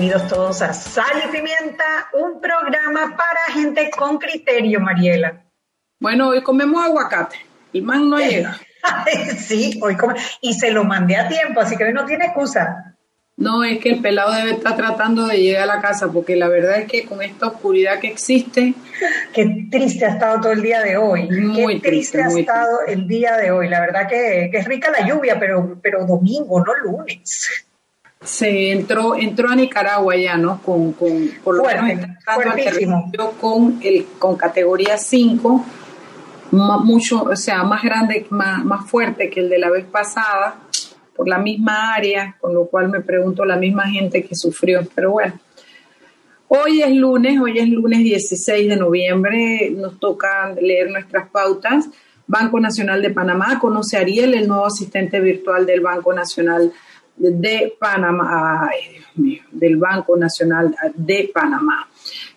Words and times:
Bienvenidos 0.00 0.30
todos 0.30 0.62
a 0.62 0.72
Sal 0.72 1.04
y 1.28 1.30
Pimienta, 1.30 2.08
un 2.14 2.40
programa 2.40 3.14
para 3.18 3.52
gente 3.52 3.90
con 3.90 4.16
criterio, 4.16 4.80
Mariela. 4.80 5.44
Bueno, 6.00 6.30
hoy 6.30 6.42
comemos 6.42 6.82
aguacate. 6.82 7.36
El 7.74 7.82
man 7.82 8.08
no 8.08 8.16
llega. 8.16 8.58
sí, 9.38 9.78
hoy 9.82 9.98
come. 9.98 10.14
Y 10.40 10.54
se 10.54 10.70
lo 10.70 10.84
mandé 10.84 11.16
a 11.16 11.28
tiempo, 11.28 11.60
así 11.60 11.76
que 11.76 11.84
hoy 11.84 11.92
no 11.92 12.06
tiene 12.06 12.24
excusa. 12.24 12.96
No, 13.36 13.62
es 13.62 13.78
que 13.78 13.90
el 13.90 14.00
pelado 14.00 14.32
debe 14.32 14.52
estar 14.52 14.74
tratando 14.74 15.26
de 15.26 15.36
llegar 15.36 15.64
a 15.64 15.74
la 15.74 15.82
casa, 15.82 16.10
porque 16.10 16.34
la 16.34 16.48
verdad 16.48 16.78
es 16.78 16.90
que 16.90 17.04
con 17.04 17.20
esta 17.20 17.48
oscuridad 17.48 17.98
que 17.98 18.08
existe. 18.08 18.72
Qué 19.34 19.66
triste 19.70 20.06
ha 20.06 20.12
estado 20.14 20.40
todo 20.40 20.52
el 20.52 20.62
día 20.62 20.80
de 20.80 20.96
hoy. 20.96 21.28
Muy 21.28 21.78
Qué 21.78 21.90
triste, 21.90 22.22
ha 22.22 22.28
estado 22.28 22.86
el 22.86 23.06
día 23.06 23.36
de 23.36 23.50
hoy. 23.50 23.68
La 23.68 23.80
verdad 23.80 24.08
que, 24.08 24.48
que, 24.50 24.56
es 24.60 24.64
rica 24.64 24.90
la 24.90 25.06
lluvia, 25.06 25.38
pero, 25.38 25.78
pero 25.82 26.06
domingo, 26.06 26.64
no 26.64 26.74
lunes 26.76 27.66
se 28.22 28.70
entró 28.72 29.16
entró 29.16 29.48
a 29.48 29.56
Nicaragua 29.56 30.14
ya, 30.16 30.36
¿no? 30.36 30.60
Con, 30.62 30.92
con 30.92 31.30
por 31.42 31.56
lo 31.56 31.64
menos 31.64 32.10
con 33.40 33.78
el 33.82 34.06
con 34.18 34.36
categoría 34.36 34.98
5 34.98 35.64
mucho, 36.52 37.22
o 37.22 37.36
sea, 37.36 37.62
más 37.62 37.82
grande, 37.82 38.26
más, 38.30 38.64
más 38.64 38.88
fuerte 38.88 39.30
que 39.30 39.40
el 39.40 39.48
de 39.48 39.58
la 39.58 39.70
vez 39.70 39.84
pasada 39.84 40.56
por 41.14 41.28
la 41.28 41.38
misma 41.38 41.94
área, 41.94 42.36
con 42.40 42.54
lo 42.54 42.66
cual 42.66 42.88
me 42.88 43.00
pregunto 43.00 43.44
la 43.44 43.56
misma 43.56 43.88
gente 43.88 44.24
que 44.24 44.34
sufrió, 44.34 44.80
pero 44.94 45.12
bueno. 45.12 45.38
Hoy 46.48 46.82
es 46.82 46.90
lunes, 46.90 47.38
hoy 47.40 47.58
es 47.58 47.68
lunes 47.68 48.00
16 48.00 48.68
de 48.68 48.76
noviembre, 48.76 49.70
nos 49.70 50.00
toca 50.00 50.52
leer 50.60 50.90
nuestras 50.90 51.28
pautas. 51.28 51.88
Banco 52.26 52.58
Nacional 52.58 53.02
de 53.02 53.10
Panamá 53.10 53.58
conoce 53.60 53.96
a 53.96 54.00
Ariel, 54.00 54.34
el 54.34 54.48
nuevo 54.48 54.66
asistente 54.66 55.20
virtual 55.20 55.64
del 55.64 55.80
Banco 55.80 56.12
Nacional 56.12 56.68
de 56.68 56.72
Panamá, 57.78 58.70
del 59.50 59.76
Banco 59.76 60.16
Nacional 60.16 60.74
de 60.94 61.30
Panamá. 61.32 61.88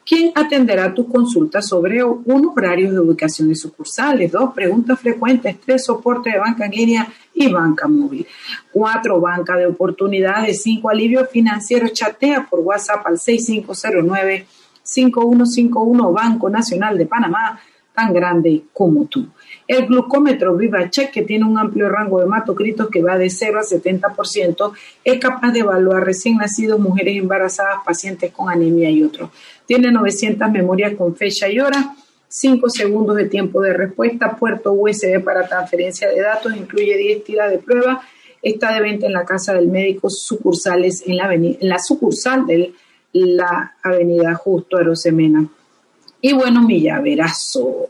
¿Quién 0.06 0.32
atenderá 0.36 0.94
tus 0.94 1.08
consultas 1.08 1.66
sobre 1.66 2.04
unos 2.04 2.52
horarios 2.56 2.92
de 2.92 3.00
ubicación 3.00 3.48
de 3.48 3.56
sucursales? 3.56 4.32
Dos, 4.32 4.54
preguntas 4.54 5.00
frecuentes. 5.00 5.60
Tres, 5.62 5.86
soporte 5.86 6.30
de 6.30 6.38
banca 6.40 6.66
en 6.66 6.72
línea 6.72 7.08
y 7.34 7.50
banca 7.50 7.88
móvil. 7.88 8.28
Cuatro, 8.72 9.22
banca 9.22 9.56
de 9.56 9.66
oportunidades. 9.66 10.62
Cinco, 10.62 10.90
alivio 10.90 11.26
financiero. 11.26 11.88
Chatea 11.88 12.46
por 12.50 12.60
WhatsApp 12.60 13.08
al 13.08 13.18
6509-5151 13.18 16.14
Banco 16.14 16.50
Nacional 16.50 16.98
de 16.98 17.06
Panamá, 17.06 17.58
tan 17.94 18.14
grande 18.14 18.64
como 18.74 19.06
tú. 19.06 19.28
El 19.68 19.86
glucómetro 19.86 20.56
VivaCheck, 20.56 21.12
que 21.12 21.22
tiene 21.22 21.46
un 21.46 21.58
amplio 21.58 21.90
rango 21.90 22.20
de 22.20 22.26
hematocritos 22.26 22.90
que 22.90 23.02
va 23.02 23.18
de 23.18 23.30
0 23.30 23.60
a 23.60 23.64
70%, 23.64 24.74
es 25.04 25.20
capaz 25.20 25.52
de 25.52 25.60
evaluar 25.60 26.04
recién 26.04 26.38
nacidos, 26.38 26.80
mujeres 26.80 27.18
embarazadas, 27.18 27.78
pacientes 27.86 28.32
con 28.32 28.50
anemia 28.50 28.90
y 28.90 29.04
otros. 29.04 29.30
Tiene 29.66 29.92
900 29.92 30.52
memorias 30.52 30.96
con 30.96 31.16
fecha 31.16 31.48
y 31.48 31.60
hora, 31.60 31.96
5 32.28 32.70
segundos 32.70 33.16
de 33.16 33.26
tiempo 33.26 33.62
de 33.62 33.74
respuesta, 33.74 34.36
puerto 34.36 34.74
USB 34.74 35.24
para 35.24 35.48
transferencia 35.48 36.10
de 36.10 36.20
datos, 36.20 36.56
incluye 36.56 36.98
10 36.98 37.24
tiras 37.24 37.52
de 37.52 37.60
prueba. 37.60 38.02
Está 38.42 38.74
de 38.74 38.82
venta 38.82 39.06
en 39.06 39.14
la 39.14 39.24
Casa 39.24 39.54
del 39.54 39.68
Médico, 39.68 40.10
sucursales 40.10 41.04
en 41.06 41.16
la, 41.16 41.34
en 41.34 41.58
la 41.62 41.80
sucursal 41.80 42.46
de 42.46 42.74
la 43.14 43.76
Avenida 43.82 44.34
Justo 44.34 44.78
Arosemena. 44.78 45.48
Y 46.20 46.34
bueno, 46.34 46.62
mi 46.64 46.82
llaverazo. 46.82 47.90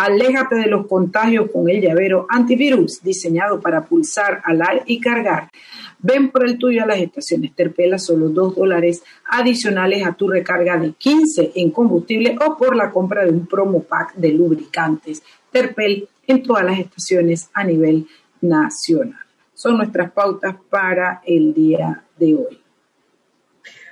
Aléjate 0.00 0.54
de 0.54 0.66
los 0.66 0.86
contagios 0.86 1.50
con 1.50 1.68
el 1.68 1.82
llavero 1.82 2.26
antivirus 2.30 3.02
diseñado 3.02 3.60
para 3.60 3.84
pulsar, 3.84 4.40
alar 4.46 4.82
y 4.86 4.98
cargar. 4.98 5.50
Ven 5.98 6.30
por 6.30 6.46
el 6.46 6.56
tuyo 6.56 6.82
a 6.82 6.86
las 6.86 7.00
estaciones 7.00 7.54
Terpela, 7.54 7.98
solo 7.98 8.30
2 8.30 8.56
dólares 8.56 9.02
adicionales 9.26 10.06
a 10.06 10.14
tu 10.14 10.26
recarga 10.26 10.78
de 10.78 10.94
15 10.94 11.52
en 11.54 11.70
combustible 11.70 12.34
o 12.40 12.56
por 12.56 12.76
la 12.76 12.90
compra 12.90 13.26
de 13.26 13.30
un 13.30 13.46
promo 13.46 13.82
pack 13.82 14.14
de 14.14 14.32
lubricantes. 14.32 15.22
Terpel 15.50 16.08
en 16.26 16.42
todas 16.44 16.64
las 16.64 16.78
estaciones 16.78 17.50
a 17.52 17.62
nivel 17.62 18.08
nacional. 18.40 19.20
Son 19.52 19.76
nuestras 19.76 20.12
pautas 20.12 20.56
para 20.70 21.20
el 21.26 21.52
día 21.52 22.04
de 22.16 22.36
hoy. 22.36 22.58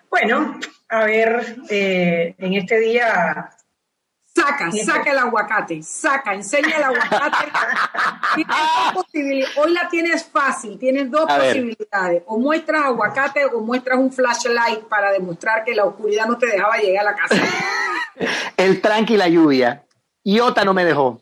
Bueno, 0.09 0.59
a 0.89 1.05
ver, 1.05 1.57
eh, 1.69 2.35
en 2.39 2.55
este 2.55 2.81
día 2.81 3.51
Saca, 4.39 4.71
saca 4.73 5.11
el 5.11 5.19
aguacate, 5.19 5.83
saca, 5.83 6.35
enseña 6.35 6.77
el 6.77 6.83
aguacate. 6.85 7.51
Hoy 9.57 9.73
la 9.73 9.89
tienes 9.89 10.25
fácil, 10.25 10.79
tienes 10.79 11.11
dos 11.11 11.31
posibilidades. 11.31 12.23
O 12.27 12.39
muestras 12.39 12.85
aguacate 12.85 13.45
o 13.47 13.61
muestras 13.61 13.99
un 13.99 14.13
flashlight 14.13 14.85
para 14.85 15.11
demostrar 15.11 15.65
que 15.65 15.75
la 15.75 15.85
oscuridad 15.85 16.27
no 16.27 16.39
te 16.39 16.47
dejaba 16.47 16.77
llegar 16.77 17.07
a 17.07 17.11
la 17.11 17.17
casa. 17.17 17.43
el 18.57 18.81
tranqui 18.81 19.17
la 19.17 19.29
lluvia. 19.29 19.85
Iota 20.25 20.65
no 20.65 20.75
me 20.75 20.85
dejó. 20.85 21.21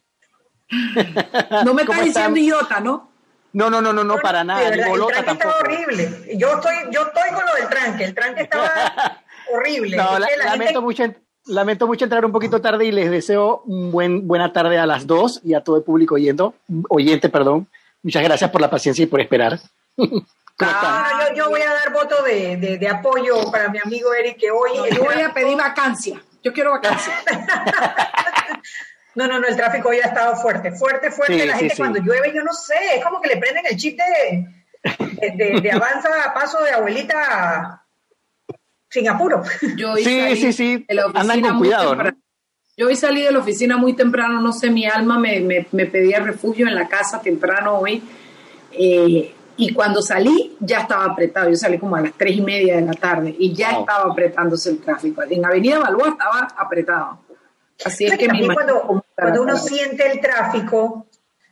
No 1.65 1.75
me 1.75 1.83
estás 1.83 2.04
diciendo 2.04 2.41
Iota, 2.41 2.81
¿no? 2.81 3.10
No, 3.53 3.71
no, 3.71 3.81
no, 3.81 3.93
no, 3.93 4.04
no, 4.04 4.16
para 4.19 4.44
nada. 4.44 4.69
el 4.69 4.81
tranque 4.83 5.31
estaba 5.33 5.54
horrible. 5.60 6.37
Yo 6.37 6.54
estoy, 6.56 6.75
yo 6.91 7.06
estoy 7.06 7.31
con 7.33 7.47
lo 7.47 7.54
del 7.54 7.69
tranque. 7.69 8.04
El 8.04 8.15
tranque 8.15 8.43
estaba 8.43 9.22
horrible. 9.50 9.97
No, 9.97 10.19
lamento 10.19 10.83
mucho 10.83 11.04
lamento 11.47 11.87
mucho 11.87 12.05
entrar 12.05 12.25
un 12.25 12.33
poquito 12.33 12.61
tarde 12.61 12.84
y 12.87 12.93
les 12.93 13.11
deseo 13.11 13.62
un 13.67 13.91
buen, 13.91 14.27
buena 14.27 14.53
tarde 14.53 14.79
a 14.79 14.87
las 14.87 15.07
dos 15.07 15.41
y 15.45 15.55
a 15.55 15.62
todo 15.62 15.77
el 15.77 15.83
público 15.83 16.17
oyendo, 16.17 16.55
oyente, 16.89 17.29
perdón. 17.29 17.69
Muchas 18.03 18.23
gracias 18.23 18.51
por 18.51 18.61
la 18.61 18.71
paciencia 18.71 19.03
y 19.03 19.07
por 19.07 19.21
esperar. 19.21 19.59
Ah, 20.59 21.29
yo, 21.37 21.51
voy 21.51 21.61
a 21.61 21.71
dar 21.71 21.93
voto 21.93 22.23
de, 22.23 22.89
apoyo 22.91 23.51
para 23.51 23.69
mi 23.69 23.79
amigo 23.79 24.15
Eric 24.15 24.39
que 24.39 24.51
hoy... 24.51 24.71
yo 24.91 25.05
voy 25.05 25.21
a 25.21 25.34
pedir 25.34 25.55
vacancia. 25.55 26.19
Yo 26.43 26.51
quiero 26.55 26.71
vacancia. 26.71 27.12
no, 29.17 29.27
no, 29.27 29.39
no, 29.39 29.47
el 29.47 29.55
tráfico 29.55 29.91
hoy 29.91 29.99
ha 29.99 30.07
estado 30.07 30.34
fuerte, 30.37 30.73
fuerte, 30.73 31.11
fuerte. 31.11 31.45
la 31.45 31.59
gente 31.59 31.75
cuando 31.77 31.99
llueve, 31.99 32.33
yo 32.34 32.43
no 32.43 32.55
sé, 32.55 32.75
es 32.95 33.05
como 33.05 33.21
que 33.21 33.28
le 33.28 33.37
prenden 33.37 33.67
el 33.67 33.77
chip 33.77 33.99
de, 33.99 35.61
de 35.61 35.73
avanza 35.73 36.09
a 36.25 36.33
paso 36.33 36.65
de 36.65 36.71
abuelita 36.71 37.85
sin 38.97 39.09
apuro. 39.09 39.43
Yo 39.77 39.95
sí, 39.97 40.37
sí, 40.37 40.53
sí, 40.53 40.87
andan 41.15 41.43
con 41.43 41.59
cuidado. 41.59 41.97
Yo 42.79 42.89
hoy 42.89 42.97
salí 42.97 43.23
de 43.23 43.33
la 43.33 43.39
oficina 43.39 43.77
muy 43.77 43.95
temprano, 43.95 44.41
no 44.41 44.53
sé, 44.53 44.71
mi 44.71 44.87
alma 44.87 45.19
me, 45.19 45.41
me, 45.41 45.87
pedía 45.87 46.21
refugio 46.21 46.67
en 46.67 46.75
la 46.75 46.89
casa 46.89 47.21
temprano 47.21 47.79
hoy. 47.79 48.03
Eh, 48.73 49.33
y 49.57 49.73
cuando 49.73 50.03
salí 50.03 50.57
ya 50.61 50.81
estaba 50.81 51.07
apretado, 51.07 51.49
yo 51.49 51.57
salí 51.57 51.79
como 51.79 51.97
a 51.97 52.03
las 52.03 52.12
tres 52.12 52.37
y 52.37 52.43
media 52.43 52.77
de 52.77 52.83
la 52.83 52.93
tarde 52.93 53.34
y 53.39 53.55
ya 53.55 53.71
estaba 53.71 54.11
apretándose 54.12 54.71
el 54.71 54.81
tráfico. 54.81 55.23
En 55.23 55.45
Avenida 55.45 55.78
Balboa 55.78 56.11
estaba 56.11 56.49
apretado. 56.57 57.21
Así 57.84 58.07
es 58.07 58.19
que, 58.19 58.28
cuando, 58.53 59.03
cuando 59.15 59.42
uno 59.42 59.57
siente 59.57 60.10
el 60.10 60.21
tráfico, 60.21 61.07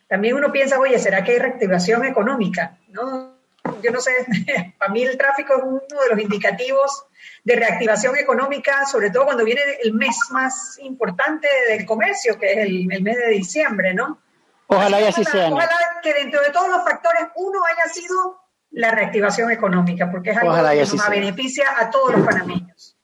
también 0.06 0.35
uno 0.35 0.52
piensa, 0.52 0.79
oye, 0.79 0.99
¿será 0.99 1.25
que 1.25 1.32
hay 1.32 1.38
reactivación 1.38 2.05
económica? 2.05 2.79
No, 2.88 3.35
yo 3.82 3.90
no 3.90 4.00
sé, 4.00 4.11
para 4.79 4.93
mí 4.93 5.02
el 5.02 5.17
tráfico 5.17 5.55
es 5.56 5.62
uno 5.62 6.02
de 6.02 6.11
los 6.11 6.20
indicativos 6.20 7.06
de 7.44 7.56
reactivación 7.56 8.17
económica, 8.17 8.87
sobre 8.87 9.11
todo 9.11 9.26
cuando 9.26 9.44
viene 9.44 9.61
el 9.82 9.93
mes 9.93 10.17
más 10.31 10.79
importante 10.82 11.46
del 11.69 11.85
comercio, 11.85 12.38
que 12.38 12.52
es 12.52 12.58
el, 12.58 12.87
mes 12.87 13.17
de 13.17 13.29
diciembre, 13.29 13.93
¿no? 13.93 14.19
Ojalá 14.67 15.00
y 15.02 15.05
así 15.05 15.23
sea. 15.25 15.50
Ojalá 15.52 15.76
que 16.02 16.14
dentro 16.14 16.41
de 16.41 16.50
todos 16.50 16.69
los 16.69 16.82
factores 16.82 17.29
uno 17.37 17.61
haya 17.67 17.93
sido 17.93 18.41
la 18.70 18.91
reactivación 18.91 19.50
económica, 19.50 20.11
porque 20.11 20.31
es 20.31 20.38
algo 20.38 20.55
que 20.55 20.96
nos 20.96 21.11
beneficia 21.11 21.67
a 21.79 21.91
todos 21.91 22.14
los 22.14 22.26
panameños. 22.26 22.96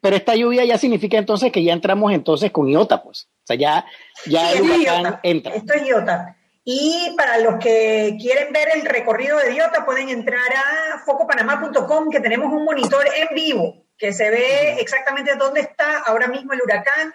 pero, 0.00 0.16
esta 0.16 0.36
lluvia 0.36 0.64
ya 0.64 0.78
significa 0.78 1.16
entonces 1.16 1.50
que 1.50 1.64
ya 1.64 1.72
entramos 1.72 2.12
entonces 2.12 2.50
con 2.52 2.68
IOTA, 2.68 3.02
pues. 3.02 3.28
O 3.44 3.46
sea, 3.46 3.56
ya, 3.56 3.86
ya 4.26 4.52
el 4.52 4.62
huracán 4.62 5.20
entra. 5.22 5.54
Esto 5.54 5.72
es 5.72 5.88
IOTA. 5.88 6.36
Y 6.64 7.14
para 7.14 7.38
los 7.38 7.58
que 7.58 8.16
quieren 8.18 8.50
ver 8.50 8.68
el 8.74 8.86
recorrido 8.86 9.36
de 9.36 9.50
Diota, 9.50 9.84
pueden 9.84 10.08
entrar 10.08 10.40
a 10.40 10.98
focopanamá.com, 11.04 12.08
que 12.10 12.20
tenemos 12.20 12.50
un 12.50 12.64
monitor 12.64 13.04
en 13.14 13.34
vivo, 13.34 13.84
que 13.98 14.14
se 14.14 14.30
ve 14.30 14.80
exactamente 14.80 15.34
dónde 15.36 15.60
está 15.60 15.98
ahora 15.98 16.26
mismo 16.26 16.54
el 16.54 16.62
huracán. 16.62 17.12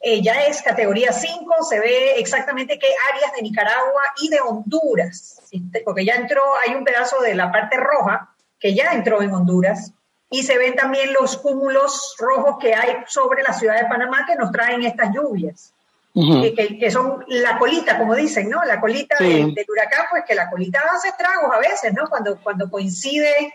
Eh, 0.00 0.22
ya 0.22 0.42
es 0.44 0.62
categoría 0.62 1.12
5, 1.12 1.64
se 1.64 1.80
ve 1.80 2.18
exactamente 2.18 2.78
qué 2.78 2.86
áreas 3.12 3.32
de 3.34 3.42
Nicaragua 3.42 4.02
y 4.22 4.30
de 4.30 4.40
Honduras, 4.40 5.42
porque 5.84 6.06
ya 6.06 6.14
entró, 6.14 6.42
hay 6.66 6.74
un 6.74 6.84
pedazo 6.84 7.20
de 7.20 7.34
la 7.34 7.52
parte 7.52 7.76
roja 7.76 8.34
que 8.58 8.74
ya 8.74 8.92
entró 8.92 9.20
en 9.20 9.34
Honduras, 9.34 9.92
y 10.30 10.44
se 10.44 10.56
ven 10.56 10.76
también 10.76 11.12
los 11.12 11.36
cúmulos 11.36 12.14
rojos 12.18 12.56
que 12.60 12.74
hay 12.74 12.96
sobre 13.06 13.42
la 13.42 13.52
ciudad 13.52 13.76
de 13.80 13.88
Panamá 13.88 14.24
que 14.26 14.36
nos 14.36 14.52
traen 14.52 14.82
estas 14.84 15.12
lluvias 15.12 15.74
que, 16.14 16.90
son 16.90 17.24
la 17.28 17.58
colita, 17.58 17.98
como 17.98 18.14
dicen, 18.14 18.48
¿no? 18.48 18.64
La 18.64 18.80
colita 18.80 19.16
del, 19.18 19.54
huracán, 19.68 20.06
pues 20.10 20.24
que 20.26 20.34
la 20.34 20.50
colita 20.50 20.80
hace 20.94 21.08
estragos 21.08 21.54
a 21.54 21.58
veces, 21.58 21.92
¿no? 21.94 22.08
Cuando, 22.08 22.38
cuando 22.40 22.70
coincide 22.70 23.52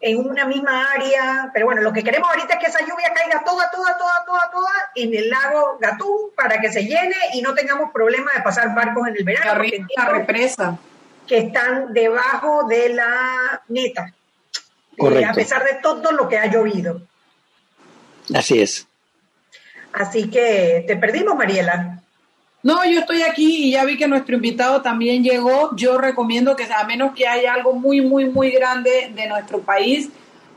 en 0.00 0.18
una 0.18 0.44
misma 0.44 0.92
área. 0.92 1.50
Pero 1.52 1.66
bueno, 1.66 1.82
lo 1.82 1.92
que 1.92 2.02
queremos 2.02 2.28
ahorita 2.28 2.54
es 2.54 2.60
que 2.60 2.70
esa 2.70 2.80
lluvia 2.80 3.12
caiga 3.14 3.42
toda, 3.44 3.70
toda, 3.70 3.96
toda, 3.96 4.24
toda, 4.24 4.50
toda 4.50 4.72
en 4.94 5.14
el 5.14 5.30
lago 5.30 5.78
Gatún 5.80 6.30
para 6.34 6.60
que 6.60 6.70
se 6.72 6.82
llene 6.82 7.16
y 7.34 7.42
no 7.42 7.54
tengamos 7.54 7.90
problema 7.92 8.30
de 8.34 8.42
pasar 8.42 8.74
barcos 8.74 9.08
en 9.08 9.16
el 9.16 9.24
verano. 9.24 9.62
La, 9.96 10.08
represa. 10.08 10.78
Que 11.26 11.38
están 11.38 11.92
debajo 11.92 12.66
de 12.68 12.90
la 12.90 13.62
neta. 13.68 14.12
Eh, 14.98 15.24
a 15.24 15.32
pesar 15.32 15.64
de 15.64 15.74
todo 15.82 16.12
lo 16.12 16.28
que 16.28 16.38
ha 16.38 16.46
llovido. 16.46 17.02
Así 18.34 18.60
es. 18.60 18.86
Así 19.96 20.28
que 20.28 20.84
te 20.86 20.94
perdimos, 20.96 21.34
Mariela. 21.34 22.02
No, 22.62 22.84
yo 22.84 23.00
estoy 23.00 23.22
aquí 23.22 23.68
y 23.68 23.70
ya 23.72 23.84
vi 23.86 23.96
que 23.96 24.06
nuestro 24.06 24.36
invitado 24.36 24.82
también 24.82 25.24
llegó. 25.24 25.74
Yo 25.74 25.96
recomiendo 25.96 26.54
que 26.54 26.64
a 26.64 26.84
menos 26.84 27.14
que 27.14 27.26
haya 27.26 27.54
algo 27.54 27.72
muy, 27.72 28.02
muy, 28.02 28.26
muy 28.26 28.50
grande 28.50 29.10
de 29.14 29.26
nuestro 29.26 29.60
país 29.60 30.10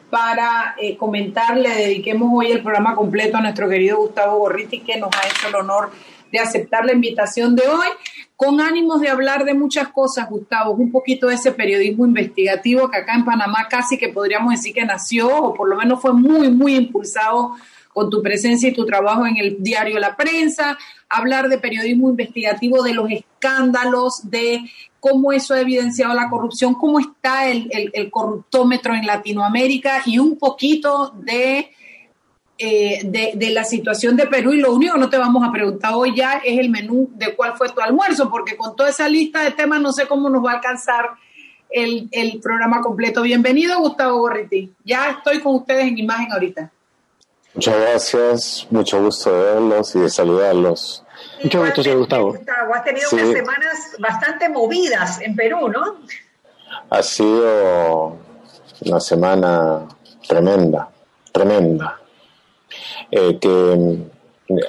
para 0.09 0.75
eh, 0.77 0.97
comentar, 0.97 1.55
le 1.55 1.69
dediquemos 1.69 2.29
hoy 2.33 2.51
el 2.51 2.61
programa 2.61 2.95
completo 2.95 3.37
a 3.37 3.41
nuestro 3.41 3.69
querido 3.69 3.99
Gustavo 3.99 4.39
Gorriti, 4.39 4.81
que 4.81 4.97
nos 4.97 5.09
ha 5.15 5.27
hecho 5.27 5.47
el 5.47 5.55
honor 5.55 5.91
de 6.31 6.39
aceptar 6.39 6.83
la 6.83 6.91
invitación 6.91 7.55
de 7.55 7.65
hoy, 7.65 7.87
con 8.35 8.59
ánimos 8.59 8.99
de 8.99 9.07
hablar 9.07 9.45
de 9.45 9.53
muchas 9.53 9.87
cosas, 9.87 10.29
Gustavo, 10.29 10.71
un 10.71 10.91
poquito 10.91 11.27
de 11.27 11.35
ese 11.35 11.53
periodismo 11.53 12.05
investigativo 12.05 12.89
que 12.89 12.97
acá 12.97 13.15
en 13.15 13.23
Panamá 13.23 13.67
casi 13.69 13.97
que 13.97 14.09
podríamos 14.09 14.51
decir 14.51 14.73
que 14.73 14.83
nació, 14.83 15.29
o 15.29 15.53
por 15.53 15.69
lo 15.69 15.77
menos 15.77 16.01
fue 16.01 16.13
muy, 16.13 16.49
muy 16.49 16.75
impulsado 16.75 17.55
con 17.93 18.09
tu 18.09 18.21
presencia 18.21 18.69
y 18.69 18.73
tu 18.73 18.85
trabajo 18.85 19.25
en 19.25 19.37
el 19.37 19.61
diario 19.61 19.99
La 19.99 20.15
Prensa, 20.15 20.77
hablar 21.09 21.49
de 21.49 21.57
periodismo 21.57 22.09
investigativo, 22.09 22.83
de 22.83 22.93
los 22.93 23.09
escándalos, 23.11 24.29
de 24.29 24.69
cómo 24.99 25.31
eso 25.31 25.53
ha 25.53 25.61
evidenciado 25.61 26.13
la 26.13 26.29
corrupción, 26.29 26.75
cómo 26.75 26.99
está 26.99 27.49
el, 27.49 27.69
corruptómetro 28.11 28.93
en 28.93 29.05
Latinoamérica 29.05 30.03
y 30.05 30.19
un 30.19 30.37
poquito 30.37 31.13
de, 31.23 31.71
eh, 32.57 33.01
de, 33.03 33.31
de, 33.35 33.49
la 33.51 33.63
situación 33.63 34.15
de 34.15 34.27
Perú. 34.27 34.53
Y 34.53 34.59
lo 34.59 34.73
único 34.73 34.93
que 34.93 34.99
no 34.99 35.09
te 35.09 35.17
vamos 35.17 35.47
a 35.47 35.51
preguntar 35.51 35.93
hoy 35.95 36.15
ya 36.15 36.41
es 36.45 36.59
el 36.59 36.69
menú 36.69 37.09
de 37.15 37.35
cuál 37.35 37.55
fue 37.57 37.69
tu 37.69 37.81
almuerzo, 37.81 38.29
porque 38.29 38.55
con 38.55 38.75
toda 38.75 38.89
esa 38.89 39.07
lista 39.09 39.43
de 39.43 39.51
temas 39.51 39.81
no 39.81 39.91
sé 39.93 40.07
cómo 40.07 40.29
nos 40.29 40.45
va 40.45 40.51
a 40.51 40.55
alcanzar 40.55 41.05
el, 41.69 42.07
el 42.11 42.39
programa 42.39 42.81
completo. 42.81 43.21
Bienvenido, 43.21 43.79
Gustavo 43.79 44.19
Gorriti. 44.19 44.73
Ya 44.83 45.11
estoy 45.11 45.39
con 45.39 45.55
ustedes 45.55 45.85
en 45.87 45.97
imagen 45.97 46.31
ahorita. 46.31 46.71
Muchas 47.59 47.77
gracias, 47.77 48.67
mucho 48.69 49.03
gusto 49.03 49.33
de 49.33 49.53
verlos 49.55 49.93
y 49.93 49.99
de 49.99 50.09
saludarlos. 50.09 51.03
Mucho 51.43 51.59
gusto, 51.59 51.83
señor 51.83 51.99
Gustavo. 51.99 52.31
Gustavo. 52.31 52.73
Has 52.73 52.83
tenido 52.85 53.09
unas 53.11 53.31
semanas 53.33 53.95
bastante 53.99 54.47
movidas 54.47 55.19
en 55.19 55.35
Perú, 55.35 55.67
¿no? 55.67 55.97
Ha 56.89 57.03
sido 57.03 58.15
una 58.85 58.99
semana 59.01 59.85
tremenda, 60.25 60.89
tremenda, 61.33 61.99
eh, 63.11 63.37
que 63.41 63.97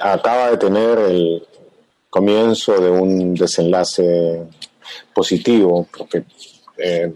acaba 0.01 0.51
de 0.51 0.57
tener 0.57 0.99
el 0.99 1.47
comienzo 2.09 2.77
de 2.77 2.89
un 2.89 3.35
desenlace 3.35 4.47
positivo, 5.13 5.87
porque 5.97 6.25
eh, 6.77 7.13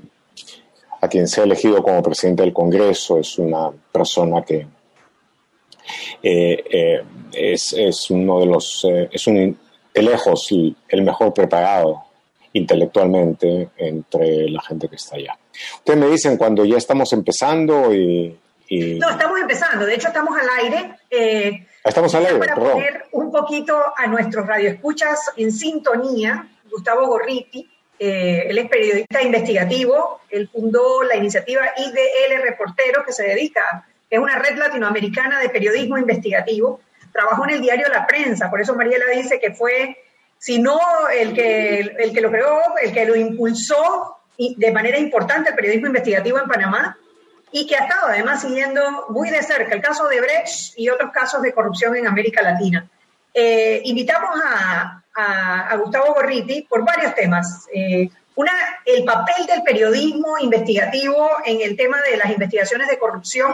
a 1.02 1.10
quien 1.10 1.28
se 1.28 1.42
ha 1.42 1.44
elegido 1.44 1.84
como 1.84 2.02
presidente 2.02 2.44
del 2.44 2.54
Congreso 2.54 3.20
es 3.20 3.38
una 3.38 3.72
persona 3.92 4.42
que 4.42 4.56
eh, 4.56 4.64
eh, 4.64 4.75
es, 6.22 7.74
es, 7.74 8.10
uno 8.10 8.40
de 8.40 8.46
los, 8.46 8.86
eh, 8.86 9.10
es 9.12 9.28
un, 9.28 9.58
de 9.94 10.02
lejos 10.02 10.50
el 10.88 11.02
mejor 11.02 11.34
preparado 11.34 12.04
intelectualmente 12.54 13.70
entre 13.78 14.50
la 14.50 14.62
gente 14.62 14.88
que 14.88 14.96
está 14.96 15.18
allá. 15.18 15.38
Ustedes 15.78 16.00
me 16.00 16.08
dicen 16.08 16.38
cuando 16.38 16.64
ya 16.66 16.78
estamos 16.78 17.12
empezando 17.14 17.94
y... 17.94 18.38
No, 19.00 19.12
estamos 19.12 19.40
empezando, 19.40 19.86
de 19.86 19.94
hecho 19.94 20.08
estamos 20.08 20.36
al 20.38 20.48
aire. 20.64 20.96
estamos 21.84 22.16
al 22.16 22.26
aire, 22.26 22.40
Para 22.40 22.56
poner 22.56 23.06
un 23.12 23.32
poquito 23.32 23.78
a 23.96 24.08
nuestros 24.08 24.48
radioescuchas 24.48 25.32
en 25.38 25.52
sintonía, 25.52 26.48
Gustavo 26.72 27.06
Gorriti, 27.08 27.70
él 28.00 28.58
es 28.58 28.70
periodista 28.70 29.22
investigativo, 29.22 30.22
él 30.30 30.50
fundó 30.52 31.04
la 31.04 31.16
iniciativa 31.16 31.62
IDL 31.78 32.42
Reportero 32.42 33.04
que 33.06 33.14
se 33.14 33.24
dedica 33.24 33.86
es 34.10 34.20
una 34.20 34.38
red 34.40 34.58
latinoamericana 34.58 35.40
de 35.40 35.50
periodismo 35.50 35.98
investigativo. 35.98 36.80
Trabajó 37.12 37.46
en 37.46 37.52
el 37.52 37.62
diario 37.62 37.88
La 37.90 38.06
Prensa, 38.06 38.50
por 38.50 38.62
eso 38.62 38.76
Mariela 38.76 39.06
dice 39.16 39.40
que 39.40 39.54
fue, 39.54 39.98
si 40.38 40.60
no 40.60 40.80
el 41.10 41.34
que, 41.34 41.80
el 41.80 42.14
que 42.14 42.22
lo 42.22 42.30
creó, 42.30 42.60
el 42.82 42.94
que 42.94 43.06
lo 43.06 43.16
impulsó 43.16 44.18
de 44.38 44.72
manera 44.72 44.98
importante 44.98 45.50
el 45.50 45.56
periodismo 45.56 45.88
investigativo 45.88 46.40
en 46.40 46.48
Panamá 46.48 46.98
y 47.52 47.66
que 47.66 47.78
ha 47.78 47.86
estado 47.86 48.08
además 48.08 48.42
siguiendo 48.42 49.06
muy 49.10 49.30
de 49.30 49.42
cerca 49.42 49.74
el 49.74 49.82
caso 49.82 50.08
de 50.08 50.20
Brecht 50.20 50.78
y 50.78 50.90
otros 50.90 51.12
casos 51.12 51.42
de 51.42 51.54
corrupción 51.54 51.96
en 51.96 52.06
América 52.06 52.42
Latina. 52.42 52.90
Eh, 53.34 53.82
invitamos 53.86 54.40
a, 54.44 55.02
Gustavo 55.78 56.14
Gorriti 56.14 56.64
por 56.64 56.84
varios 56.84 57.16
temas. 57.16 57.68
Eh, 57.74 58.10
una, 58.36 58.52
el 58.86 59.06
papel 59.06 59.46
del 59.46 59.64
periodismo 59.64 60.38
investigativo 60.40 61.30
en 61.46 61.62
el 61.62 61.78
tema 61.78 62.02
de 62.02 62.18
las 62.18 62.30
investigaciones 62.30 62.90
de 62.90 63.00
corrupción 63.00 63.54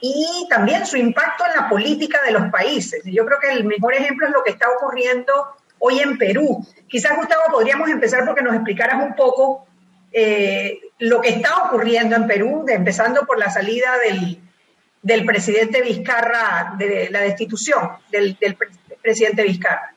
y 0.00 0.46
también 0.48 0.86
su 0.86 0.96
impacto 0.96 1.44
en 1.46 1.60
la 1.60 1.68
política 1.68 2.20
de 2.24 2.32
los 2.32 2.50
países. 2.50 3.02
Yo 3.04 3.24
creo 3.24 3.38
que 3.40 3.52
el 3.52 3.64
mejor 3.64 3.94
ejemplo 3.94 4.26
es 4.26 4.32
lo 4.32 4.42
que 4.42 4.50
está 4.50 4.68
ocurriendo 4.70 5.32
hoy 5.78 6.00
en 6.00 6.18
Perú. 6.18 6.66
Quizás, 6.88 7.16
Gustavo, 7.16 7.42
podríamos 7.50 7.88
empezar 7.88 8.24
porque 8.24 8.42
nos 8.42 8.54
explicaras 8.54 9.02
un 9.02 9.14
poco 9.14 9.66
eh, 10.12 10.80
lo 10.98 11.20
que 11.20 11.30
está 11.30 11.64
ocurriendo 11.64 12.16
en 12.16 12.26
Perú, 12.26 12.64
empezando 12.68 13.26
por 13.26 13.38
la 13.38 13.50
salida 13.50 13.96
del, 15.02 15.24
presidente 15.24 15.82
Vizcarra, 15.82 16.74
de 16.78 17.10
la 17.10 17.20
destitución 17.20 17.90
del, 18.10 18.36
del 18.38 18.56
presidente 19.02 19.42
Vizcarra. 19.42 19.94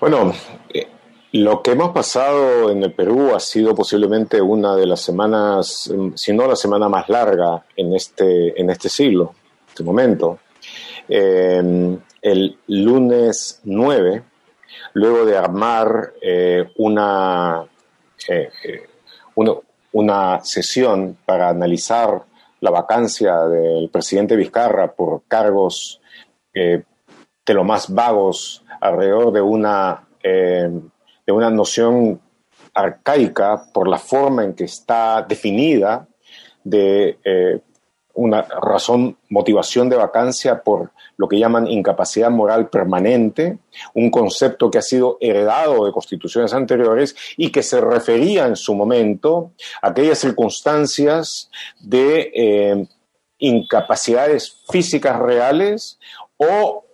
Bueno, 0.00 0.34
eh, 0.72 0.88
lo 1.34 1.62
que 1.62 1.72
hemos 1.72 1.90
pasado 1.90 2.70
en 2.70 2.84
el 2.84 2.92
Perú 2.92 3.34
ha 3.34 3.40
sido 3.40 3.74
posiblemente 3.74 4.40
una 4.40 4.76
de 4.76 4.86
las 4.86 5.00
semanas, 5.00 5.92
si 6.14 6.32
no 6.32 6.46
la 6.46 6.54
semana 6.54 6.88
más 6.88 7.08
larga 7.08 7.64
en 7.74 7.92
este, 7.92 8.60
en 8.60 8.70
este 8.70 8.88
siglo, 8.88 9.34
en 9.34 9.68
este 9.68 9.82
momento. 9.82 10.38
Em, 11.08 11.98
el 12.22 12.56
lunes 12.68 13.60
9, 13.64 14.22
luego 14.92 15.26
de 15.26 15.36
armar 15.36 16.12
eh, 16.22 16.70
una, 16.76 17.64
eh, 18.28 18.50
eh, 18.62 18.86
una, 19.92 20.40
sesión 20.44 21.18
para 21.26 21.48
analizar 21.48 22.22
la 22.60 22.70
vacancia 22.70 23.40
del 23.46 23.90
presidente 23.90 24.36
Vizcarra 24.36 24.92
por 24.92 25.24
cargos 25.26 26.00
de 26.54 26.84
lo 27.48 27.64
más 27.64 27.92
vagos 27.92 28.62
alrededor 28.80 29.32
de 29.32 29.40
una 29.40 30.06
em, 30.22 30.90
de 31.26 31.32
una 31.32 31.50
noción 31.50 32.20
arcaica 32.74 33.64
por 33.72 33.88
la 33.88 33.98
forma 33.98 34.44
en 34.44 34.54
que 34.54 34.64
está 34.64 35.22
definida 35.22 36.06
de 36.64 37.18
eh, 37.24 37.60
una 38.14 38.42
razón, 38.42 39.16
motivación 39.28 39.88
de 39.88 39.96
vacancia 39.96 40.62
por 40.62 40.92
lo 41.16 41.28
que 41.28 41.38
llaman 41.38 41.66
incapacidad 41.66 42.30
moral 42.30 42.68
permanente, 42.68 43.58
un 43.94 44.10
concepto 44.10 44.70
que 44.70 44.78
ha 44.78 44.82
sido 44.82 45.18
heredado 45.20 45.84
de 45.84 45.92
constituciones 45.92 46.54
anteriores 46.54 47.16
y 47.36 47.50
que 47.50 47.62
se 47.62 47.80
refería 47.80 48.46
en 48.46 48.56
su 48.56 48.74
momento 48.74 49.52
a 49.82 49.88
aquellas 49.88 50.18
circunstancias 50.18 51.50
de 51.80 52.30
eh, 52.34 52.86
incapacidades 53.38 54.62
físicas 54.70 55.18
reales 55.18 55.98
o 56.36 56.84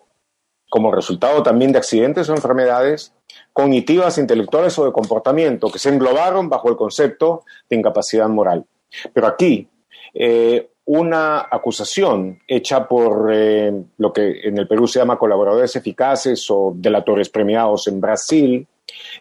como 0.70 0.92
resultado 0.92 1.42
también 1.42 1.72
de 1.72 1.78
accidentes 1.78 2.28
o 2.28 2.34
enfermedades 2.34 3.12
cognitivas, 3.52 4.18
intelectuales 4.18 4.78
o 4.78 4.84
de 4.84 4.92
comportamiento 4.92 5.70
que 5.70 5.78
se 5.78 5.88
englobaron 5.88 6.48
bajo 6.48 6.68
el 6.68 6.76
concepto 6.76 7.44
de 7.68 7.76
incapacidad 7.76 8.28
moral. 8.28 8.64
Pero 9.12 9.26
aquí, 9.26 9.68
eh, 10.14 10.70
una 10.86 11.46
acusación 11.50 12.40
hecha 12.48 12.88
por 12.88 13.30
eh, 13.32 13.72
lo 13.98 14.12
que 14.12 14.40
en 14.42 14.58
el 14.58 14.66
Perú 14.66 14.88
se 14.88 14.98
llama 14.98 15.18
colaboradores 15.18 15.76
eficaces 15.76 16.46
o 16.50 16.72
delatores 16.74 17.28
premiados 17.28 17.86
en 17.86 18.00
Brasil, 18.00 18.66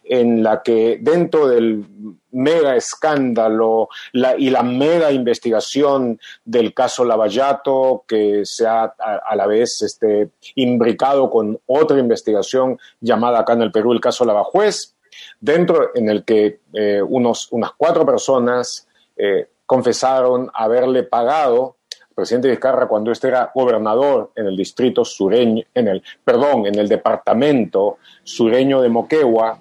en 0.03 0.43
la 0.43 0.61
que 0.63 0.99
dentro 1.01 1.47
del 1.47 1.85
mega 2.31 2.75
escándalo 2.75 3.89
y 4.37 4.49
la 4.49 4.63
mega 4.63 5.11
investigación 5.11 6.19
del 6.45 6.73
caso 6.73 7.03
Lavallato, 7.03 8.03
que 8.07 8.41
se 8.45 8.67
ha 8.67 8.83
a, 8.83 9.35
la 9.35 9.47
vez 9.47 9.81
este, 9.81 10.29
imbricado 10.55 11.29
con 11.29 11.59
otra 11.65 11.99
investigación 11.99 12.79
llamada 12.99 13.39
acá 13.39 13.53
en 13.53 13.63
el 13.63 13.71
Perú 13.71 13.93
el 13.93 14.01
caso 14.01 14.25
Lavajuez, 14.25 14.95
dentro 15.39 15.91
en 15.95 16.09
el 16.09 16.23
que 16.23 16.59
eh, 16.73 17.01
unos, 17.01 17.51
unas 17.51 17.71
cuatro 17.77 18.05
personas 18.05 18.87
eh, 19.17 19.47
confesaron 19.65 20.49
haberle 20.53 21.03
pagado 21.03 21.75
presidente 22.19 22.49
Vizcarra 22.49 22.87
cuando 22.87 23.11
este 23.11 23.29
era 23.29 23.51
gobernador 23.53 24.31
en 24.35 24.47
el 24.47 24.57
distrito 24.57 25.03
sureño, 25.05 25.63
en 25.73 25.87
el, 25.87 26.03
perdón, 26.23 26.67
en 26.67 26.75
el 26.75 26.87
departamento 26.87 27.97
sureño 28.23 28.81
de 28.81 28.89
Moquegua, 28.89 29.59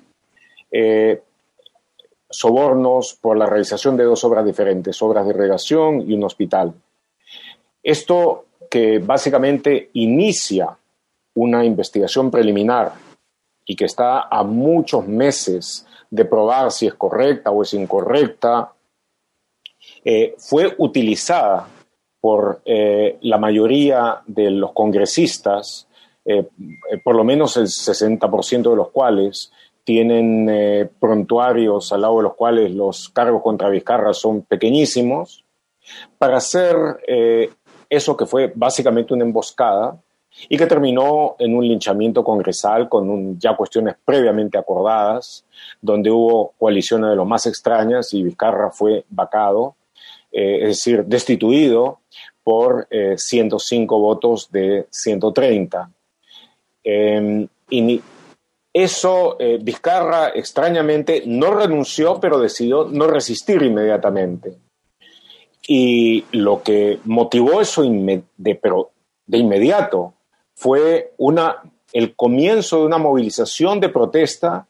eh, 0.71 1.23
sobornos 2.29 3.15
por 3.21 3.39
la 3.39 3.47
realización 3.47 3.97
de 3.97 4.05
dos 4.05 4.23
obras 4.25 4.45
diferentes, 4.45 5.01
obras 5.01 5.25
de 5.25 5.31
irrigación 5.31 6.11
y 6.11 6.15
un 6.15 6.25
hospital. 6.25 6.75
Esto 7.83 8.47
que 8.71 8.99
básicamente 8.99 9.91
inicia 9.95 10.77
una 11.35 11.65
investigación 11.65 12.31
preliminar 12.31 12.93
y 13.65 13.77
que 13.77 13.85
está 13.85 14.23
a 14.29 14.43
muchos 14.43 15.07
meses 15.07 15.87
de 16.11 16.25
probar 16.25 16.71
si 16.73 16.87
es 16.87 16.95
correcta 16.95 17.51
o 17.51 17.63
es 17.63 17.73
incorrecta, 17.73 18.73
eh, 20.05 20.35
fue 20.39 20.75
utilizada 20.79 21.69
por 22.21 22.63
eh, 22.65 23.19
la 23.23 23.39
mayoría 23.39 24.23
de 24.27 24.51
los 24.51 24.73
congresistas, 24.73 25.87
por 27.05 27.17
lo 27.17 27.25
menos 27.25 27.57
el 27.57 27.69
60% 27.69 28.69
de 28.69 28.77
los 28.77 28.91
cuales 28.91 29.51
tienen 29.89 30.47
eh, 30.51 30.87
prontuarios 31.01 31.95
al 31.95 32.03
lado 32.03 32.19
de 32.19 32.25
los 32.25 32.35
cuales 32.35 32.75
los 32.75 33.09
cargos 33.09 33.43
contra 33.43 33.71
Vizcarra 33.71 34.13
son 34.13 34.43
pequeñísimos, 34.43 35.47
para 36.19 36.37
hacer 36.37 36.77
eh, 37.07 37.49
eso 37.89 38.15
que 38.15 38.27
fue 38.27 38.53
básicamente 38.55 39.15
una 39.15 39.25
emboscada 39.25 39.99
y 40.47 40.59
que 40.59 40.67
terminó 40.67 41.37
en 41.39 41.57
un 41.57 41.67
linchamiento 41.67 42.23
congresal 42.23 42.91
con 42.91 43.39
ya 43.39 43.57
cuestiones 43.57 43.97
previamente 44.05 44.59
acordadas, 44.59 45.47
donde 45.81 46.11
hubo 46.11 46.53
coaliciones 46.59 47.09
de 47.09 47.17
lo 47.17 47.25
más 47.25 47.47
extrañas 47.47 48.13
y 48.13 48.23
Vizcarra 48.23 48.71
fue 48.71 49.07
vacado, 49.09 49.77
eh, 50.31 50.59
es 50.65 50.69
decir, 50.69 51.07
destituido 51.07 52.01
por 52.49 52.89
105 52.91 53.99
votos 53.99 54.51
de 54.51 54.87
130. 54.91 55.91
Em, 56.83 57.47
y 57.69 58.01
eso, 58.73 59.37
eh, 59.39 59.59
Vizcarra 59.61 60.31
extrañamente 60.31 61.25
no 61.27 61.51
renunció, 61.51 62.19
pero 62.19 62.41
decidió 62.41 62.87
no 62.87 63.07
resistir 63.07 63.61
inmediatamente. 63.61 64.57
Y 65.67 66.25
lo 66.33 66.63
que 66.63 67.01
motivó 67.05 67.61
eso 67.61 67.83
de, 67.83 68.89
inmediato 69.27 70.15
fue 70.55 71.13
el 71.93 72.17
comienzo 72.17 72.79
de 72.79 72.87
una 72.87 72.97
movilización 72.97 73.79
de 73.79 73.91
protesta 73.91 74.69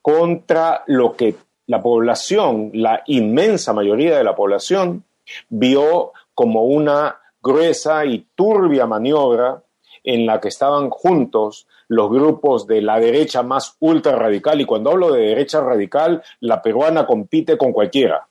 contra 0.00 0.84
lo 0.86 1.16
que 1.16 1.34
la 1.66 1.82
población, 1.82 2.70
la 2.74 3.02
inmensa 3.06 3.72
mayoría 3.72 4.16
de 4.16 4.22
la 4.22 4.36
población, 4.36 5.02
vio 5.48 6.12
como 6.38 6.62
una 6.62 7.16
gruesa 7.42 8.06
y 8.06 8.28
turbia 8.36 8.86
maniobra 8.86 9.60
en 10.04 10.24
la 10.24 10.38
que 10.40 10.46
estaban 10.46 10.88
juntos 10.88 11.66
los 11.88 12.08
grupos 12.10 12.64
de 12.68 12.80
la 12.80 13.00
derecha 13.00 13.42
más 13.42 13.74
ultra 13.80 14.14
radical, 14.14 14.60
y 14.60 14.64
cuando 14.64 14.92
hablo 14.92 15.10
de 15.10 15.22
derecha 15.22 15.60
radical, 15.60 16.22
la 16.38 16.62
peruana 16.62 17.08
compite 17.08 17.58
con 17.58 17.72
cualquiera, 17.72 18.28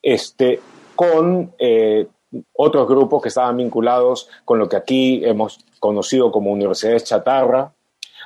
este, 0.00 0.60
con 0.94 1.52
eh, 1.58 2.06
otros 2.52 2.86
grupos 2.86 3.20
que 3.20 3.30
estaban 3.30 3.56
vinculados 3.56 4.28
con 4.44 4.60
lo 4.60 4.68
que 4.68 4.76
aquí 4.76 5.24
hemos 5.24 5.58
conocido 5.80 6.30
como 6.30 6.52
universidades 6.52 7.02
chatarra, 7.02 7.72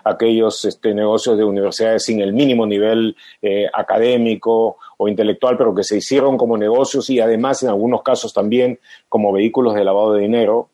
aquellos 0.04 0.66
este, 0.66 0.92
negocios 0.92 1.38
de 1.38 1.44
universidades 1.44 2.04
sin 2.04 2.20
el 2.20 2.34
mínimo 2.34 2.66
nivel 2.66 3.16
eh, 3.40 3.70
académico 3.72 4.76
o 4.96 5.08
intelectual, 5.08 5.56
pero 5.56 5.74
que 5.74 5.84
se 5.84 5.98
hicieron 5.98 6.36
como 6.36 6.56
negocios 6.56 7.10
y 7.10 7.20
además 7.20 7.62
en 7.62 7.68
algunos 7.68 8.02
casos 8.02 8.32
también 8.32 8.78
como 9.08 9.32
vehículos 9.32 9.74
de 9.74 9.84
lavado 9.84 10.14
de 10.14 10.22
dinero, 10.22 10.70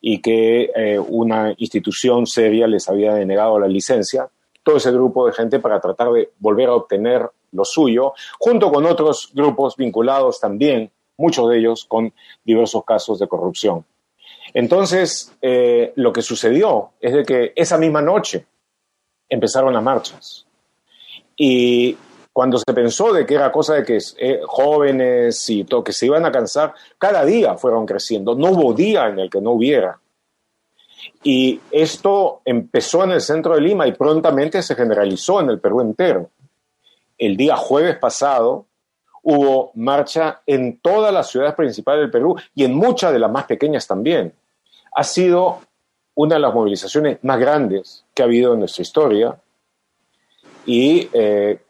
y 0.00 0.20
que 0.20 0.70
eh, 0.74 0.98
una 0.98 1.54
institución 1.56 2.26
seria 2.26 2.66
les 2.66 2.88
había 2.88 3.14
denegado 3.14 3.58
la 3.58 3.66
licencia, 3.66 4.28
todo 4.62 4.76
ese 4.76 4.92
grupo 4.92 5.26
de 5.26 5.32
gente 5.32 5.58
para 5.58 5.80
tratar 5.80 6.12
de 6.12 6.30
volver 6.38 6.68
a 6.68 6.74
obtener 6.74 7.28
lo 7.52 7.64
suyo, 7.64 8.12
junto 8.38 8.70
con 8.70 8.84
otros 8.86 9.30
grupos 9.34 9.76
vinculados 9.76 10.40
también, 10.40 10.90
muchos 11.16 11.48
de 11.48 11.58
ellos 11.58 11.84
con 11.86 12.12
diversos 12.44 12.84
casos 12.84 13.18
de 13.18 13.28
corrupción. 13.28 13.84
Entonces, 14.54 15.32
eh, 15.42 15.92
lo 15.96 16.12
que 16.12 16.22
sucedió 16.22 16.90
es 17.00 17.12
de 17.12 17.24
que 17.24 17.52
esa 17.56 17.78
misma 17.78 18.02
noche 18.02 18.46
empezaron 19.28 19.74
las 19.74 19.82
marchas. 19.82 20.46
Y 21.36 21.96
cuando 22.36 22.58
se 22.58 22.74
pensó 22.74 23.14
de 23.14 23.24
que 23.24 23.34
era 23.34 23.50
cosa 23.50 23.76
de 23.76 23.82
que 23.82 23.98
eh, 24.18 24.40
jóvenes 24.44 25.48
y 25.48 25.64
todo, 25.64 25.82
que 25.82 25.94
se 25.94 26.04
iban 26.04 26.26
a 26.26 26.30
cansar, 26.30 26.74
cada 26.98 27.24
día 27.24 27.54
fueron 27.54 27.86
creciendo. 27.86 28.34
No 28.34 28.50
hubo 28.50 28.74
día 28.74 29.06
en 29.06 29.20
el 29.20 29.30
que 29.30 29.40
no 29.40 29.52
hubiera. 29.52 29.98
Y 31.22 31.58
esto 31.70 32.42
empezó 32.44 33.04
en 33.04 33.12
el 33.12 33.22
centro 33.22 33.54
de 33.54 33.62
Lima 33.62 33.86
y 33.86 33.92
prontamente 33.92 34.62
se 34.62 34.74
generalizó 34.74 35.40
en 35.40 35.48
el 35.48 35.60
Perú 35.60 35.80
entero. 35.80 36.28
El 37.16 37.38
día 37.38 37.56
jueves 37.56 37.96
pasado 37.96 38.66
hubo 39.22 39.70
marcha 39.72 40.42
en 40.44 40.78
todas 40.80 41.14
las 41.14 41.30
ciudades 41.30 41.54
principales 41.54 42.02
del 42.02 42.10
Perú 42.10 42.36
y 42.54 42.64
en 42.64 42.74
muchas 42.74 43.14
de 43.14 43.18
las 43.18 43.30
más 43.30 43.46
pequeñas 43.46 43.86
también. 43.86 44.34
Ha 44.94 45.04
sido 45.04 45.60
una 46.14 46.34
de 46.34 46.42
las 46.42 46.52
movilizaciones 46.52 47.16
más 47.22 47.40
grandes 47.40 48.04
que 48.12 48.20
ha 48.20 48.26
habido 48.26 48.52
en 48.52 48.58
nuestra 48.58 48.82
historia 48.82 49.40
y 50.66 51.08
eh, 51.14 51.60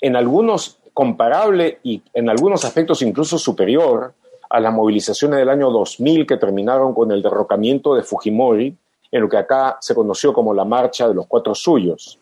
en 0.00 0.16
algunos 0.16 0.78
comparable 0.92 1.80
y 1.82 2.02
en 2.12 2.30
algunos 2.30 2.64
aspectos 2.64 3.02
incluso 3.02 3.36
superior 3.36 4.14
a 4.48 4.60
las 4.60 4.72
movilizaciones 4.72 5.38
del 5.40 5.48
año 5.48 5.70
2000 5.70 6.26
que 6.26 6.36
terminaron 6.36 6.94
con 6.94 7.10
el 7.10 7.22
derrocamiento 7.22 7.94
de 7.94 8.02
Fujimori, 8.02 8.76
en 9.10 9.20
lo 9.20 9.28
que 9.28 9.36
acá 9.36 9.78
se 9.80 9.94
conoció 9.94 10.32
como 10.32 10.54
la 10.54 10.64
marcha 10.64 11.08
de 11.08 11.14
los 11.14 11.26
cuatro 11.26 11.54
suyos. 11.54 12.18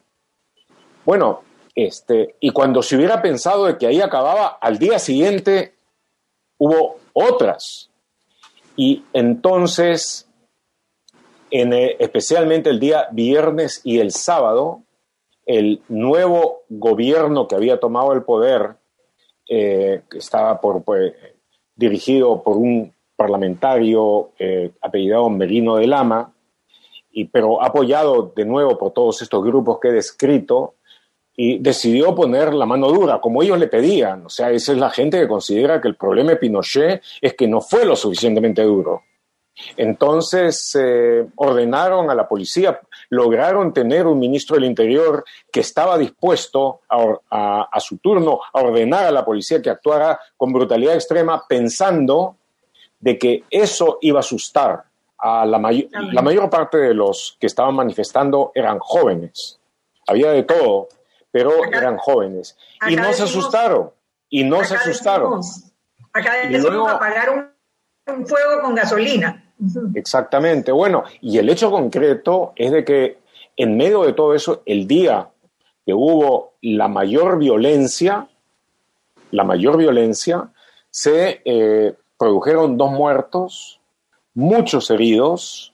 Bueno, 1.05 1.41
este, 1.75 2.37
y 2.41 2.50
cuando 2.50 2.83
se 2.83 2.97
hubiera 2.97 3.21
pensado 3.21 3.67
de 3.67 3.76
que 3.76 3.87
ahí 3.87 4.00
acababa, 4.00 4.59
al 4.61 4.79
día 4.79 4.99
siguiente 4.99 5.75
hubo 6.59 6.97
otras. 7.12 7.91
Y 8.76 9.05
entonces, 9.12 10.29
en, 11.50 11.73
eh, 11.73 11.97
especialmente 11.99 12.71
el 12.71 12.81
día 12.81 13.09
viernes 13.11 13.81
y 13.85 13.99
el 13.99 14.12
sábado, 14.12 14.83
el 15.47 15.83
nuevo 15.89 16.63
gobierno 16.69 17.49
que 17.49 17.57
había 17.57 17.81
tomado 17.81 18.13
el 18.13 18.23
poder, 18.23 18.77
eh, 19.49 20.03
estaba 20.13 20.61
por, 20.61 20.83
pues, 20.83 21.13
dirigido 21.75 22.43
por 22.43 22.57
un 22.57 22.93
parlamentario 23.17 24.31
eh, 24.39 24.71
apellidado 24.81 25.29
Merino 25.29 25.77
de 25.77 25.87
Lama, 25.87 26.33
y, 27.11 27.27
pero 27.27 27.63
apoyado 27.63 28.33
de 28.35 28.45
nuevo 28.45 28.79
por 28.79 28.93
todos 28.93 29.21
estos 29.21 29.45
grupos 29.45 29.79
que 29.81 29.89
he 29.89 29.93
descrito, 29.93 30.75
y 31.35 31.59
decidió 31.59 32.15
poner 32.15 32.53
la 32.53 32.67
mano 32.67 32.89
dura, 32.89 33.21
como 33.21 33.43
ellos 33.43 33.59
le 33.59 33.69
pedían. 33.69 34.27
O 34.27 34.29
sea, 34.29 34.51
esa 34.51 34.73
es 34.73 34.79
la 34.79 34.91
gente 34.91 35.19
que 35.19 35.29
considera 35.29 35.81
que 35.81 35.89
el 35.89 35.97
problema 35.97 36.31
de 36.31 36.37
Pinochet 36.37 37.03
es 37.21 37.35
que 37.35 37.49
no 37.49 37.61
fue 37.61 37.85
lo 37.87 37.97
suficientemente 37.97 38.63
duro. 38.63 39.03
Entonces 39.76 40.76
eh, 40.80 41.26
ordenaron 41.37 42.11
a 42.11 42.14
la 42.14 42.26
policía, 42.26 42.80
lograron 43.11 43.73
tener 43.73 44.06
un 44.06 44.18
ministro 44.18 44.56
del 44.56 44.64
Interior 44.64 45.25
que 45.50 45.61
estaba 45.61 45.99
dispuesto 45.99 46.80
a, 46.88 47.68
su 47.80 47.99
turno 47.99 48.40
a 48.52 48.61
ordenar 48.61 49.04
a 49.06 49.11
la 49.11 49.25
policía 49.25 49.61
que 49.61 49.71
actuara 49.71 50.18
con 50.37 50.52
brutalidad 50.52 50.94
extrema 50.94 51.44
pensando 51.47 52.37
de 52.99 53.18
que 53.18 53.44
eso 53.50 53.99
iba 54.00 54.18
a 54.18 54.21
asustar 54.21 54.85
a 55.18 55.44
la, 55.44 55.59
la 55.59 56.23
mayor 56.23 56.50
parte 56.50 56.78
de 56.78 56.94
los 56.94 57.37
que 57.38 57.47
estaban 57.47 57.75
manifestando 57.75 58.52
eran 58.54 58.78
jóvenes. 58.78 59.59
Había 60.06 60.32
de 60.32 60.42
todo, 60.42 60.88
pero 61.30 61.64
eran 61.64 61.97
jóvenes. 61.97 62.56
Y 62.88 62.97
no 62.97 63.12
se 63.12 63.25
asustaron. 63.25 63.90
Y 64.28 64.44
no 64.44 64.64
se 64.64 64.75
asustaron. 64.75 65.40
acá 66.12 66.49
decimos 66.49 66.90
apagar 66.90 67.52
un 68.06 68.26
fuego 68.26 68.62
con 68.62 68.75
gasolina. 68.75 69.42
Exactamente. 69.95 70.73
Bueno, 70.73 71.04
y 71.21 71.38
el 71.38 71.49
hecho 71.49 71.71
concreto 71.71 72.52
es 72.57 72.73
de 72.73 72.85
que 72.85 73.19
en 73.57 73.76
medio 73.76 74.02
de 74.02 74.12
todo 74.12 74.35
eso, 74.35 74.62
el 74.66 74.87
día 74.87 75.28
que 75.85 75.95
hubo 75.95 76.54
la 76.62 76.88
mayor 76.88 77.38
violencia, 77.38 78.28
la 79.31 79.45
mayor 79.45 79.76
violencia, 79.76 80.50
se 80.90 81.42
eh, 81.45 81.95
produjeron 82.19 82.76
dos 82.76 82.90
muertos, 82.92 83.81
muchos 84.35 84.90
heridos 84.90 85.73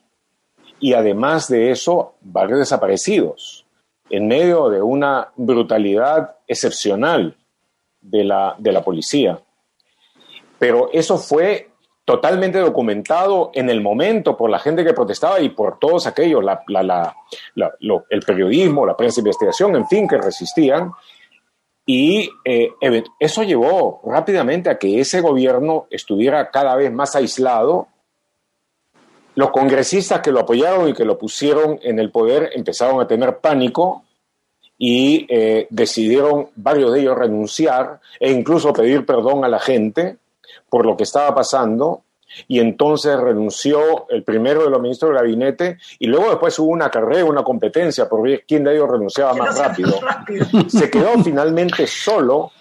y 0.79 0.93
además 0.93 1.47
de 1.47 1.71
eso, 1.71 2.15
varios 2.21 2.59
desaparecidos, 2.59 3.65
en 4.09 4.27
medio 4.27 4.69
de 4.69 4.81
una 4.81 5.29
brutalidad 5.35 6.37
excepcional 6.47 7.35
de 8.01 8.23
la, 8.23 8.55
de 8.57 8.71
la 8.71 8.83
policía. 8.83 9.39
Pero 10.57 10.89
eso 10.93 11.17
fue 11.17 11.68
totalmente 12.09 12.57
documentado 12.57 13.51
en 13.53 13.69
el 13.69 13.81
momento 13.81 14.35
por 14.35 14.49
la 14.49 14.57
gente 14.57 14.83
que 14.83 14.95
protestaba 14.95 15.39
y 15.41 15.49
por 15.49 15.77
todos 15.77 16.07
aquellos, 16.07 16.43
el 18.09 18.21
periodismo, 18.25 18.83
la 18.83 18.97
prensa 18.97 19.17
de 19.17 19.27
investigación, 19.27 19.75
en 19.75 19.87
fin, 19.87 20.07
que 20.07 20.17
resistían. 20.17 20.91
Y 21.85 22.27
eh, 22.43 22.71
eso 23.19 23.43
llevó 23.43 24.01
rápidamente 24.07 24.71
a 24.71 24.79
que 24.79 24.99
ese 24.99 25.21
gobierno 25.21 25.85
estuviera 25.91 26.49
cada 26.49 26.75
vez 26.75 26.91
más 26.91 27.15
aislado. 27.15 27.89
Los 29.35 29.51
congresistas 29.51 30.21
que 30.21 30.31
lo 30.31 30.39
apoyaron 30.39 30.89
y 30.89 30.93
que 30.93 31.05
lo 31.05 31.15
pusieron 31.15 31.79
en 31.83 31.99
el 31.99 32.09
poder 32.09 32.49
empezaron 32.55 32.99
a 32.99 33.05
tener 33.05 33.37
pánico 33.37 34.03
y 34.79 35.27
eh, 35.29 35.67
decidieron 35.69 36.47
varios 36.55 36.91
de 36.91 37.01
ellos 37.01 37.15
renunciar 37.15 37.99
e 38.19 38.31
incluso 38.31 38.73
pedir 38.73 39.05
perdón 39.05 39.45
a 39.45 39.47
la 39.47 39.59
gente 39.59 40.17
por 40.69 40.85
lo 40.85 40.95
que 40.95 41.03
estaba 41.03 41.33
pasando 41.33 42.03
y 42.47 42.59
entonces 42.59 43.19
renunció 43.19 44.07
el 44.09 44.23
primero 44.23 44.63
de 44.63 44.69
los 44.69 44.81
ministros 44.81 45.09
del 45.09 45.19
gabinete 45.19 45.77
y 45.97 46.07
luego 46.07 46.29
después 46.29 46.57
hubo 46.59 46.69
una 46.69 46.89
carrera, 46.89 47.25
una 47.25 47.43
competencia 47.43 48.07
por 48.07 48.21
ver 48.21 48.43
quién 48.47 48.63
de 48.63 48.75
ellos 48.75 48.89
renunciaba 48.89 49.33
más 49.33 49.57
rápido. 49.57 49.99
Se 50.67 50.89
quedó 50.89 51.11
finalmente 51.23 51.87
solo 51.87 52.51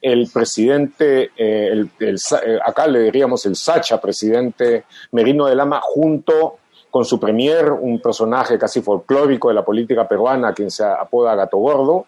el 0.00 0.28
presidente, 0.32 1.30
eh, 1.36 1.68
el, 1.68 1.90
eh, 2.00 2.58
acá 2.64 2.86
le 2.88 3.00
diríamos 3.04 3.46
el 3.46 3.54
Sacha, 3.54 4.00
presidente 4.00 4.84
Merino 5.12 5.46
de 5.46 5.54
Lama, 5.54 5.80
junto 5.80 6.58
con 6.90 7.04
su 7.04 7.20
premier, 7.20 7.70
un 7.70 8.00
personaje 8.02 8.58
casi 8.58 8.82
folclórico 8.82 9.48
de 9.48 9.54
la 9.54 9.64
política 9.64 10.06
peruana, 10.08 10.52
quien 10.52 10.70
se 10.70 10.84
apoda 10.84 11.36
Gato 11.36 11.56
Gordo, 11.56 12.06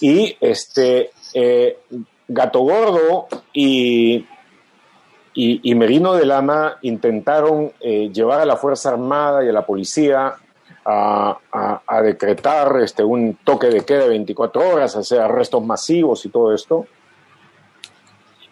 y 0.00 0.36
este 0.40 1.10
eh, 1.34 1.78
Gato 2.32 2.60
Gordo 2.60 3.26
y 3.52 4.24
y, 5.32 5.74
Merino 5.74 6.14
de 6.14 6.26
Lama 6.26 6.78
intentaron 6.82 7.72
eh, 7.80 8.10
llevar 8.12 8.40
a 8.40 8.44
la 8.44 8.56
Fuerza 8.56 8.90
Armada 8.90 9.44
y 9.44 9.48
a 9.48 9.52
la 9.52 9.64
policía 9.64 10.34
a, 10.84 11.38
decretar 12.02 12.80
este, 12.82 13.04
un 13.04 13.38
toque 13.44 13.68
de 13.68 13.84
queda 13.84 14.04
de 14.04 14.08
24 14.08 14.68
horas, 14.68 14.96
hacer 14.96 15.20
arrestos 15.20 15.64
masivos 15.64 16.24
y 16.24 16.30
todo 16.30 16.52
esto. 16.52 16.86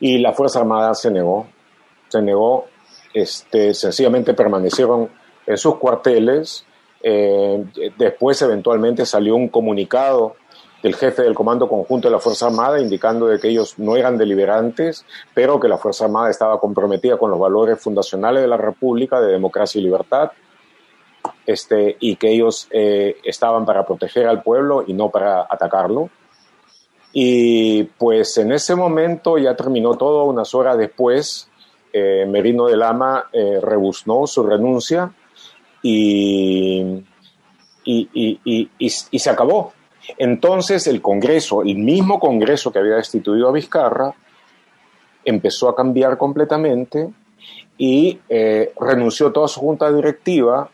Y 0.01 0.19
la 0.19 0.33
Fuerza 0.33 0.61
Armada 0.61 0.95
se 0.95 1.11
negó, 1.11 1.47
se 2.09 2.23
negó, 2.23 2.67
este, 3.13 3.75
sencillamente 3.75 4.35
permanecieron 4.35 5.09
en 5.47 5.57
sus 5.59 5.77
cuarteles. 5.77 6.65
Eh, 7.03 7.65
después 7.97 8.41
eventualmente 8.43 9.05
salió 9.05 9.35
un 9.35 9.49
comunicado 9.49 10.37
del 10.83 10.95
jefe 10.95 11.23
del 11.23 11.35
Comando 11.35 11.69
Conjunto 11.69 12.09
de 12.09 12.13
la 12.13 12.21
Fuerza 12.21 12.47
Armada, 12.47 12.81
indicando 12.81 13.27
de 13.27 13.39
que 13.39 13.49
ellos 13.49 13.79
no 13.79 13.97
eran 13.97 14.17
deliberantes, 14.17 15.05
pero 15.35 15.59
que 15.59 15.69
la 15.69 15.79
Fuerza 15.79 16.05
Armada 16.05 16.31
estaba 16.31 16.61
comprometida 16.61 17.17
con 17.17 17.31
los 17.31 17.41
valores 17.41 17.81
fundacionales 17.81 18.43
de 18.43 18.49
la 18.49 18.57
República, 18.57 19.21
de 19.21 19.33
democracia 19.33 19.81
y 19.81 19.85
libertad, 19.85 20.31
este, 21.47 21.97
y 21.99 22.17
que 22.17 22.33
ellos 22.33 22.69
eh, 22.71 23.17
estaban 23.25 23.65
para 23.67 23.85
proteger 23.85 24.29
al 24.29 24.43
pueblo 24.43 24.85
y 24.87 24.93
no 24.93 25.11
para 25.11 25.43
atacarlo. 25.43 26.11
Y 27.13 27.85
pues 27.85 28.37
en 28.39 28.53
ese 28.53 28.75
momento 28.77 29.39
ya 29.39 29.57
terminó 29.57 29.97
todo, 29.97 30.25
unas 30.25 30.55
horas 30.55 30.79
después, 30.79 31.51
eh, 31.93 32.25
Merino 32.29 32.67
de 32.67 32.77
Lama 32.77 33.29
eh, 33.33 33.59
rebuznó 33.61 34.27
su 34.27 34.45
renuncia 34.45 35.11
y, 35.83 37.03
y, 37.85 38.41
y, 38.45 38.71
y 38.79 39.19
se 39.19 39.31
acabó 39.31 39.73
entonces 40.17 40.87
el 40.87 41.03
Congreso, 41.03 41.63
el 41.63 41.77
mismo 41.77 42.19
Congreso 42.19 42.73
que 42.73 42.79
había 42.79 42.97
destituido 42.97 43.49
a 43.49 43.53
Vizcarra, 43.53 44.15
empezó 45.25 45.69
a 45.69 45.77
cambiar 45.77 46.17
completamente 46.17 47.11
y 47.77 48.19
eh, 48.29 48.73
renunció 48.81 49.31
toda 49.33 49.49
su 49.49 49.61
junta 49.61 49.93
directiva 49.93 50.71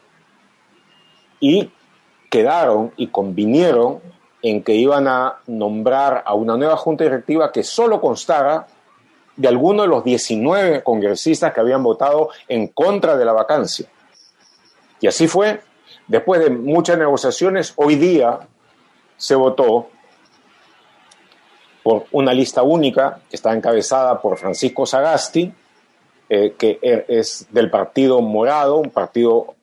y 1.41 1.71
quedaron 2.31 2.93
y 2.97 3.09
convinieron 3.09 4.01
en 4.43 4.63
que 4.63 4.75
iban 4.75 5.09
a 5.09 5.41
nombrar 5.47 6.23
a 6.25 6.35
una 6.35 6.57
nueva 6.57 6.77
junta 6.77 7.05
directiva 7.05 7.51
que 7.51 7.63
solo 7.63 8.01
constara 8.01 8.67
de 9.37 9.49
alguno 9.49 9.83
de 9.83 9.89
los 9.89 10.05
19 10.05 10.83
congresistas 10.83 11.53
que 11.53 11.61
habían 11.61 11.83
votado 11.83 12.29
en 12.47 12.69
contra 12.69 13.17
de 13.17 13.25
la 13.25 13.33
vacancia. 13.33 13.89
Y 15.01 15.07
así 15.07 15.27
fue. 15.27 15.61
Después 16.07 16.41
de 16.41 16.51
muchas 16.51 16.99
negociaciones, 16.99 17.73
hoy 17.77 17.97
día 17.97 18.41
se 19.25 19.35
votó 19.35 19.89
por 21.83 22.05
una 22.13 22.35
lista 22.35 22.63
única 22.63 23.21
que 23.31 23.37
está 23.37 23.55
encabezada 23.55 24.21
por 24.21 24.37
Francisco 24.37 24.85
Sagasti, 24.85 25.51
eh, 26.29 26.55
que 26.59 26.79
er, 26.83 27.07
es 27.09 27.47
del 27.51 27.71
Partido 27.71 28.21
Morado, 28.21 28.77
un 28.77 28.91
partido 28.91 29.55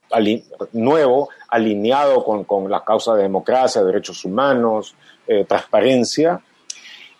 nuevo, 0.73 1.29
alineado 1.47 2.23
con, 2.23 2.43
con 2.43 2.71
la 2.71 2.83
causa 2.83 3.13
de 3.13 3.21
democracia, 3.21 3.83
derechos 3.83 4.25
humanos, 4.25 4.95
eh, 5.27 5.45
transparencia. 5.47 6.41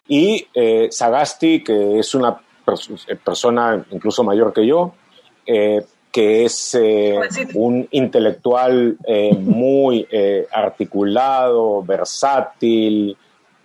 Y 0.08 0.48
eh, 0.56 0.88
Sagasti, 0.90 1.64
que 1.64 2.00
es 2.00 2.16
una 2.16 2.42
persona 3.24 3.86
incluso 3.92 4.24
mayor 4.24 4.52
que 4.52 4.66
yo, 4.66 4.96
que 6.12 6.46
es 6.46 6.76
eh, 6.76 7.18
un 7.54 7.88
intelectual 7.92 8.98
eh, 9.06 9.34
muy 9.34 10.06
eh, 10.12 10.46
articulado, 10.52 11.82
versátil, 11.84 13.18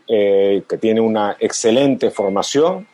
que 0.08 0.78
tiene 0.80 1.00
una 1.00 1.36
excelente 1.40 2.12
formación. 2.12 2.86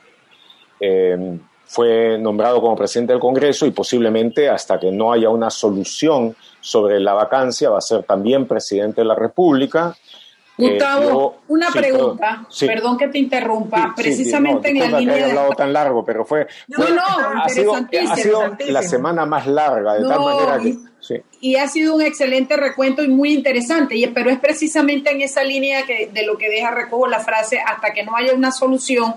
fue 1.67 2.17
nombrado 2.19 2.63
como 2.63 2.75
presidente 2.75 3.13
del 3.13 3.21
Congreso 3.21 3.67
y 3.67 3.71
posiblemente 3.71 4.49
hasta 4.49 4.81
que 4.81 4.91
no 4.91 5.13
haya 5.13 5.29
una 5.29 5.51
solución 5.51 6.35
sobre 6.63 6.99
la 7.01 7.13
vacancia 7.13 7.69
va 7.69 7.77
a 7.77 7.83
ser 7.83 8.05
también 8.05 8.47
presidente 8.47 9.03
de 9.03 9.05
la 9.05 9.15
República. 9.15 9.95
Gustavo, 10.71 11.37
una 11.49 11.71
pregunta, 11.71 12.47
perdón, 12.61 12.97
que 12.97 13.09
te 13.09 13.19
interrumpa, 13.19 13.93
precisamente 13.97 14.71
en 14.71 14.79
la 14.79 15.01
línea. 15.01 15.17
Que 15.17 15.25
hablado 15.25 15.53
tan 15.53 15.73
largo, 15.73 16.05
pero 16.05 16.25
fue. 16.25 16.47
No, 16.69 16.89
no, 16.89 17.03
ha 17.43 17.49
sido, 17.49 17.75
ha 17.75 18.17
sido 18.17 18.57
la 18.69 18.83
semana 18.83 19.27
más 19.27 19.47
larga, 19.47 19.95
de 19.95 20.09
tal 20.09 20.21
manera 20.21 20.59
que. 20.59 20.77
Y 21.41 21.57
ha 21.57 21.67
sido 21.67 21.97
un 21.97 22.03
excelente 22.03 22.57
recuento 22.57 23.03
y 23.03 23.09
muy 23.09 23.33
interesante, 23.33 23.97
y, 23.97 24.07
pero 24.07 24.31
es 24.31 24.39
precisamente 24.39 25.11
en 25.11 25.21
esa 25.21 25.43
línea 25.43 25.85
que, 25.85 26.09
de 26.13 26.25
lo 26.25 26.39
que 26.39 26.49
deja 26.49 26.71
recojo 26.71 27.09
la 27.09 27.19
frase, 27.19 27.59
hasta 27.61 27.93
que 27.93 28.05
no 28.05 28.17
haya 28.17 28.35
una 28.35 28.53
solución. 28.53 29.15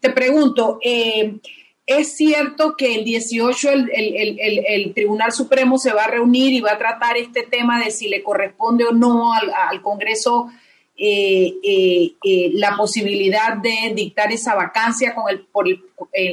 Te 0.00 0.10
pregunto, 0.10 0.78
eh, 0.82 1.38
¿Es 1.86 2.16
cierto 2.16 2.74
que 2.76 2.96
el 2.96 3.04
18 3.04 3.70
el, 3.70 3.90
el, 3.94 4.40
el, 4.40 4.64
el, 4.66 4.92
Tribunal 4.92 5.30
Supremo 5.30 5.78
se 5.78 5.92
va 5.92 6.02
a 6.02 6.08
reunir 6.08 6.52
y 6.52 6.60
va 6.60 6.72
a 6.72 6.78
tratar 6.78 7.16
este 7.16 7.44
tema 7.44 7.78
de 7.78 7.92
si 7.92 8.08
le 8.08 8.24
corresponde 8.24 8.84
o 8.84 8.92
no 8.92 9.32
al, 9.32 9.52
al 9.54 9.80
Congreso 9.82 10.48
eh, 10.48 10.50
eh, 10.50 10.56
eh, 10.56 10.65
la 10.98 12.76
posibilidad 12.76 13.56
de 13.56 13.92
dictar 13.94 14.32
esa 14.32 14.54
vacancia 14.54 15.14
con 15.14 15.28
el, 15.28 15.40
por 15.46 15.66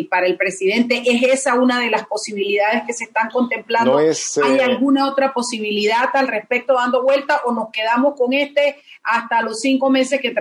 para 0.10 0.26
el 0.26 0.38
presidente. 0.38 1.04
¿Es 1.06 1.24
esa 1.24 1.56
una 1.56 1.80
de 1.80 1.90
las 1.90 2.06
posibilidades 2.06 2.84
que 2.86 2.94
se 2.94 3.06
están 3.06 3.30
contemplando? 3.30 3.98
¿Hay 3.98 4.60
alguna 4.60 5.10
otra 5.10 5.34
posibilidad 5.34 6.10
al 6.14 6.28
respecto 6.28 6.74
dando 6.74 7.04
vuelta 7.04 7.42
o 7.46 7.52
nos 7.52 7.70
quedamos 7.72 8.16
con 8.16 8.34
este 8.34 8.78
hasta 9.04 9.42
los 9.42 9.60
cinco 9.60 9.90
meses 9.90 10.22
que 10.22 10.32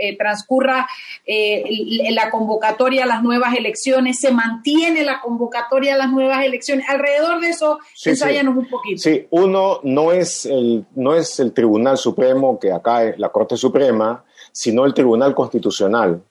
eh, 0.00 0.16
transcurra 0.16 0.88
eh, 1.26 1.62
la 2.10 2.30
convocatoria 2.30 3.04
a 3.04 3.06
las 3.06 3.22
nuevas 3.22 3.54
elecciones, 3.54 4.18
se 4.18 4.32
mantiene 4.32 5.04
la 5.04 5.20
convocatoria 5.20 5.94
a 5.94 5.98
las 5.98 6.10
nuevas 6.10 6.42
elecciones. 6.42 6.88
Alrededor 6.88 7.40
de 7.40 7.50
eso, 7.50 7.78
sí, 7.94 8.12
un 8.46 8.68
poquito. 8.68 9.02
Sí, 9.02 9.26
uno 9.30 9.80
no 9.82 10.12
es, 10.12 10.46
el, 10.46 10.86
no 10.94 11.14
es 11.14 11.38
el 11.38 11.52
Tribunal 11.52 11.98
Supremo, 11.98 12.58
que 12.58 12.72
acá 12.72 13.04
es 13.04 13.18
la 13.18 13.28
Corte 13.28 13.56
Suprema, 13.56 14.24
sino 14.52 14.86
el 14.86 14.94
Tribunal 14.94 15.34
Constitucional, 15.34 16.22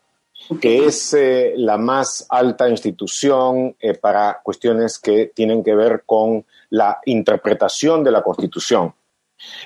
que 0.60 0.86
es 0.86 1.14
eh, 1.14 1.54
la 1.56 1.78
más 1.78 2.26
alta 2.28 2.68
institución 2.68 3.76
para 4.02 4.40
cuestiones 4.42 4.98
que 4.98 5.32
tienen 5.36 5.64
que 5.64 5.76
ver 5.76 6.04
con 6.06 6.44
la 6.72 7.00
interpretación 7.06 8.04
de 8.04 8.12
la 8.12 8.24
Constitución. 8.24 8.94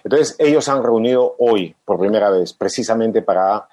Entonces, 0.03 0.35
ellos 0.39 0.67
han 0.69 0.83
reunido 0.83 1.35
hoy 1.39 1.75
por 1.85 1.99
primera 1.99 2.29
vez, 2.29 2.53
precisamente 2.53 3.21
para 3.21 3.67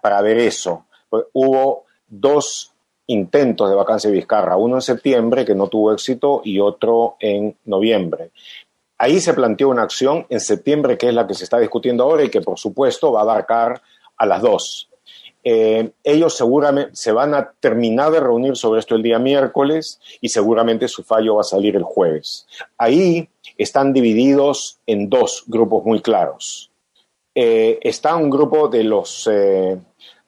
para, 0.00 0.20
ver 0.20 0.38
eso. 0.38 0.84
Pues, 1.08 1.24
hubo 1.32 1.84
dos 2.06 2.72
intentos 3.06 3.70
de 3.70 3.76
vacancia 3.76 4.10
de 4.10 4.16
Vizcarra, 4.16 4.56
uno 4.56 4.76
en 4.76 4.82
septiembre 4.82 5.44
que 5.44 5.54
no 5.54 5.68
tuvo 5.68 5.92
éxito 5.92 6.42
y 6.44 6.60
otro 6.60 7.16
en 7.20 7.56
noviembre. 7.64 8.30
Ahí 8.98 9.20
se 9.20 9.34
planteó 9.34 9.70
una 9.70 9.82
acción 9.82 10.26
en 10.28 10.40
septiembre 10.40 10.96
que 10.96 11.08
es 11.08 11.14
la 11.14 11.26
que 11.26 11.34
se 11.34 11.44
está 11.44 11.58
discutiendo 11.58 12.04
ahora 12.04 12.22
y 12.24 12.28
que 12.28 12.40
por 12.40 12.58
supuesto 12.58 13.12
va 13.12 13.20
a 13.20 13.22
abarcar 13.22 13.82
a 14.16 14.26
las 14.26 14.42
dos. 14.42 14.88
Eh, 15.42 15.90
ellos 16.04 16.36
seguramente 16.36 16.94
se 16.94 17.10
van 17.10 17.34
a 17.34 17.50
terminar 17.58 18.12
de 18.12 18.20
reunir 18.20 18.56
sobre 18.56 18.78
esto 18.78 18.94
el 18.94 19.02
día 19.02 19.18
miércoles 19.18 20.00
y 20.20 20.28
seguramente 20.28 20.86
su 20.86 21.02
fallo 21.02 21.34
va 21.36 21.40
a 21.40 21.44
salir 21.44 21.74
el 21.74 21.82
jueves. 21.82 22.46
Ahí 22.78 23.28
están 23.58 23.92
divididos 23.92 24.78
en 24.86 25.08
dos 25.08 25.44
grupos 25.48 25.84
muy 25.84 26.00
claros. 26.00 26.71
Eh, 27.34 27.78
está 27.82 28.14
un 28.16 28.28
grupo 28.28 28.68
de 28.68 28.84
los, 28.84 29.28
eh, 29.30 29.78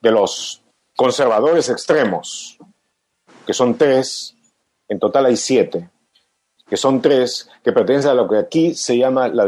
de 0.01 0.11
los 0.11 0.63
conservadores 0.97 1.69
extremos, 1.69 2.59
que 3.47 3.53
son 3.53 3.77
tres, 3.77 4.35
en 4.89 4.99
total 4.99 5.27
hay 5.27 5.37
siete, 5.37 5.91
que 6.67 6.77
son 6.77 7.03
tres, 7.03 7.49
que 7.63 7.73
pertenecen 7.73 8.13
a 8.13 8.15
lo 8.15 8.29
que 8.29 8.39
aquí 8.39 8.75
se 8.75 8.97
llama 8.97 9.29
la, 9.29 9.47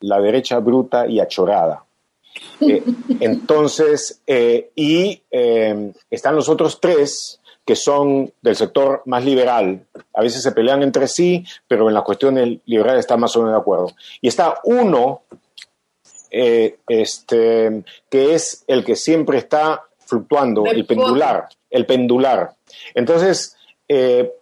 la 0.00 0.20
derecha 0.20 0.58
bruta 0.58 1.06
y 1.06 1.20
achorada. 1.20 1.84
Eh, 2.60 2.82
entonces, 3.20 4.20
y 4.26 5.22
están 6.10 6.34
los 6.34 6.48
otros 6.48 6.80
tres 6.80 7.40
que 7.64 7.76
son 7.76 8.32
del 8.40 8.56
sector 8.56 9.02
más 9.04 9.24
liberal. 9.24 9.86
A 10.14 10.22
veces 10.22 10.42
se 10.42 10.52
pelean 10.52 10.82
entre 10.82 11.06
sí, 11.06 11.44
pero 11.68 11.86
en 11.88 11.94
las 11.94 12.02
cuestiones 12.02 12.60
liberales 12.64 13.00
están 13.00 13.20
más 13.20 13.36
o 13.36 13.40
menos 13.40 13.52
de 13.52 13.60
acuerdo. 13.60 13.92
Y 14.22 14.28
está 14.28 14.58
uno 14.64 15.20
eh, 16.30 16.78
este, 16.88 17.84
que 18.10 18.34
es 18.34 18.64
el 18.66 18.84
que 18.84 18.96
siempre 18.96 19.38
está 19.38 19.82
fluctuando, 19.98 20.66
el 20.66 20.86
pendular, 20.86 21.48
el 21.70 21.86
pendular. 21.86 22.54
Entonces, 22.94 23.56
eh, 23.88 24.32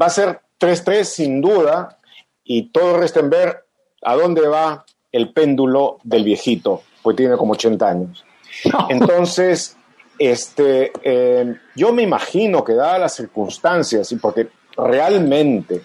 va 0.00 0.06
a 0.06 0.10
ser 0.10 0.40
3-3 0.58 1.04
sin 1.04 1.40
duda 1.40 1.98
y 2.42 2.70
todo 2.70 2.96
resta 2.96 3.20
en 3.20 3.30
ver 3.30 3.64
a 4.02 4.14
dónde 4.14 4.46
va 4.46 4.84
el 5.12 5.32
péndulo 5.32 5.98
del 6.02 6.24
viejito, 6.24 6.82
pues 7.02 7.16
tiene 7.16 7.36
como 7.36 7.52
80 7.52 7.88
años. 7.88 8.24
Entonces, 8.88 9.76
este, 10.18 10.92
eh, 11.02 11.54
yo 11.74 11.92
me 11.92 12.02
imagino 12.02 12.64
que 12.64 12.74
dadas 12.74 13.00
las 13.00 13.14
circunstancias, 13.14 14.10
y 14.12 14.16
porque 14.16 14.48
realmente 14.76 15.82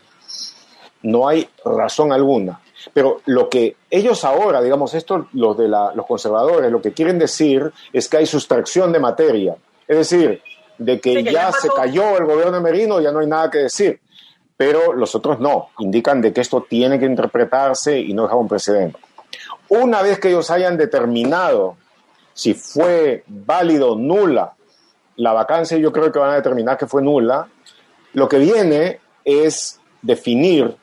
no 1.04 1.28
hay 1.28 1.50
razón 1.66 2.14
alguna 2.14 2.61
pero 2.94 3.22
lo 3.26 3.50
que 3.50 3.76
ellos 3.90 4.24
ahora, 4.24 4.62
digamos, 4.62 4.94
esto, 4.94 5.28
los 5.34 5.58
de 5.58 5.68
los 5.68 6.06
conservadores, 6.08 6.72
lo 6.72 6.82
que 6.82 6.94
quieren 6.94 7.20
decir 7.20 7.72
es 7.94 8.08
que 8.08 8.18
hay 8.18 8.26
sustracción 8.26 8.92
de 8.92 9.00
materia. 9.00 9.56
Es 9.88 9.98
decir, 9.98 10.42
de 10.78 11.00
que, 11.00 11.24
ya, 11.24 11.52
se 11.52 11.70
cayó 11.70 12.18
el 12.18 12.26
gobierno 12.26 12.54
de 12.54 12.62
Merino, 12.62 13.00
ya 13.00 13.12
no 13.12 13.20
hay 13.20 13.28
nada 13.28 13.50
que 13.50 13.60
decir. 13.60 14.00
Pero 14.58 14.94
los 14.94 15.16
otros 15.16 15.40
no, 15.40 15.70
indican 15.80 16.22
de 16.22 16.34
que 16.34 16.42
esto 16.42 16.66
tiene 16.68 17.00
que 17.00 17.06
interpretarse 17.06 18.00
y 18.00 18.14
no 18.14 18.24
dejar 18.24 18.38
un 18.38 18.48
precedente. 18.48 19.00
Una 19.70 20.02
vez 20.02 20.20
que 20.20 20.30
ellos 20.30 20.50
hayan 20.52 20.78
determinado 20.78 21.78
si 22.34 22.54
fue 22.54 23.24
válido 23.28 23.94
o 23.94 23.96
nula 23.96 24.54
la 25.18 25.34
vacancia, 25.34 25.78
yo 25.78 25.92
creo 25.92 26.12
que 26.12 26.20
van 26.20 26.32
a 26.32 26.36
determinar 26.36 26.78
que 26.78 26.88
fue 26.88 27.02
nula, 27.02 27.48
lo 28.14 28.28
que 28.28 28.40
viene 28.40 29.00
es 29.24 29.80
definir 30.02 30.76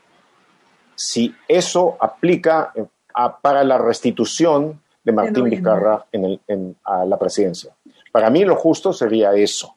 si 0.99 1.33
eso 1.47 1.97
aplica 2.01 2.73
eh, 2.75 2.85
para 3.41 3.63
la 3.63 3.79
restitución 3.79 4.83
de 5.05 5.13
Martín 5.13 5.45
Vizcarra 5.45 6.05
en 6.13 6.77
a 6.85 7.05
la 7.05 7.17
presidencia. 7.19 7.73
Para 8.13 8.31
mí 8.31 8.45
lo 8.45 8.57
justo 8.57 8.93
sería 8.93 9.33
eso. 9.33 9.77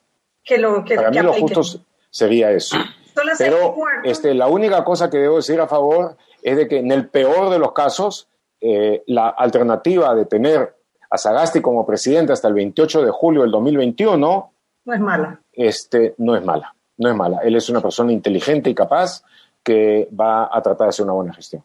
para 0.95 1.11
mí 1.11 1.19
lo 1.19 1.33
justo 1.33 1.61
sería 2.09 2.51
eso. 2.51 2.75
Pero 3.37 3.75
este, 4.03 4.33
la 4.33 4.47
única 4.47 4.83
cosa 4.83 5.09
que 5.09 5.17
debo 5.17 5.37
decir 5.37 5.59
a 5.61 5.67
favor 5.67 6.17
es 6.41 6.57
de 6.57 6.67
que 6.67 6.79
en 6.79 6.91
el 6.91 7.07
peor 7.07 7.51
de 7.51 7.59
los 7.59 7.73
casos, 7.73 8.27
eh, 8.59 9.03
la 9.07 9.29
alternativa 9.29 10.15
de 10.15 10.25
tener 10.25 10.75
a 11.09 11.17
Sagasti 11.17 11.61
como 11.61 11.85
presidente 11.85 12.33
hasta 12.33 12.47
el 12.47 12.55
28 12.55 13.03
de 13.03 13.11
julio 13.11 13.41
del 13.41 13.51
2021 13.51 14.53
no 14.85 14.93
es 14.93 14.99
mala. 14.99 15.39
Este, 15.51 16.15
no 16.17 16.35
es 16.35 16.43
mala, 16.43 16.73
no 16.97 17.09
es 17.09 17.15
mala. 17.15 17.39
Él 17.43 17.55
es 17.55 17.69
una 17.69 17.81
persona 17.81 18.11
inteligente 18.11 18.69
y 18.71 18.73
capaz 18.73 19.23
que 19.63 20.07
va 20.17 20.49
a 20.51 20.61
tratar 20.61 20.87
de 20.87 20.89
hacer 20.89 21.05
una 21.05 21.13
buena 21.13 21.33
gestión. 21.33 21.63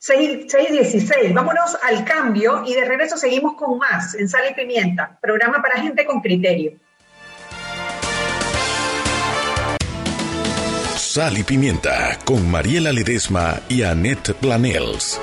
6.16, 0.00 1.34
vámonos 1.34 1.76
al 1.82 2.04
cambio 2.04 2.62
y 2.64 2.74
de 2.74 2.84
regreso 2.84 3.16
seguimos 3.16 3.54
con 3.54 3.78
más 3.78 4.14
en 4.14 4.28
Sal 4.28 4.42
y 4.50 4.54
Pimienta, 4.54 5.18
programa 5.20 5.60
para 5.60 5.80
gente 5.80 6.06
con 6.06 6.20
criterio. 6.20 6.78
Sal 10.96 11.38
y 11.38 11.42
Pimienta 11.42 12.16
con 12.24 12.48
Mariela 12.48 12.92
Ledesma 12.92 13.60
y 13.68 13.82
Annette 13.82 14.34
Planels. 14.34 15.18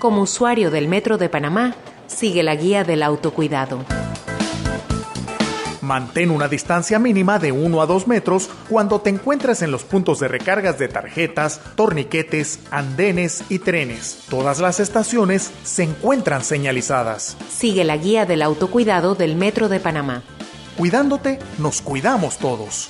Como 0.00 0.22
usuario 0.22 0.70
del 0.70 0.88
Metro 0.88 1.18
de 1.18 1.28
Panamá, 1.28 1.74
sigue 2.06 2.42
la 2.42 2.56
guía 2.56 2.82
del 2.82 3.02
autocuidado. 3.02 3.84
Mantén 5.88 6.30
una 6.30 6.48
distancia 6.48 6.98
mínima 6.98 7.38
de 7.38 7.50
1 7.50 7.80
a 7.80 7.86
2 7.86 8.08
metros 8.08 8.50
cuando 8.68 9.00
te 9.00 9.08
encuentres 9.08 9.62
en 9.62 9.70
los 9.70 9.84
puntos 9.84 10.20
de 10.20 10.28
recargas 10.28 10.78
de 10.78 10.86
tarjetas, 10.86 11.62
torniquetes, 11.76 12.60
andenes 12.70 13.42
y 13.48 13.58
trenes. 13.60 14.24
Todas 14.28 14.58
las 14.58 14.80
estaciones 14.80 15.50
se 15.64 15.84
encuentran 15.84 16.44
señalizadas. 16.44 17.38
Sigue 17.48 17.84
la 17.84 17.96
guía 17.96 18.26
del 18.26 18.42
autocuidado 18.42 19.14
del 19.14 19.34
Metro 19.34 19.70
de 19.70 19.80
Panamá. 19.80 20.24
Cuidándote, 20.76 21.38
nos 21.56 21.80
cuidamos 21.80 22.36
todos. 22.36 22.88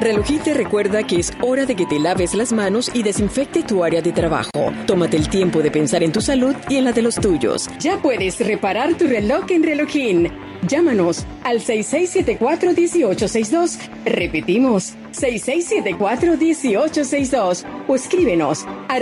Relojit 0.00 0.42
te 0.42 0.54
recuerda 0.54 1.04
que 1.04 1.20
es 1.20 1.32
hora 1.40 1.66
de 1.66 1.76
que 1.76 1.84
te 1.86 1.98
laves 1.98 2.34
las 2.34 2.52
manos 2.52 2.90
y 2.92 3.02
desinfecte 3.02 3.62
tu 3.62 3.84
área 3.84 4.02
de 4.02 4.12
trabajo. 4.12 4.50
Tómate 4.86 5.16
el 5.16 5.28
tiempo 5.28 5.62
de 5.62 5.70
pensar 5.70 6.02
en 6.02 6.12
tu 6.12 6.20
salud 6.20 6.54
y 6.68 6.76
en 6.76 6.84
la 6.84 6.92
de 6.92 7.00
los 7.02 7.14
tuyos. 7.16 7.70
Ya 7.80 8.02
puedes 8.02 8.38
reparar 8.40 8.94
tu 8.94 9.06
reloj 9.06 9.44
en 9.50 9.62
Relojín. 9.62 10.32
Llámanos 10.66 11.24
al 11.42 11.60
6674-1862. 11.60 13.78
Repetimos, 14.04 14.94
6674-1862. 15.12 17.64
O 17.86 17.94
escríbenos 17.94 18.66
a 18.88 18.98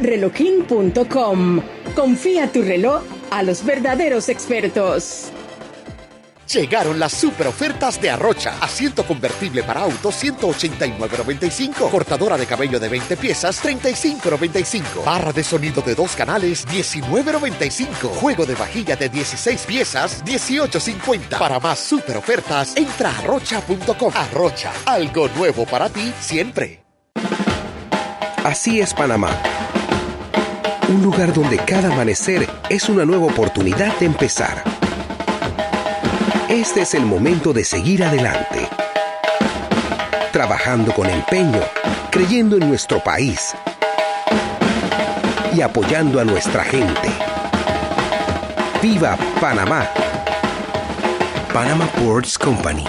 relojin.com. 0.00 1.60
Confía 1.94 2.50
tu 2.50 2.62
reloj 2.62 3.02
a 3.30 3.42
los 3.42 3.62
verdaderos 3.64 4.28
expertos. 4.28 5.30
Llegaron 6.52 6.98
las 6.98 7.12
super 7.12 7.46
ofertas 7.46 7.98
de 7.98 8.10
Arrocha. 8.10 8.58
Asiento 8.60 9.06
convertible 9.06 9.62
para 9.62 9.80
auto 9.80 10.10
189.95. 10.10 11.90
Cortadora 11.90 12.36
de 12.36 12.44
cabello 12.44 12.78
de 12.78 12.90
20 12.90 13.16
piezas 13.16 13.64
35.95. 13.64 15.02
Barra 15.02 15.32
de 15.32 15.44
sonido 15.44 15.80
de 15.80 15.94
dos 15.94 16.14
canales 16.14 16.66
19.95. 16.68 18.08
Juego 18.20 18.44
de 18.44 18.54
vajilla 18.54 18.96
de 18.96 19.08
16 19.08 19.62
piezas 19.62 20.22
18.50. 20.26 21.38
Para 21.38 21.58
más 21.58 21.78
super 21.78 22.18
ofertas, 22.18 22.76
entra 22.76 23.08
a 23.10 23.18
arrocha.com. 23.20 24.12
Arrocha, 24.14 24.72
algo 24.84 25.28
nuevo 25.28 25.64
para 25.64 25.88
ti 25.88 26.12
siempre. 26.20 26.84
Así 28.44 28.78
es 28.78 28.92
Panamá. 28.92 29.30
Un 30.90 31.02
lugar 31.02 31.32
donde 31.32 31.56
cada 31.56 31.90
amanecer 31.90 32.46
es 32.68 32.90
una 32.90 33.06
nueva 33.06 33.26
oportunidad 33.26 33.98
de 33.98 34.04
empezar 34.04 34.81
este 36.52 36.82
es 36.82 36.92
el 36.92 37.06
momento 37.06 37.54
de 37.54 37.64
seguir 37.64 38.04
adelante. 38.04 38.68
Trabajando 40.32 40.92
con 40.92 41.08
empeño, 41.08 41.60
creyendo 42.10 42.56
en 42.56 42.68
nuestro 42.68 43.02
país 43.02 43.54
y 45.56 45.62
apoyando 45.62 46.20
a 46.20 46.24
nuestra 46.24 46.62
gente. 46.62 47.08
¡Viva 48.82 49.16
Panamá! 49.40 49.88
Panama 51.54 51.86
Ports 51.86 52.36
Company. 52.36 52.84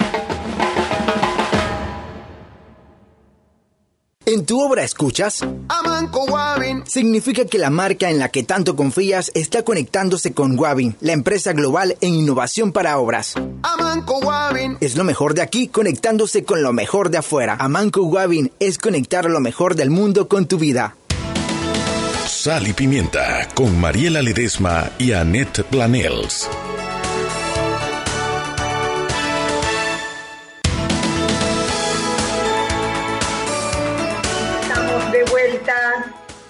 En 4.26 4.46
tu 4.46 4.60
obra 4.60 4.84
escuchas 4.84 5.40
Amanco 5.68 6.24
Wabin. 6.24 6.82
Significa 6.86 7.44
que 7.44 7.58
la 7.58 7.68
marca 7.68 8.08
en 8.08 8.18
la 8.18 8.30
que 8.30 8.42
tanto 8.42 8.74
confías 8.74 9.30
está 9.34 9.62
conectándose 9.62 10.32
con 10.32 10.58
Wabin, 10.58 10.96
la 11.00 11.12
empresa 11.12 11.52
global 11.52 11.96
en 12.00 12.14
innovación 12.14 12.72
para 12.72 12.98
obras. 12.98 13.34
Amanco 13.62 14.18
Wabin. 14.20 14.78
Es 14.80 14.96
lo 14.96 15.04
mejor 15.04 15.34
de 15.34 15.42
aquí 15.42 15.68
conectándose 15.68 16.44
con 16.44 16.62
lo 16.62 16.72
mejor 16.72 17.10
de 17.10 17.18
afuera. 17.18 17.56
Amanco 17.58 18.02
Wabin 18.02 18.50
es 18.60 18.78
conectar 18.78 19.28
lo 19.28 19.40
mejor 19.40 19.74
del 19.74 19.90
mundo 19.90 20.26
con 20.26 20.46
tu 20.46 20.58
vida. 20.58 20.96
Sal 22.26 22.66
y 22.66 22.72
pimienta 22.72 23.46
con 23.54 23.78
Mariela 23.78 24.22
Ledesma 24.22 24.90
y 24.98 25.12
Annette 25.12 25.64
Planels. 25.64 26.48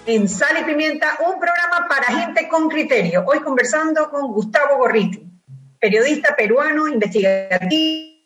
En 0.05 0.29
Sal 0.29 0.57
y 0.61 0.63
Pimienta, 0.63 1.17
un 1.19 1.39
programa 1.39 1.87
para 1.89 2.05
gente 2.05 2.47
con 2.47 2.69
criterio. 2.69 3.23
Hoy 3.25 3.39
conversando 3.39 4.09
con 4.09 4.31
Gustavo 4.31 4.77
Gorriti, 4.77 5.23
periodista 5.79 6.35
peruano, 6.35 6.87
investigativo, 6.87 8.21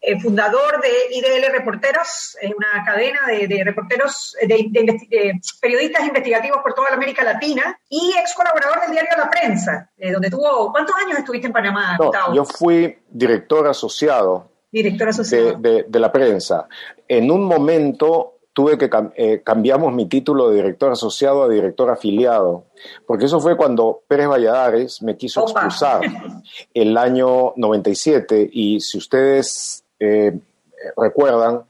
eh, 0.00 0.20
fundador 0.20 0.82
de 0.82 0.88
IDL 1.16 1.50
Reporteros, 1.50 2.36
es 2.40 2.52
una 2.54 2.84
cadena 2.84 3.20
de, 3.26 3.62
reporteros, 3.64 4.36
de, 4.42 5.40
periodistas 5.60 6.06
investigativos 6.06 6.58
por 6.62 6.74
toda 6.74 6.90
la 6.90 6.96
América 6.96 7.24
Latina 7.24 7.78
y 7.88 8.12
ex 8.18 8.34
colaborador 8.34 8.82
del 8.82 8.90
diario 8.90 9.10
La 9.16 9.30
Prensa, 9.30 9.90
donde 9.96 10.28
tuvo, 10.28 10.72
¿cuántos 10.72 10.94
años 10.96 11.18
estuviste 11.18 11.46
en 11.46 11.52
Panamá, 11.52 11.96
no, 11.98 12.34
Yo 12.34 12.44
fui 12.44 12.98
director 13.08 13.66
asociado. 13.66 14.50
Director 14.70 15.08
asociado. 15.08 15.54
De, 15.58 15.84
de 15.88 16.00
la 16.00 16.10
prensa. 16.10 16.66
En 17.06 17.30
un 17.30 17.44
momento 17.44 18.41
tuve 18.52 18.76
que 18.76 18.90
eh, 19.16 19.42
cambiamos 19.42 19.92
mi 19.92 20.06
título 20.06 20.50
de 20.50 20.56
director 20.56 20.92
asociado 20.92 21.42
a 21.42 21.48
director 21.48 21.90
afiliado, 21.90 22.64
porque 23.06 23.24
eso 23.24 23.40
fue 23.40 23.56
cuando 23.56 24.02
Pérez 24.06 24.28
Valladares 24.28 25.02
me 25.02 25.16
quiso 25.16 25.42
expulsar 25.42 26.02
el 26.74 26.96
año 26.96 27.54
97 27.56 28.50
y 28.52 28.80
si 28.80 28.98
ustedes 28.98 29.84
eh, 29.98 30.38
recuerdan, 30.96 31.62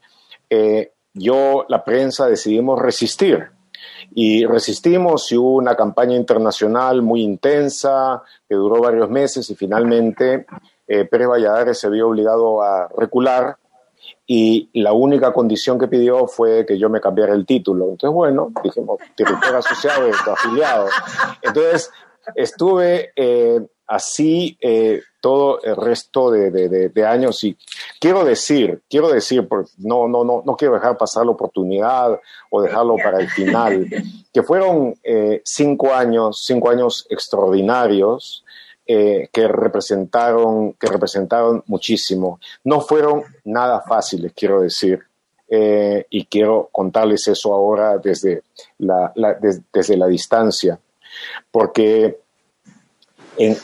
eh, 0.50 0.92
yo, 1.14 1.66
la 1.68 1.84
prensa, 1.84 2.26
decidimos 2.26 2.80
resistir. 2.80 3.48
Y 4.14 4.44
resistimos 4.44 5.30
y 5.32 5.38
hubo 5.38 5.54
una 5.54 5.74
campaña 5.74 6.16
internacional 6.16 7.00
muy 7.00 7.22
intensa 7.22 8.22
que 8.46 8.54
duró 8.54 8.80
varios 8.80 9.08
meses 9.08 9.48
y 9.48 9.54
finalmente 9.54 10.44
Pérez 10.86 11.28
Valladares 11.28 11.78
se 11.78 11.88
vio 11.88 12.08
obligado 12.08 12.60
a 12.60 12.88
recular 12.94 13.56
y 14.26 14.70
la 14.74 14.92
única 14.92 15.32
condición 15.32 15.78
que 15.78 15.88
pidió 15.88 16.26
fue 16.26 16.64
que 16.64 16.78
yo 16.78 16.88
me 16.88 17.00
cambiara 17.00 17.34
el 17.34 17.44
título. 17.44 17.90
Entonces, 17.90 18.14
bueno, 18.14 18.52
dijimos, 18.62 18.98
director 19.16 19.56
asociado, 19.56 20.10
afiliado. 20.32 20.88
Entonces, 21.42 21.90
estuve 22.34 23.10
eh, 23.16 23.60
así 23.86 24.56
eh, 24.60 25.02
todo 25.20 25.60
el 25.62 25.76
resto 25.76 26.30
de, 26.30 27.04
años 27.06 27.44
y 27.44 27.56
quiero 28.00 28.24
decir, 28.24 28.80
quiero 28.88 29.08
decir, 29.08 29.46
no, 29.78 30.08
no, 30.08 30.24
no, 30.24 30.42
no 30.44 30.56
quiero 30.56 30.74
dejar 30.74 30.96
pasar 30.96 31.26
la 31.26 31.32
oportunidad 31.32 32.18
o 32.50 32.62
dejarlo 32.62 32.96
para 32.96 33.20
el 33.20 33.28
final, 33.28 33.86
que 34.32 34.42
fueron 34.42 34.94
eh, 35.02 35.42
cinco 35.44 35.92
años, 35.92 36.42
cinco 36.44 36.70
años 36.70 37.06
extraordinarios 37.10 38.44
eh, 38.86 39.28
que, 39.32 39.48
representaron, 39.48 40.74
que 40.74 40.86
representaron 40.86 41.62
muchísimo. 41.66 42.40
No 42.64 42.80
fueron 42.80 43.22
nada 43.44 43.82
fáciles, 43.82 44.32
quiero 44.34 44.60
decir. 44.60 45.00
Eh, 45.54 46.06
y 46.08 46.24
quiero 46.26 46.70
contarles 46.72 47.28
eso 47.28 47.52
ahora 47.52 47.98
desde 47.98 48.42
la, 48.78 49.12
desde 49.70 49.98
la 49.98 50.06
distancia, 50.06 50.80
porque 51.50 52.20
en, 53.36 53.58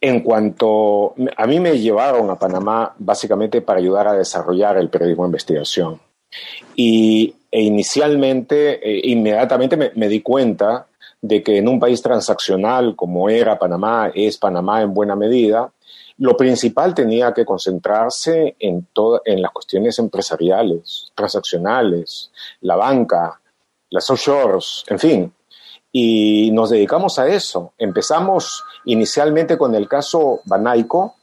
en 0.00 0.20
cuanto 0.20 1.14
a 1.36 1.46
mí 1.46 1.60
me 1.60 1.78
llevaron 1.78 2.28
a 2.30 2.38
Panamá 2.38 2.92
básicamente 2.98 3.62
para 3.62 3.78
ayudar 3.78 4.08
a 4.08 4.14
desarrollar 4.14 4.78
el 4.78 4.90
periodismo 4.90 5.24
de 5.24 5.28
investigación. 5.28 6.00
Y 6.74 7.34
e 7.50 7.62
inicialmente, 7.62 8.78
eh, 8.86 9.00
inmediatamente 9.04 9.76
me, 9.76 10.08
di 10.08 10.20
cuenta 10.20 10.86
de 11.20 11.42
que 11.42 11.58
en 11.58 11.68
un 11.68 11.80
país 11.80 12.00
transaccional 12.00 12.94
como 12.94 13.28
era 13.28 13.58
Panamá, 13.58 14.10
es 14.14 14.38
Panamá 14.38 14.82
en 14.82 14.94
buena 14.94 15.16
medida, 15.16 15.72
lo 16.18 16.36
principal 16.36 16.94
tenía 16.94 17.32
que 17.32 17.44
concentrarse 17.44 18.56
en, 18.58 18.88
en 19.24 19.42
las 19.42 19.52
cuestiones 19.52 19.98
empresariales, 19.98 21.12
transaccionales, 21.14 22.30
la 22.60 22.76
banca, 22.76 23.40
las 23.90 24.10
offshores, 24.10 24.84
en 24.88 24.98
fin. 24.98 25.32
Y 25.92 26.50
nos 26.52 26.70
dedicamos 26.70 27.18
a 27.18 27.28
eso. 27.28 27.72
Empezamos 27.78 28.64
inicialmente 28.84 29.56
con 29.56 29.74
el 29.74 29.88
caso 29.88 30.40
Banaico. 30.44 31.14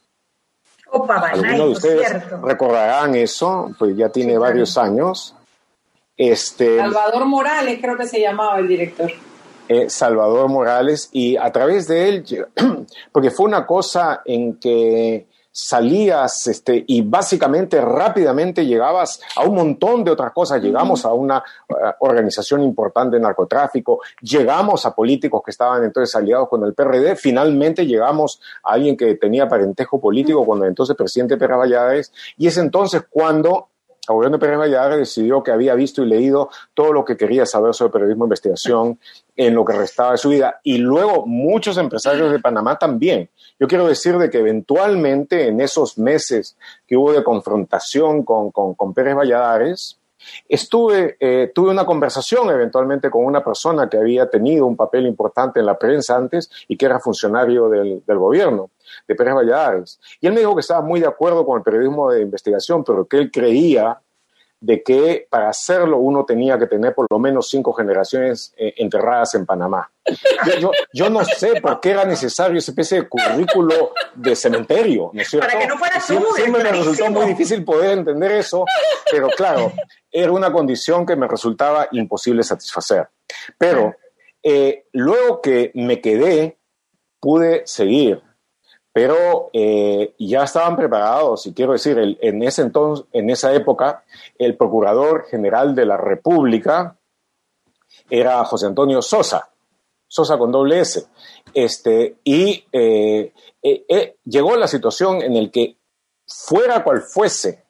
Opa, 0.91 1.19
Banaico, 1.19 1.45
Algunos 1.45 1.81
de 1.81 1.89
ustedes 1.89 2.41
recordarán 2.41 3.15
eso, 3.15 3.71
pues 3.77 3.95
ya 3.97 4.09
tiene 4.09 4.37
varios 4.37 4.77
años. 4.77 5.35
Este, 6.17 6.77
Salvador 6.77 7.25
Morales 7.25 7.79
creo 7.81 7.97
que 7.97 8.07
se 8.07 8.21
llamaba 8.21 8.59
el 8.59 8.67
director. 8.69 9.11
Eh, 9.67 9.89
Salvador 9.89 10.47
Morales, 10.47 11.09
y 11.11 11.37
a 11.37 11.51
través 11.51 11.87
de 11.87 12.09
él, 12.09 12.47
porque 13.11 13.31
fue 13.31 13.47
una 13.47 13.65
cosa 13.65 14.21
en 14.23 14.59
que 14.59 15.27
salías 15.55 16.47
este, 16.47 16.83
y 16.85 17.01
básicamente 17.01 17.79
rápidamente 17.79 18.65
llegabas 18.65 19.21
a 19.37 19.45
un 19.45 19.55
montón 19.55 20.03
de 20.03 20.11
otras 20.11 20.33
cosas. 20.33 20.61
Llegamos 20.61 21.05
a 21.05 21.13
una 21.13 21.41
eh, 21.69 21.73
organización 21.99 22.61
importante 22.61 23.15
de 23.15 23.21
narcotráfico, 23.21 24.01
llegamos 24.19 24.85
a 24.85 24.93
políticos 24.93 25.41
que 25.45 25.51
estaban 25.51 25.85
entonces 25.85 26.13
aliados 26.13 26.49
con 26.49 26.63
el 26.65 26.73
PRD, 26.73 27.15
finalmente 27.15 27.87
llegamos 27.87 28.41
a 28.63 28.73
alguien 28.73 28.97
que 28.97 29.15
tenía 29.15 29.47
parentejo 29.47 29.99
político 29.99 30.45
cuando 30.45 30.65
entonces 30.65 30.95
presidente 30.95 31.37
Pérez 31.37 31.57
Valladares, 31.57 32.13
y 32.37 32.47
es 32.47 32.57
entonces 32.57 33.03
cuando 33.09 33.69
de 34.07 34.39
Pérez 34.39 34.57
Valladares 34.57 34.99
decidió 34.99 35.43
que 35.43 35.51
había 35.51 35.75
visto 35.75 36.03
y 36.03 36.07
leído 36.07 36.49
todo 36.73 36.93
lo 36.93 37.03
que 37.03 37.17
quería 37.17 37.45
saber 37.45 37.73
sobre 37.73 37.91
periodismo 37.91 38.25
de 38.25 38.27
investigación 38.27 38.99
en 39.35 39.53
lo 39.53 39.65
que 39.65 39.73
restaba 39.73 40.11
de 40.11 40.17
su 40.17 40.29
vida. 40.29 40.59
Y 40.63 40.77
luego 40.77 41.25
muchos 41.25 41.77
empresarios 41.77 42.31
de 42.31 42.39
Panamá 42.39 42.77
también. 42.77 43.29
Yo 43.59 43.67
quiero 43.67 43.87
decir 43.87 44.17
de 44.17 44.29
que 44.29 44.39
eventualmente 44.39 45.47
en 45.47 45.61
esos 45.61 45.97
meses 45.97 46.57
que 46.87 46.97
hubo 46.97 47.13
de 47.13 47.23
confrontación 47.23 48.23
con, 48.23 48.51
con, 48.51 48.93
Pérez 48.93 49.15
Valladares, 49.15 49.99
Estuve, 50.47 51.17
eh, 51.19 51.51
tuve 51.53 51.71
una 51.71 51.85
conversación 51.85 52.49
eventualmente 52.49 53.09
con 53.09 53.25
una 53.25 53.43
persona 53.43 53.89
que 53.89 53.97
había 53.97 54.29
tenido 54.29 54.65
un 54.65 54.75
papel 54.75 55.05
importante 55.05 55.59
en 55.59 55.65
la 55.65 55.77
prensa 55.77 56.15
antes 56.15 56.49
y 56.67 56.77
que 56.77 56.85
era 56.85 56.99
funcionario 56.99 57.69
del, 57.69 58.03
del 58.05 58.17
gobierno 58.17 58.71
de 59.07 59.15
Pérez 59.15 59.33
Valladares. 59.33 59.99
Y 60.21 60.27
él 60.27 60.33
me 60.33 60.39
dijo 60.39 60.55
que 60.55 60.61
estaba 60.61 60.81
muy 60.81 60.99
de 60.99 61.07
acuerdo 61.07 61.45
con 61.45 61.57
el 61.57 61.63
periodismo 61.63 62.11
de 62.11 62.21
investigación, 62.21 62.83
pero 62.83 63.05
que 63.07 63.17
él 63.17 63.31
creía 63.31 63.99
de 64.65 64.81
que 64.81 65.27
para 65.29 65.49
hacerlo 65.49 65.99
uno 65.99 66.25
tenía 66.25 66.57
que 66.57 66.65
tener 66.65 66.95
por 66.95 67.05
lo 67.07 67.19
menos 67.19 67.49
cinco 67.49 67.71
generaciones 67.71 68.51
eh, 68.57 68.73
enterradas 68.77 69.35
en 69.35 69.45
Panamá. 69.45 69.91
Yo, 70.91 71.09
no 71.09 71.23
sé 71.23 71.61
por 71.61 71.79
qué 71.79 71.91
era 71.91 72.03
necesario 72.03 72.57
esa 72.57 72.71
especie 72.71 73.01
de 73.01 73.07
currículo 73.07 73.93
de 74.15 74.35
cementerio, 74.35 75.11
¿no 75.13 75.21
es 75.21 75.29
cierto? 75.29 75.47
Para 75.47 75.59
que 75.59 75.67
no 75.67 75.77
fuera 75.77 75.99
Siempre 75.99 76.63
me 76.63 76.71
resultó 76.71 77.11
muy 77.11 77.27
difícil 77.27 77.63
poder 77.63 77.99
entender 77.99 78.31
eso, 78.31 78.65
pero 79.11 79.29
claro, 79.29 79.71
era 80.11 80.31
una 80.31 80.51
condición 80.51 81.05
que 81.05 81.15
me 81.15 81.27
resultaba 81.27 81.87
imposible 81.91 82.41
satisfacer. 82.41 83.07
Pero 83.59 83.95
eh, 84.41 84.85
luego 84.93 85.41
que 85.41 85.71
me 85.75 86.01
quedé, 86.01 86.57
pude 87.19 87.61
seguir 87.65 88.23
pero 88.95 89.49
eh, 89.51 90.15
ya 90.19 90.45
estaban 90.45 90.77
preparados, 90.77 91.45
y 91.47 91.53
quiero 91.53 91.73
decir, 91.73 91.97
en 91.99 92.43
ese 92.43 92.61
entonces, 92.61 93.05
en 93.11 93.29
esa 93.29 93.53
época, 93.53 94.05
el 94.39 94.55
procurador 94.55 95.25
general 95.25 95.75
de 95.75 95.85
la 95.85 95.97
República 95.97 96.95
era 98.09 98.45
José 98.45 98.67
Antonio 98.67 99.01
Sosa, 99.01 99.49
Sosa 100.07 100.37
con 100.37 100.49
doble 100.49 100.79
S, 100.79 101.07
este, 101.53 102.19
y 102.23 102.63
eh, 102.71 103.33
eh, 103.61 104.15
llegó 104.23 104.55
la 104.55 104.69
situación 104.69 105.21
en 105.21 105.35
el 105.35 105.51
que 105.51 105.75
fuera 106.25 106.81
cual 106.81 107.01
fuese 107.01 107.65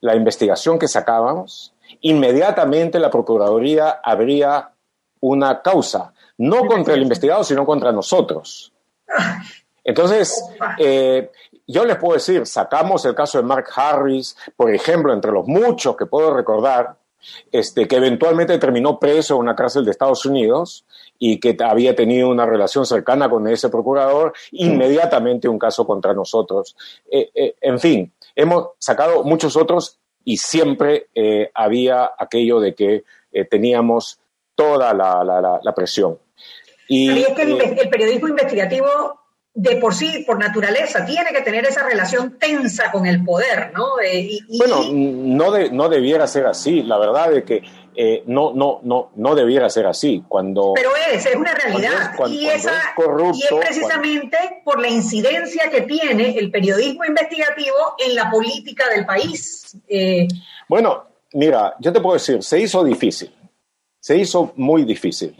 la 0.00 0.16
investigación 0.16 0.80
que 0.80 0.88
sacábamos, 0.88 1.74
inmediatamente 2.00 2.98
la 2.98 3.12
Procuraduría 3.12 4.00
habría 4.02 4.72
una 5.20 5.62
causa, 5.62 6.12
no 6.38 6.66
contra 6.66 6.94
el 6.94 7.02
investigado, 7.02 7.44
sino 7.44 7.64
contra 7.64 7.92
nosotros. 7.92 8.72
Entonces, 9.86 10.44
eh, 10.78 11.30
yo 11.64 11.84
les 11.84 11.96
puedo 11.96 12.14
decir, 12.14 12.44
sacamos 12.44 13.04
el 13.04 13.14
caso 13.14 13.38
de 13.38 13.44
Mark 13.44 13.66
Harris, 13.74 14.36
por 14.56 14.74
ejemplo, 14.74 15.12
entre 15.12 15.30
los 15.30 15.46
muchos 15.46 15.96
que 15.96 16.06
puedo 16.06 16.34
recordar, 16.34 16.96
este, 17.52 17.86
que 17.86 17.96
eventualmente 17.96 18.58
terminó 18.58 18.98
preso 18.98 19.34
en 19.34 19.42
una 19.42 19.54
cárcel 19.54 19.84
de 19.84 19.92
Estados 19.92 20.26
Unidos 20.26 20.84
y 21.20 21.38
que 21.38 21.56
había 21.64 21.94
tenido 21.94 22.28
una 22.28 22.44
relación 22.44 22.84
cercana 22.84 23.30
con 23.30 23.46
ese 23.46 23.68
procurador, 23.68 24.32
inmediatamente 24.50 25.48
un 25.48 25.58
caso 25.58 25.86
contra 25.86 26.12
nosotros. 26.12 26.76
Eh, 27.08 27.30
eh, 27.32 27.54
en 27.60 27.78
fin, 27.78 28.12
hemos 28.34 28.70
sacado 28.80 29.22
muchos 29.22 29.56
otros 29.56 30.00
y 30.24 30.36
siempre 30.38 31.10
había 31.54 32.10
aquello 32.18 32.58
de 32.58 32.74
que 32.74 33.04
teníamos 33.48 34.18
toda 34.56 34.92
la, 34.92 35.72
presión. 35.76 36.18
Y, 36.88 37.22
es 37.22 37.28
que 37.28 37.42
el 37.42 37.88
periodismo 37.88 38.26
investigativo 38.26 39.25
de 39.56 39.76
por 39.76 39.94
sí, 39.94 40.22
por 40.26 40.38
naturaleza, 40.38 41.06
tiene 41.06 41.30
que 41.32 41.40
tener 41.40 41.64
esa 41.64 41.82
relación 41.82 42.38
tensa 42.38 42.92
con 42.92 43.06
el 43.06 43.24
poder, 43.24 43.72
¿no? 43.72 43.98
Eh, 44.04 44.38
bueno, 44.58 44.82
no, 44.92 45.50
no 45.72 45.88
debiera 45.88 46.26
ser 46.26 46.46
así. 46.46 46.82
La 46.82 46.98
verdad 46.98 47.32
es 47.32 47.44
que 47.44 47.62
eh, 47.96 48.22
no, 48.26 48.52
no, 48.52 48.80
no, 48.82 49.12
no 49.16 49.34
debiera 49.34 49.70
ser 49.70 49.86
así. 49.86 50.22
Cuando, 50.28 50.74
Pero 50.74 50.90
es, 51.10 51.24
es 51.24 51.34
una 51.34 51.54
realidad. 51.54 52.12
y, 52.28 52.46
esa, 52.48 52.94
y 53.32 53.42
es 53.44 53.54
precisamente 53.58 54.36
por 54.62 54.78
la 54.78 54.88
incidencia 54.88 55.70
que 55.70 55.80
tiene 55.82 56.38
el 56.38 56.50
periodismo 56.50 57.06
investigativo 57.06 57.76
en 57.98 58.14
la 58.14 58.30
política 58.30 58.90
del 58.90 59.06
país. 59.06 59.74
Eh, 59.88 60.28
bueno, 60.68 61.04
mira, 61.32 61.76
yo 61.80 61.94
te 61.94 62.00
puedo 62.02 62.12
decir, 62.12 62.42
se 62.42 62.60
hizo 62.60 62.84
difícil 62.84 63.32
se 64.06 64.16
hizo 64.16 64.52
muy 64.54 64.84
difícil. 64.84 65.34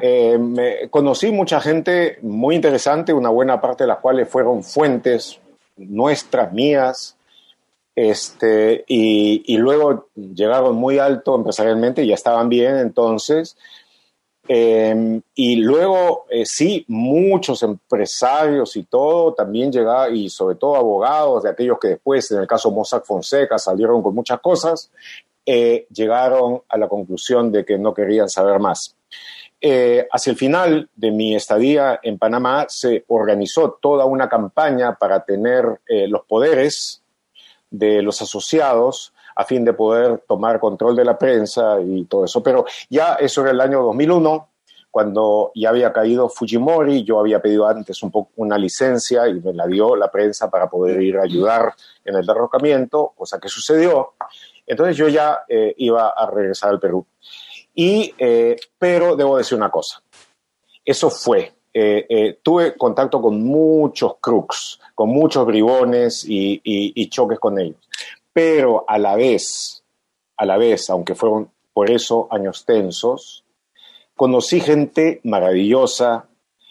Eh, 0.00 0.38
me, 0.38 0.88
conocí 0.88 1.32
mucha 1.32 1.60
gente 1.60 2.20
muy 2.22 2.54
interesante, 2.54 3.12
una 3.12 3.28
buena 3.28 3.60
parte 3.60 3.82
de 3.82 3.88
las 3.88 3.98
cuales 3.98 4.28
fueron 4.28 4.62
fuentes 4.62 5.40
nuestras, 5.76 6.52
mías, 6.52 7.16
Este, 7.96 8.84
y, 8.86 9.56
luego 9.56 10.10
llegaron 10.14 10.76
muy 10.76 11.00
alto 11.00 11.34
empresarialmente, 11.34 12.06
ya 12.06 12.14
estaban 12.14 12.48
bien 12.48 12.76
entonces. 12.76 13.56
Em, 14.46 15.20
y 15.34 15.56
luego, 15.56 16.26
eh, 16.30 16.44
sí, 16.46 16.84
muchos 16.86 17.64
empresarios 17.64 18.76
y 18.76 18.84
todo 18.84 19.34
también 19.34 19.72
llegaron, 19.72 20.14
y 20.14 20.30
sobre 20.30 20.54
todo 20.54 20.76
abogados 20.76 21.42
de 21.42 21.50
aquellos 21.50 21.80
que 21.80 21.88
después, 21.88 22.30
en 22.30 22.38
el 22.38 22.46
caso 22.46 22.70
Mossack 22.70 23.04
Fonseca, 23.04 23.58
salieron 23.58 24.00
con 24.04 24.14
muchas 24.14 24.38
cosas, 24.40 24.88
eh, 25.50 25.86
llegaron 25.90 26.60
a 26.68 26.76
la 26.76 26.88
conclusión 26.88 27.50
de 27.50 27.64
que 27.64 27.78
no 27.78 27.94
querían 27.94 28.28
saber 28.28 28.58
más. 28.58 28.94
Eh, 29.62 30.06
hacia 30.12 30.30
el 30.30 30.36
final 30.36 30.90
de 30.94 31.10
mi 31.10 31.34
estadía 31.34 32.00
en 32.02 32.18
Panamá 32.18 32.66
se 32.68 33.06
organizó 33.08 33.78
toda 33.80 34.04
una 34.04 34.28
campaña 34.28 34.96
para 34.96 35.24
tener 35.24 35.80
eh, 35.88 36.06
los 36.06 36.26
poderes 36.26 37.02
de 37.70 38.02
los 38.02 38.20
asociados 38.20 39.14
a 39.36 39.44
fin 39.46 39.64
de 39.64 39.72
poder 39.72 40.22
tomar 40.28 40.60
control 40.60 40.94
de 40.94 41.06
la 41.06 41.16
prensa 41.16 41.80
y 41.80 42.04
todo 42.04 42.26
eso. 42.26 42.42
Pero 42.42 42.66
ya 42.90 43.14
eso 43.14 43.40
era 43.40 43.52
el 43.52 43.62
año 43.62 43.82
2001, 43.84 44.48
cuando 44.90 45.52
ya 45.54 45.70
había 45.70 45.94
caído 45.94 46.28
Fujimori, 46.28 47.04
yo 47.04 47.20
había 47.20 47.40
pedido 47.40 47.66
antes 47.66 48.02
un 48.02 48.12
una 48.36 48.58
licencia 48.58 49.28
y 49.28 49.40
me 49.40 49.54
la 49.54 49.66
dio 49.66 49.96
la 49.96 50.10
prensa 50.10 50.50
para 50.50 50.68
poder 50.68 51.00
ir 51.02 51.16
a 51.18 51.22
ayudar 51.22 51.74
en 52.04 52.16
el 52.16 52.26
derrocamiento, 52.26 53.12
cosa 53.16 53.38
que 53.38 53.48
sucedió. 53.48 54.14
Entonces 54.68 54.96
yo 54.96 55.08
ya 55.08 55.40
eh, 55.48 55.74
iba 55.78 56.10
a 56.10 56.30
regresar 56.30 56.70
al 56.70 56.80
Perú. 56.80 57.04
Y, 57.74 58.12
eh, 58.18 58.56
pero 58.78 59.16
debo 59.16 59.38
decir 59.38 59.56
una 59.56 59.70
cosa, 59.70 60.02
eso 60.84 61.10
fue. 61.10 61.52
Eh, 61.72 62.06
eh, 62.08 62.38
tuve 62.42 62.76
contacto 62.76 63.22
con 63.22 63.44
muchos 63.44 64.16
crooks, 64.20 64.80
con 64.94 65.10
muchos 65.10 65.46
bribones 65.46 66.24
y, 66.26 66.60
y, 66.64 67.08
choques 67.08 67.38
con 67.38 67.58
ellos. 67.60 67.76
Pero 68.32 68.84
a 68.88 68.98
la 68.98 69.14
vez, 69.14 69.84
a 70.36 70.44
la 70.44 70.56
vez, 70.56 70.90
aunque 70.90 71.14
fueron 71.14 71.50
por 71.72 71.90
eso 71.90 72.26
años 72.32 72.64
tensos, 72.64 73.44
conocí 74.16 74.60
gente 74.60 75.20
maravillosa, 75.22 76.26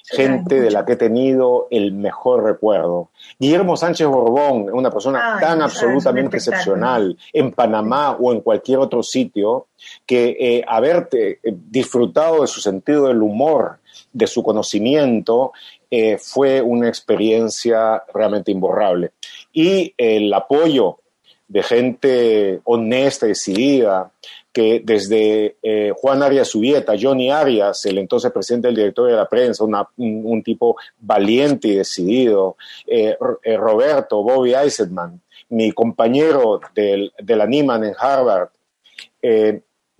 gente 0.10 0.62
de 0.62 0.72
la 0.72 0.86
que 0.86 0.94
he 0.94 0.98
tenido 0.98 1.68
el 1.70 1.92
mejor 1.92 2.44
recuerdo. 2.44 3.10
Guillermo 3.38 3.76
Sánchez 3.76 4.08
Borbón, 4.08 4.70
una 4.72 4.90
persona 4.90 5.38
tan 5.40 5.62
absolutamente 5.62 6.38
excepcional 6.38 7.18
en 7.34 7.52
Panamá 7.52 8.12
o 8.12 8.32
en 8.32 8.42
cualquier 8.42 8.80
otro 8.80 9.04
sitio, 9.04 9.68
que 10.06 10.38
eh, 10.40 10.64
haberte 10.68 11.40
eh, 11.44 11.54
disfrutado 11.54 12.42
de 12.42 12.48
su 12.48 12.62
sentido 12.62 13.08
del 13.08 13.22
humor, 13.22 13.80
de 14.14 14.28
su 14.28 14.44
conocimiento, 14.44 15.52
eh, 15.92 16.18
fue 16.18 16.62
una 16.62 16.88
experiencia 16.88 18.04
realmente 18.14 18.52
imborrable. 18.52 19.12
Y 19.52 19.94
el 19.98 20.34
apoyo 20.34 21.00
de 21.48 21.64
gente 21.64 22.60
honesta, 22.66 23.26
decidida, 23.26 24.12
que 24.52 24.82
desde 24.84 25.58
eh, 25.62 25.94
Juan 25.96 26.24
Arias 26.24 26.48
Subieta, 26.50 26.96
Johnny 27.00 27.30
Arias, 27.30 27.86
el 27.86 28.00
entonces 28.00 28.32
presidente 28.32 28.68
del 28.68 28.76
directorio 28.76 29.16
de 29.16 29.22
la 29.22 29.30
prensa, 29.30 29.64
un, 29.64 30.44
tipo 30.44 30.76
valiente 31.00 31.68
y 31.68 31.76
decidido, 31.76 32.58
eh, 32.88 33.16
eh, 33.44 33.56
Roberto, 33.56 34.24
Bobby 34.24 34.56
Eisenman, 34.56 35.22
mi 35.50 35.72
compañero 35.72 36.60
del, 36.74 37.14
la 37.24 37.46
Niman 37.46 37.84
en 37.84 37.96
Harvard, 37.98 38.50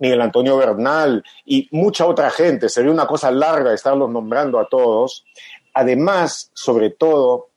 Miguel 0.00 0.20
Antonio 0.20 0.56
Bernal 0.56 1.22
y 1.44 1.68
mucha 1.70 2.06
otra 2.06 2.30
gente, 2.30 2.68
sería 2.68 2.90
una 2.90 3.06
cosa 3.06 3.30
larga 3.30 3.72
estarlos 3.72 4.10
nombrando 4.10 4.58
a 4.58 4.68
todos, 4.68 5.24
además, 5.72 6.50
sobre 6.52 6.90
todo, 6.90 7.50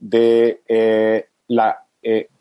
de 0.00 1.28
la 1.46 1.84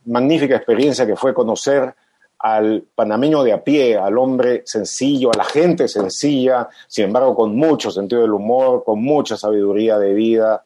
magnífica 0.07 0.55
experiencia 0.55 1.05
que 1.05 1.15
fue 1.15 1.33
conocer 1.33 1.93
al 2.39 2.83
panameño 2.93 3.43
de 3.43 3.53
a 3.53 3.63
pie, 3.63 3.97
al 3.97 4.17
hombre 4.17 4.61
sencillo, 4.65 5.31
a 5.33 5.37
la 5.37 5.43
gente 5.43 5.87
sencilla, 5.87 6.69
sin 6.87 7.05
embargo 7.05 7.35
con 7.35 7.55
mucho 7.55 7.89
sentido 7.89 8.21
del 8.21 8.33
humor, 8.33 8.83
con 8.83 9.01
mucha 9.01 9.37
sabiduría 9.37 9.97
de 9.97 10.13
vida. 10.13 10.65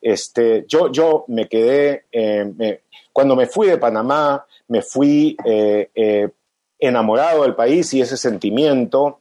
Este, 0.00 0.64
yo, 0.68 0.92
yo 0.92 1.24
me 1.28 1.48
quedé, 1.48 2.04
eh, 2.12 2.82
cuando 3.12 3.34
me 3.34 3.46
fui 3.46 3.66
de 3.66 3.78
Panamá, 3.78 4.46
me 4.68 4.82
fui 4.82 5.36
eh, 5.44 5.90
eh, 5.94 6.28
enamorado 6.78 7.42
del 7.42 7.56
país 7.56 7.92
y 7.94 8.00
ese 8.00 8.16
sentimiento 8.16 9.20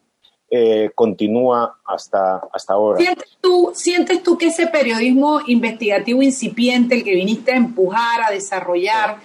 continúa 0.95 1.79
hasta, 1.83 2.39
hasta 2.53 2.73
ahora. 2.73 2.99
¿Sientes 2.99 3.37
tú, 3.41 3.71
¿Sientes 3.75 4.23
tú 4.23 4.37
que 4.37 4.47
ese 4.47 4.67
periodismo 4.67 5.41
investigativo 5.45 6.21
incipiente, 6.21 6.95
el 6.95 7.03
que 7.03 7.15
viniste 7.15 7.51
a 7.51 7.57
empujar, 7.57 8.21
a 8.25 8.31
desarrollar, 8.31 9.17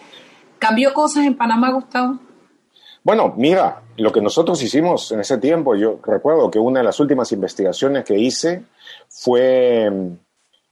cambió 0.62 0.94
cosas 0.94 1.26
en 1.26 1.36
Panamá, 1.36 1.72
Gustavo? 1.72 2.20
Bueno, 3.02 3.34
mira, 3.36 3.82
lo 3.96 4.12
que 4.12 4.20
nosotros 4.20 4.62
hicimos 4.62 5.10
en 5.10 5.18
ese 5.18 5.38
tiempo, 5.38 5.74
yo 5.74 5.98
recuerdo 6.04 6.52
que 6.52 6.60
una 6.60 6.78
de 6.78 6.84
las 6.84 7.00
últimas 7.00 7.32
investigaciones 7.32 8.04
que 8.04 8.16
hice 8.16 8.62
fue 9.08 9.86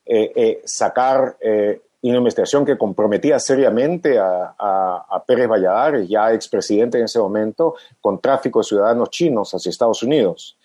eh, 0.06 0.32
eh, 0.36 0.62
sacar 0.64 1.36
eh, 1.40 1.80
una 2.02 2.18
investigación 2.18 2.64
que 2.64 2.78
comprometía 2.78 3.40
seriamente 3.40 4.16
a, 4.16 4.54
a, 4.56 5.24
Pérez 5.26 5.48
Valladares, 5.48 6.08
ya 6.08 6.32
expresidente 6.32 6.98
en 6.98 7.06
ese 7.06 7.18
momento, 7.18 7.74
con 8.00 8.20
tráfico 8.20 8.60
de 8.60 8.66
ciudadanos 8.66 9.10
chinos 9.10 9.52
hacia 9.52 9.70
Estados 9.70 10.04
Unidos. 10.04 10.56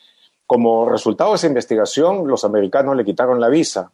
Como 0.46 0.88
resultado 0.88 1.32
de 1.32 1.38
esa 1.38 1.48
investigación, 1.48 2.28
los 2.28 2.46
americanos 2.46 2.96
le 2.96 3.04
quitaron 3.04 3.42
la 3.42 3.50
visa 3.50 3.92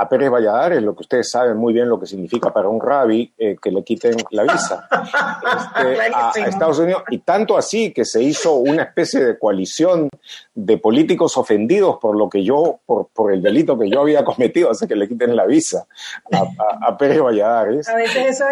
a 0.00 0.08
Pérez 0.08 0.30
Valladares, 0.30 0.80
lo 0.80 0.94
que 0.94 1.02
ustedes 1.02 1.28
saben 1.28 1.56
muy 1.56 1.72
bien 1.72 1.88
lo 1.88 1.98
que 1.98 2.06
significa 2.06 2.52
para 2.52 2.68
un 2.68 2.80
rabbi 2.80 3.32
eh, 3.36 3.56
que 3.60 3.72
le 3.72 3.82
quiten 3.82 4.16
la 4.30 4.44
visa 4.44 4.88
este, 6.32 6.42
a, 6.44 6.48
Estados 6.48 6.78
Unidos. 6.78 7.02
Y 7.10 7.18
tanto 7.18 7.58
así 7.58 7.92
que 7.92 8.04
se 8.04 8.22
hizo 8.22 8.54
una 8.54 8.84
especie 8.84 9.24
de 9.24 9.36
coalición 9.36 10.08
de 10.54 10.78
políticos 10.78 11.36
ofendidos 11.36 11.98
por 12.00 12.16
lo 12.16 12.28
que 12.28 12.44
yo, 12.44 12.78
por, 12.86 13.08
por 13.08 13.32
el 13.32 13.42
delito 13.42 13.76
que 13.76 13.90
yo 13.90 14.00
había 14.02 14.24
cometido, 14.24 14.70
hace 14.70 14.86
que 14.86 14.94
le 14.94 15.08
quiten 15.08 15.34
la 15.34 15.46
visa 15.46 15.88
a, 16.80 16.96
Pérez 16.96 17.20
Valladares. 17.20 17.88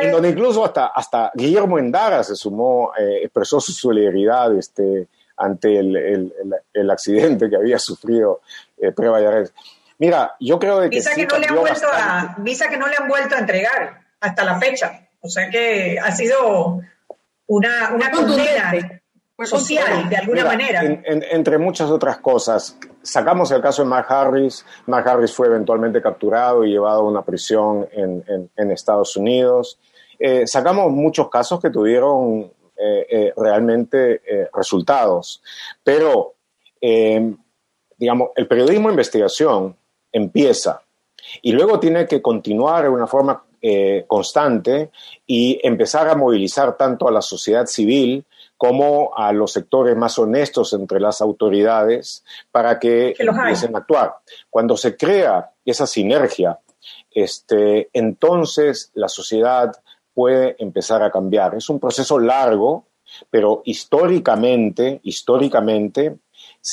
En 0.01 0.11
donde 0.11 0.31
incluso 0.31 0.65
hasta, 0.65 0.87
hasta 0.87 1.31
Guillermo 1.33 1.79
Endara 1.79 2.25
se 2.25 2.35
sumó, 2.35 2.91
eh, 2.99 3.21
expresó 3.23 3.61
su 3.61 3.71
solidaridad 3.71 4.53
este, 4.57 5.07
ante 5.37 5.79
el, 5.79 5.97
el, 5.97 6.33
el, 6.73 6.91
accidente 6.91 7.49
que 7.49 7.57
había 7.57 7.79
sufrido 7.79 8.41
eh, 8.79 8.91
Pérez 8.91 9.13
Valladares. 9.13 9.53
Mira, 9.99 10.37
yo 10.41 10.59
creo 10.59 10.83
que 10.83 10.89
visa 10.89 11.15
que 11.15 11.27
no 11.27 11.39
le 11.39 11.47
han 11.47 11.57
vuelto 11.57 11.87
a 11.93 12.35
visa 12.39 12.69
que 12.69 12.77
no 12.77 12.87
le 12.87 12.97
han 12.97 13.09
vuelto 13.09 13.35
a 13.35 13.39
entregar 13.39 14.03
hasta 14.21 14.45
la 14.45 14.59
fecha. 14.59 15.09
O 15.21 15.29
sea 15.29 15.51
que 15.51 15.99
ha 15.99 16.13
sido 16.13 16.81
una, 17.47 17.93
una 17.95 18.11
condena 18.11 19.01
social 19.45 20.09
de 20.09 20.17
alguna 20.17 20.45
manera. 20.45 20.83
entre 20.85 21.59
muchas 21.59 21.91
otras 21.91 22.19
cosas, 22.19 22.79
sacamos 23.03 23.51
el 23.51 23.61
caso 23.61 23.83
de 23.83 23.89
Mark 23.89 24.07
Harris. 24.09 24.65
Mark 24.87 25.09
Harris 25.09 25.33
fue 25.33 25.49
eventualmente 25.49 26.01
capturado 26.01 26.65
y 26.65 26.71
llevado 26.71 27.01
a 27.01 27.05
una 27.05 27.23
prisión 27.23 27.89
en, 27.93 28.51
en, 28.57 28.71
Estados 28.71 29.17
Unidos. 29.17 29.79
Eh, 30.19 30.47
sacamos 30.47 30.91
muchos 30.91 31.29
casos 31.29 31.61
que 31.61 31.71
tuvieron 31.71 32.51
eh, 32.77 33.07
eh, 33.11 33.33
realmente 33.37 34.23
resultados, 34.55 35.43
pero 35.83 36.35
digamos, 37.99 38.31
el 38.37 38.47
periodismo 38.47 38.89
de 38.89 38.93
investigación 38.93 39.77
empieza 40.17 40.83
y 41.43 41.53
luego 41.53 41.79
tiene 41.81 42.07
que 42.07 42.23
continuar 42.23 42.85
de 42.85 42.89
una 42.89 43.07
forma 43.07 43.45
eh, 43.61 44.05
constante 44.07 44.91
y 45.27 45.59
empezar 45.63 46.09
a 46.09 46.15
movilizar 46.15 46.77
tanto 46.77 47.09
a 47.09 47.13
la 47.13 47.23
sociedad 47.23 47.67
civil 47.67 48.25
como 48.57 49.13
a 49.15 49.33
los 49.33 49.53
sectores 49.53 49.97
más 49.97 50.19
honestos 50.19 50.73
entre 50.73 51.01
las 51.01 51.21
autoridades 51.21 52.25
para 52.51 52.79
que, 52.79 53.15
empiecen 53.19 53.75
a 53.75 53.79
actuar. 53.79 54.15
Cuando 54.49 54.77
se 54.77 54.97
crea 54.97 55.51
esa 55.65 55.87
sinergia, 55.87 56.59
este, 57.11 57.89
entonces 57.93 58.91
la 58.95 59.09
sociedad 59.09 59.73
puede 60.15 60.57
empezar 60.59 61.03
a 61.03 61.11
cambiar. 61.11 61.55
Es 61.55 61.69
un 61.69 61.81
proceso 61.81 62.19
largo, 62.19 62.85
pero 63.31 63.63
históricamente, 63.65 65.01
históricamente, 65.03 66.17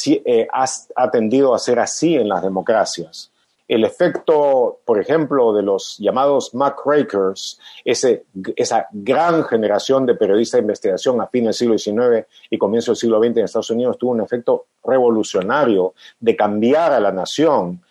eh, 0.05 0.47
ha 0.51 1.11
tendido 1.11 1.53
a 1.53 1.59
ser 1.59 1.79
así 1.79 2.15
en 2.15 2.29
las 2.29 2.41
democracias 2.41 3.32
el 3.67 3.85
efecto, 3.85 4.79
por 4.85 4.99
ejemplo, 4.99 5.53
de 5.53 5.63
los 5.63 5.97
llamados 5.97 6.53
muckrakers, 6.53 7.59
ese, 7.85 8.25
esa 8.55 8.87
gran 8.91 9.45
generación 9.45 10.05
de 10.05 10.15
periodistas 10.15 10.59
de 10.59 10.63
investigación 10.63 11.21
a 11.21 11.27
fines 11.27 11.57
del 11.57 11.79
siglo 11.79 12.07
XIX 12.09 12.27
y 12.49 12.57
comienzo 12.57 12.91
del 12.91 12.97
siglo 12.97 13.19
XX 13.19 13.37
en 13.37 13.45
Estados 13.45 13.69
Unidos, 13.69 13.97
tuvo 13.97 14.11
un 14.11 14.21
efecto 14.21 14.65
revolucionario 14.83 15.93
de 16.19 16.35
cambiar 16.35 16.91
a 16.91 16.99
la 16.99 17.11
nación. 17.11 17.81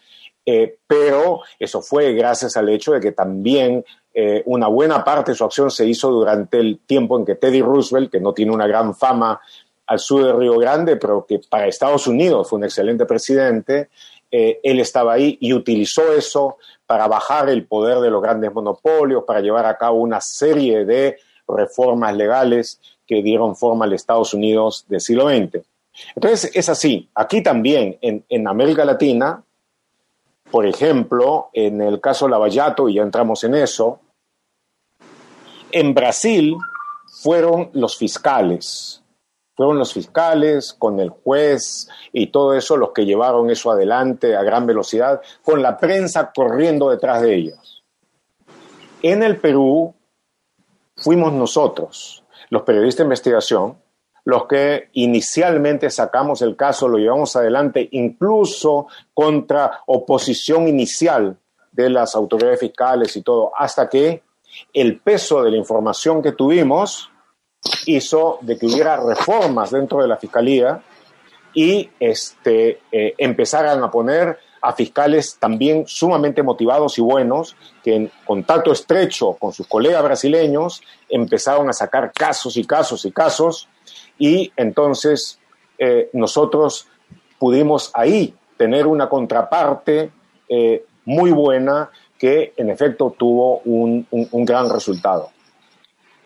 Eh, 0.44 0.76
pero 0.86 1.40
eso 1.59 1.80
fue 1.80 2.12
gracias 2.14 2.57
al 2.57 2.68
hecho 2.68 2.92
de 2.92 3.01
que 3.01 3.12
también 3.12 3.84
eh, 4.12 4.42
una 4.46 4.66
buena 4.66 5.03
parte 5.05 5.30
de 5.30 5.36
su 5.36 5.44
acción 5.44 5.70
se 5.70 5.86
hizo 5.86 6.11
durante 6.11 6.59
el 6.59 6.80
tiempo 6.80 7.18
en 7.18 7.24
que 7.24 7.36
Teddy 7.36 7.62
Roosevelt, 7.62 8.11
que 8.11 8.20
no 8.20 8.34
tiene 8.34 8.53
una 8.53 8.66
gran 8.66 8.94
fama 8.94 9.40
al 9.86 9.99
sur 9.99 10.24
de 10.24 10.32
Río 10.32 10.59
Grande, 10.59 10.96
pero 10.96 11.24
que 11.26 11.40
para 11.49 11.66
Estados 11.66 12.07
Unidos 12.07 12.49
fue 12.49 12.59
un 12.59 12.64
excelente 12.64 13.07
presidente, 13.07 13.88
eh, 14.33 14.61
él 14.62 14.80
estaba 14.80 15.12
ahí 15.12 15.37
y 15.41 15.53
utilizó 15.53 16.11
eso 16.12 16.57
para 16.87 17.07
bajar 17.07 17.51
el 17.51 17.66
poder 17.66 18.01
de 18.01 18.11
los 18.11 18.22
grandes 18.22 18.53
monopolios, 18.53 19.24
para 19.24 19.41
llevar 19.41 19.66
a 19.66 19.76
cabo 19.76 20.01
una 20.01 20.22
serie 20.22 20.87
de 20.87 21.18
reformas 21.47 22.16
legales 22.16 22.80
que 23.07 23.22
dieron 23.22 23.55
forma 23.55 23.85
al 23.85 23.93
Estados 23.93 24.33
Unidos 24.33 24.87
del 24.89 25.03
siglo 25.03 25.28
XX. 25.28 25.62
Entonces, 26.16 26.51
es 26.55 26.68
así. 26.70 27.11
Aquí 27.14 27.43
también, 27.43 27.99
en, 28.01 28.24
en 28.26 28.49
América 28.49 28.87
Latina, 28.87 29.45
por 30.51 30.66
ejemplo, 30.66 31.51
en 31.53 31.83
el 31.83 32.01
caso 32.01 32.26
Lavallato, 32.26 32.89
y 32.89 32.95
ya 32.95 33.03
entramos 33.03 33.45
en 33.45 33.55
eso, 33.55 34.01
en 35.70 35.93
Brasil 35.93 36.57
fueron 37.07 37.70
los 37.74 37.97
fiscales, 37.99 39.01
fueron 39.62 39.78
los 39.78 39.92
fiscales 39.92 40.74
con 40.76 40.98
el 40.98 41.10
juez 41.10 41.88
y 42.12 42.28
todo 42.28 42.54
eso 42.54 42.76
los 42.76 42.90
que 42.90 43.04
llevaron 43.04 43.48
eso 43.48 43.70
adelante 43.70 44.34
a 44.34 44.42
gran 44.42 44.66
velocidad, 44.66 45.20
con 45.44 45.62
la 45.62 45.76
prensa 45.76 46.32
corriendo 46.34 46.90
detrás 46.90 47.22
de 47.22 47.34
ellos. 47.34 47.84
En 49.02 49.22
el 49.22 49.36
Perú 49.38 49.94
fuimos 50.96 51.32
nosotros, 51.32 52.24
los 52.50 52.62
periodistas 52.62 52.98
de 52.98 53.04
investigación, 53.04 53.78
los 54.24 54.46
que 54.46 54.88
inicialmente 54.94 55.90
sacamos 55.90 56.42
el 56.42 56.56
caso, 56.56 56.88
lo 56.88 56.98
llevamos 56.98 57.36
adelante 57.36 57.88
incluso 57.92 58.88
contra 59.14 59.82
oposición 59.86 60.66
inicial 60.66 61.36
de 61.70 61.88
las 61.88 62.16
autoridades 62.16 62.58
fiscales 62.58 63.16
y 63.16 63.22
todo, 63.22 63.52
hasta 63.56 63.88
que 63.88 64.24
el 64.72 65.00
peso 65.00 65.40
de 65.42 65.52
la 65.52 65.56
información 65.56 66.20
que 66.20 66.32
tuvimos 66.32 67.11
hizo 67.86 68.38
de 68.40 68.58
que 68.58 68.66
hubiera 68.66 68.96
reformas 68.96 69.70
dentro 69.70 70.02
de 70.02 70.08
la 70.08 70.16
fiscalía 70.16 70.82
y 71.54 71.90
este, 72.00 72.80
eh, 72.90 73.14
empezaran 73.18 73.82
a 73.82 73.90
poner 73.90 74.38
a 74.62 74.72
fiscales 74.72 75.36
también 75.40 75.84
sumamente 75.86 76.42
motivados 76.42 76.96
y 76.96 77.02
buenos, 77.02 77.56
que 77.82 77.96
en 77.96 78.12
contacto 78.24 78.72
estrecho 78.72 79.32
con 79.34 79.52
sus 79.52 79.66
colegas 79.66 80.02
brasileños 80.04 80.82
empezaron 81.08 81.68
a 81.68 81.72
sacar 81.72 82.12
casos 82.12 82.56
y 82.56 82.64
casos 82.64 83.04
y 83.04 83.10
casos, 83.10 83.68
y 84.18 84.52
entonces 84.56 85.40
eh, 85.78 86.10
nosotros 86.12 86.86
pudimos 87.40 87.90
ahí 87.92 88.34
tener 88.56 88.86
una 88.86 89.08
contraparte 89.08 90.12
eh, 90.48 90.84
muy 91.04 91.32
buena 91.32 91.90
que 92.16 92.52
en 92.56 92.70
efecto 92.70 93.16
tuvo 93.18 93.58
un, 93.64 94.06
gran 94.44 94.70
resultado. 94.70 95.30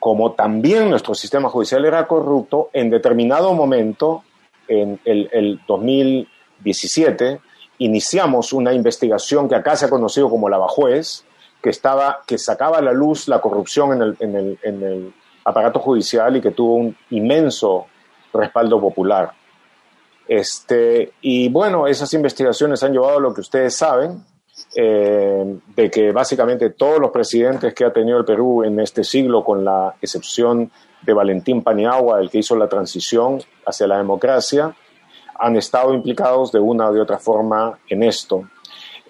Como 0.06 0.34
también 0.34 0.88
nuestro 0.88 1.16
sistema 1.16 1.48
judicial 1.48 1.84
era 1.84 2.06
corrupto, 2.06 2.70
en 2.72 2.90
determinado 2.90 3.52
momento, 3.54 4.22
en 4.68 5.00
el, 5.04 5.28
el 5.32 5.60
2017, 5.66 7.40
iniciamos 7.78 8.52
una 8.52 8.72
investigación 8.72 9.48
que 9.48 9.56
acá 9.56 9.74
se 9.74 9.86
ha 9.86 9.90
conocido 9.90 10.30
como 10.30 10.48
la 10.48 10.58
Bajuez, 10.58 11.24
que, 11.60 11.70
estaba, 11.70 12.20
que 12.24 12.38
sacaba 12.38 12.78
a 12.78 12.82
la 12.82 12.92
luz 12.92 13.26
la 13.26 13.40
corrupción 13.40 13.94
en 13.94 14.02
el, 14.02 14.16
en, 14.20 14.36
el, 14.36 14.58
en 14.62 14.82
el 14.84 15.14
aparato 15.44 15.80
judicial 15.80 16.36
y 16.36 16.40
que 16.40 16.52
tuvo 16.52 16.76
un 16.76 16.96
inmenso 17.10 17.86
respaldo 18.32 18.80
popular. 18.80 19.32
Este, 20.28 21.14
y 21.20 21.48
bueno, 21.48 21.88
esas 21.88 22.14
investigaciones 22.14 22.80
han 22.84 22.92
llevado 22.92 23.18
a 23.18 23.20
lo 23.20 23.34
que 23.34 23.40
ustedes 23.40 23.74
saben, 23.74 24.24
eh, 24.78 25.58
de 25.74 25.90
que 25.90 26.12
básicamente 26.12 26.68
todos 26.68 27.00
los 27.00 27.10
presidentes 27.10 27.72
que 27.72 27.86
ha 27.86 27.92
tenido 27.94 28.18
el 28.18 28.26
Perú 28.26 28.62
en 28.62 28.78
este 28.78 29.04
siglo, 29.04 29.42
con 29.42 29.64
la 29.64 29.94
excepción 30.02 30.70
de 31.00 31.14
Valentín 31.14 31.62
Paniagua, 31.62 32.20
el 32.20 32.28
que 32.28 32.40
hizo 32.40 32.54
la 32.56 32.68
transición 32.68 33.40
hacia 33.64 33.86
la 33.86 33.96
democracia, 33.96 34.76
han 35.38 35.56
estado 35.56 35.94
implicados 35.94 36.52
de 36.52 36.60
una 36.60 36.90
o 36.90 36.92
de 36.92 37.00
otra 37.00 37.18
forma 37.18 37.78
en 37.88 38.02
esto. 38.02 38.50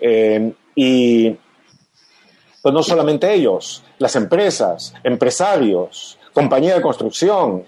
Eh, 0.01 0.53
y 0.77 1.37
pues 2.63 2.73
no 2.73 2.85
solamente 2.85 3.35
ellos, 3.35 3.83
las 3.99 4.15
empresas, 4.15 4.95
empresarios, 5.03 6.17
compañía 6.33 6.77
de 6.77 6.81
construcción 6.81 7.65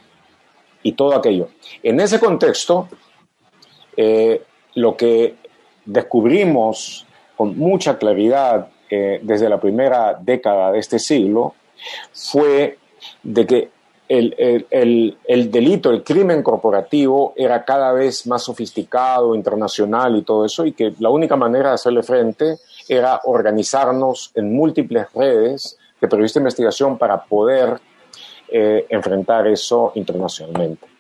y 0.85 0.93
todo 0.93 1.17
aquello. 1.17 1.49
En 1.83 1.99
ese 1.99 2.21
contexto, 2.21 2.89
eh, 3.97 4.41
lo 4.75 4.97
que 4.97 5.35
descubrimos 5.85 7.08
con 7.39 7.57
mucha 7.57 7.99
claridad 7.99 8.67
eh, 8.91 9.21
desde 9.23 9.49
la 9.49 9.61
primera 9.61 10.19
década 10.21 10.73
de 10.73 10.81
este 10.81 10.99
siglo 10.99 11.55
fue 12.13 12.79
de 13.23 13.47
que 13.47 13.69
el, 14.09 14.67
el, 14.71 15.51
delito, 15.53 15.91
el 15.91 16.03
crimen 16.03 16.43
corporativo 16.43 17.35
era 17.37 17.65
cada 17.65 17.93
vez 17.93 18.27
más 18.27 18.43
sofisticado, 18.43 19.37
internacional 19.37 20.17
y 20.17 20.23
todo 20.23 20.47
eso, 20.47 20.67
y 20.67 20.73
que 20.73 20.95
la 20.99 21.11
única 21.11 21.37
manera 21.37 21.69
de 21.69 21.75
hacerle 21.77 22.03
frente 22.03 22.57
era 22.89 23.21
organizarnos 23.23 24.33
en 24.35 24.53
múltiples 24.53 25.07
redes 25.15 25.79
de 26.01 26.09
periodistas 26.09 26.41
de 26.41 26.45
investigación 26.45 26.99
para 26.99 27.23
poder 27.23 27.79
eh, 28.49 28.85
enfrentar 28.89 29.47
eso 29.47 29.93
internacionalmente. 29.95 30.98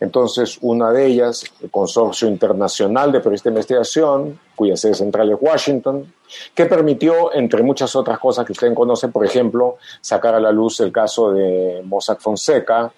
Entonces, 0.00 0.58
una 0.62 0.90
de 0.92 1.06
ellas, 1.06 1.44
el 1.62 1.70
Consorcio 1.70 2.28
Internacional 2.28 3.12
de 3.12 3.20
Periodistas 3.20 3.44
de 3.44 3.50
Investigación, 3.50 4.40
cuya 4.54 4.76
sede 4.76 4.94
central 4.94 5.30
es 5.30 5.38
Washington, 5.40 6.12
que 6.54 6.66
permitió, 6.66 7.34
entre 7.34 7.62
muchas 7.62 7.94
otras 7.96 8.18
cosas 8.18 8.44
que 8.44 8.52
ustedes 8.52 8.74
conocen, 8.74 9.12
por 9.12 9.24
ejemplo, 9.24 9.78
sacar 10.00 10.34
a 10.34 10.40
la 10.40 10.52
luz 10.52 10.80
el 10.80 10.92
caso 10.92 11.32
de 11.32 11.82
Mossack 11.84 12.20
Fonseca, 12.20 12.92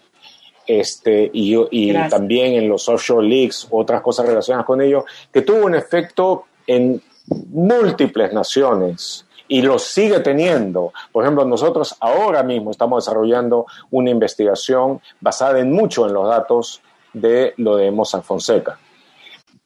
este, 0.67 1.31
y, 1.33 1.57
y 1.71 1.93
también 2.09 2.55
en 2.55 2.69
los 2.69 2.89
offshore 2.89 3.27
leaks, 3.27 3.67
otras 3.71 4.03
cosas 4.03 4.27
relacionadas 4.27 4.67
con 4.67 4.81
ello, 4.81 5.05
que 5.33 5.43
tuvo 5.43 5.67
un 5.67 5.75
efecto 5.75 6.45
en 6.67 7.03
múltiples 7.51 8.33
naciones 8.33 9.27
y 9.51 9.63
lo 9.63 9.81
sigue 9.81 10.21
teniendo. 10.21 10.93
Por 11.11 11.25
ejemplo, 11.25 11.45
nosotros 11.45 11.97
ahora 11.99 12.45
mismo 12.45 12.71
estamos 12.71 13.05
desarrollando 13.05 13.67
una 13.91 14.09
investigación 14.09 15.01
basada 15.21 15.59
en 15.59 15.73
mucho 15.73 16.07
en 16.07 16.15
los 16.15 16.29
datos 16.29 16.81
de 17.13 17.53
lo 17.57 17.77
de 17.77 17.91
Mossack 17.91 18.23
Fonseca. 18.23 18.79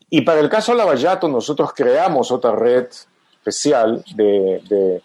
Y 0.09 0.23
para 0.23 0.41
el 0.41 0.49
caso 0.49 0.73
Lavallato, 0.73 1.29
nosotros 1.29 1.73
creamos 1.75 2.33
otra 2.33 2.53
red 2.53 2.87
especial 3.37 4.03
de, 4.17 5.03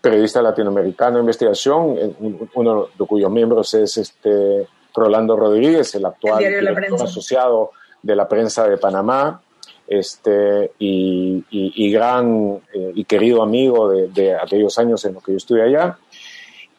periodistas 0.00 0.42
latinoamericanos 0.42 1.16
de 1.16 1.20
investigación, 1.20 2.16
uno 2.54 2.88
de 2.98 3.06
cuyos 3.06 3.30
miembros 3.30 3.74
es 3.74 3.98
este 3.98 4.66
Rolando 4.94 5.36
Rodríguez, 5.36 5.94
el 5.94 6.06
actual 6.06 6.38
director 6.38 7.02
asociado 7.02 7.72
de 8.02 8.16
la 8.16 8.26
prensa 8.26 8.66
de 8.66 8.78
Panamá, 8.78 9.42
este, 9.86 10.72
y, 10.78 11.90
gran 11.92 12.60
eh, 12.72 12.92
y 12.94 13.04
querido 13.04 13.42
amigo 13.42 13.90
de, 13.90 14.34
aquellos 14.34 14.78
años 14.78 15.04
en 15.04 15.14
los 15.14 15.22
que 15.22 15.32
yo 15.32 15.36
estuve 15.36 15.62
allá. 15.62 15.98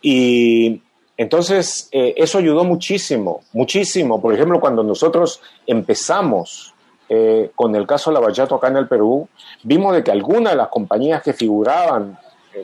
Y 0.01 0.81
entonces 1.17 1.89
eh, 1.91 2.13
eso 2.17 2.39
ayudó 2.39 2.63
muchísimo, 2.63 3.43
muchísimo. 3.53 4.21
Por 4.21 4.33
ejemplo, 4.33 4.59
cuando 4.59 4.83
nosotros 4.83 5.41
empezamos 5.67 6.73
eh, 7.09 7.51
con 7.55 7.75
el 7.75 7.85
caso 7.85 8.11
Lavallato 8.11 8.55
acá 8.55 8.69
en 8.69 8.77
el 8.77 8.87
Perú, 8.87 9.27
vimos 9.63 9.93
de 9.93 10.03
que 10.03 10.11
algunas 10.11 10.53
de 10.53 10.57
las 10.57 10.69
compañías 10.69 11.21
que 11.21 11.33
figuraban 11.33 12.17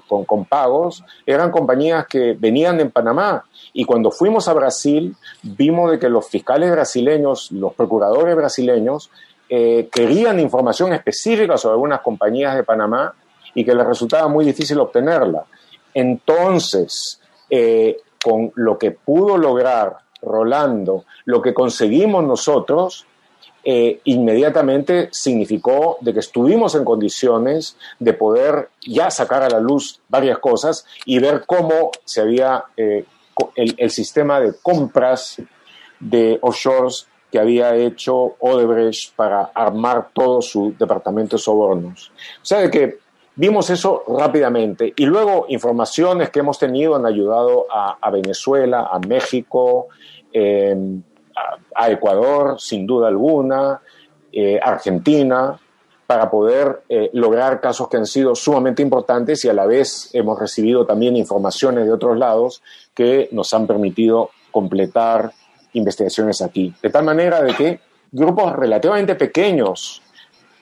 con, 0.07 0.23
con, 0.23 0.45
pagos 0.45 1.03
eran 1.25 1.49
compañías 1.49 2.05
que 2.07 2.33
venían 2.33 2.79
en 2.79 2.91
Panamá. 2.91 3.45
Y 3.73 3.85
cuando 3.85 4.11
fuimos 4.11 4.47
a 4.47 4.53
Brasil, 4.53 5.15
vimos 5.43 5.91
de 5.91 5.99
que 5.99 6.09
los 6.09 6.27
fiscales 6.27 6.71
brasileños, 6.71 7.51
los 7.51 7.73
procuradores 7.73 8.35
brasileños, 8.35 9.09
eh, 9.51 9.89
querían 9.91 10.39
información 10.39 10.93
específica 10.93 11.57
sobre 11.57 11.73
algunas 11.73 12.01
compañías 12.01 12.55
de 12.55 12.63
Panamá 12.63 13.11
y 13.55 13.65
que 13.65 13.73
les 13.73 13.85
resultaba 13.85 14.27
muy 14.27 14.45
difícil 14.45 14.79
obtenerla. 14.79 15.43
Entonces, 15.91 17.19
eh, 17.49 17.97
con 18.23 18.51
lo 18.55 18.77
que 18.77 18.91
pudo 18.91 19.37
lograr 19.37 19.97
Rolando, 20.21 21.05
lo 21.25 21.41
que 21.41 21.53
conseguimos 21.53 22.23
nosotros, 22.23 23.07
eh, 23.63 24.01
inmediatamente 24.03 25.09
significó 25.11 25.97
de 26.01 26.13
que 26.13 26.19
estuvimos 26.19 26.75
en 26.75 26.85
condiciones 26.85 27.75
de 27.97 28.13
poder 28.13 28.69
ya 28.85 29.09
sacar 29.09 29.41
a 29.41 29.49
la 29.49 29.59
luz 29.59 29.99
varias 30.09 30.37
cosas 30.37 30.85
y 31.05 31.19
ver 31.19 31.43
cómo 31.47 31.91
se 32.05 32.21
había 32.21 32.65
el, 32.75 33.05
el, 33.55 33.89
sistema 33.89 34.39
de 34.39 34.53
compras 34.61 35.41
de 35.99 36.37
offshores 36.41 37.08
que 37.31 37.39
había 37.39 37.75
hecho 37.75 38.35
Odebrecht 38.39 39.15
para 39.15 39.51
armar 39.53 40.09
todo 40.13 40.41
su 40.41 40.73
departamento 40.77 41.35
de 41.35 41.41
sobornos. 41.41 42.11
O 42.41 42.45
sea, 42.45 42.59
de 42.59 42.71
que 42.71 42.97
vimos 43.35 43.69
eso 43.69 44.03
rápidamente. 44.07 44.93
Y 44.95 45.05
luego 45.05 45.45
informaciones 45.49 46.29
que 46.29 46.39
hemos 46.39 46.59
tenido 46.59 46.95
han 46.95 47.05
ayudado 47.05 47.67
a, 47.71 48.09
Venezuela, 48.11 48.89
a 48.91 48.99
México, 48.99 49.87
em, 50.33 51.01
a, 51.75 51.89
Ecuador, 51.89 52.59
sin 52.59 52.85
duda 52.85 53.07
alguna, 53.07 53.81
eh, 54.31 54.59
Argentina, 54.61 55.57
para 56.05 56.29
poder 56.29 56.81
eh, 56.89 57.11
lograr 57.13 57.61
casos 57.61 57.87
que 57.87 57.97
han 57.97 58.07
sido 58.07 58.33
sumamente 58.33 58.81
importantes 58.81 59.45
y 59.45 59.49
a 59.49 59.53
la 59.53 59.67
vez 59.67 60.09
hemos 60.13 60.39
recibido 60.39 60.85
también 60.85 61.15
informaciones 61.15 61.85
de 61.85 61.93
otros 61.93 62.17
lados 62.17 62.63
que 62.95 63.29
nos 63.31 63.53
han 63.53 63.67
permitido 63.67 64.31
completar 64.51 65.31
investigaciones 65.73 66.41
aquí. 66.41 66.73
De 66.81 66.89
tal 66.89 67.03
manera 67.03 67.41
de 67.41 67.53
que 67.53 67.79
grupos 68.11 68.55
relativamente 68.55 69.15
pequeños 69.15 70.01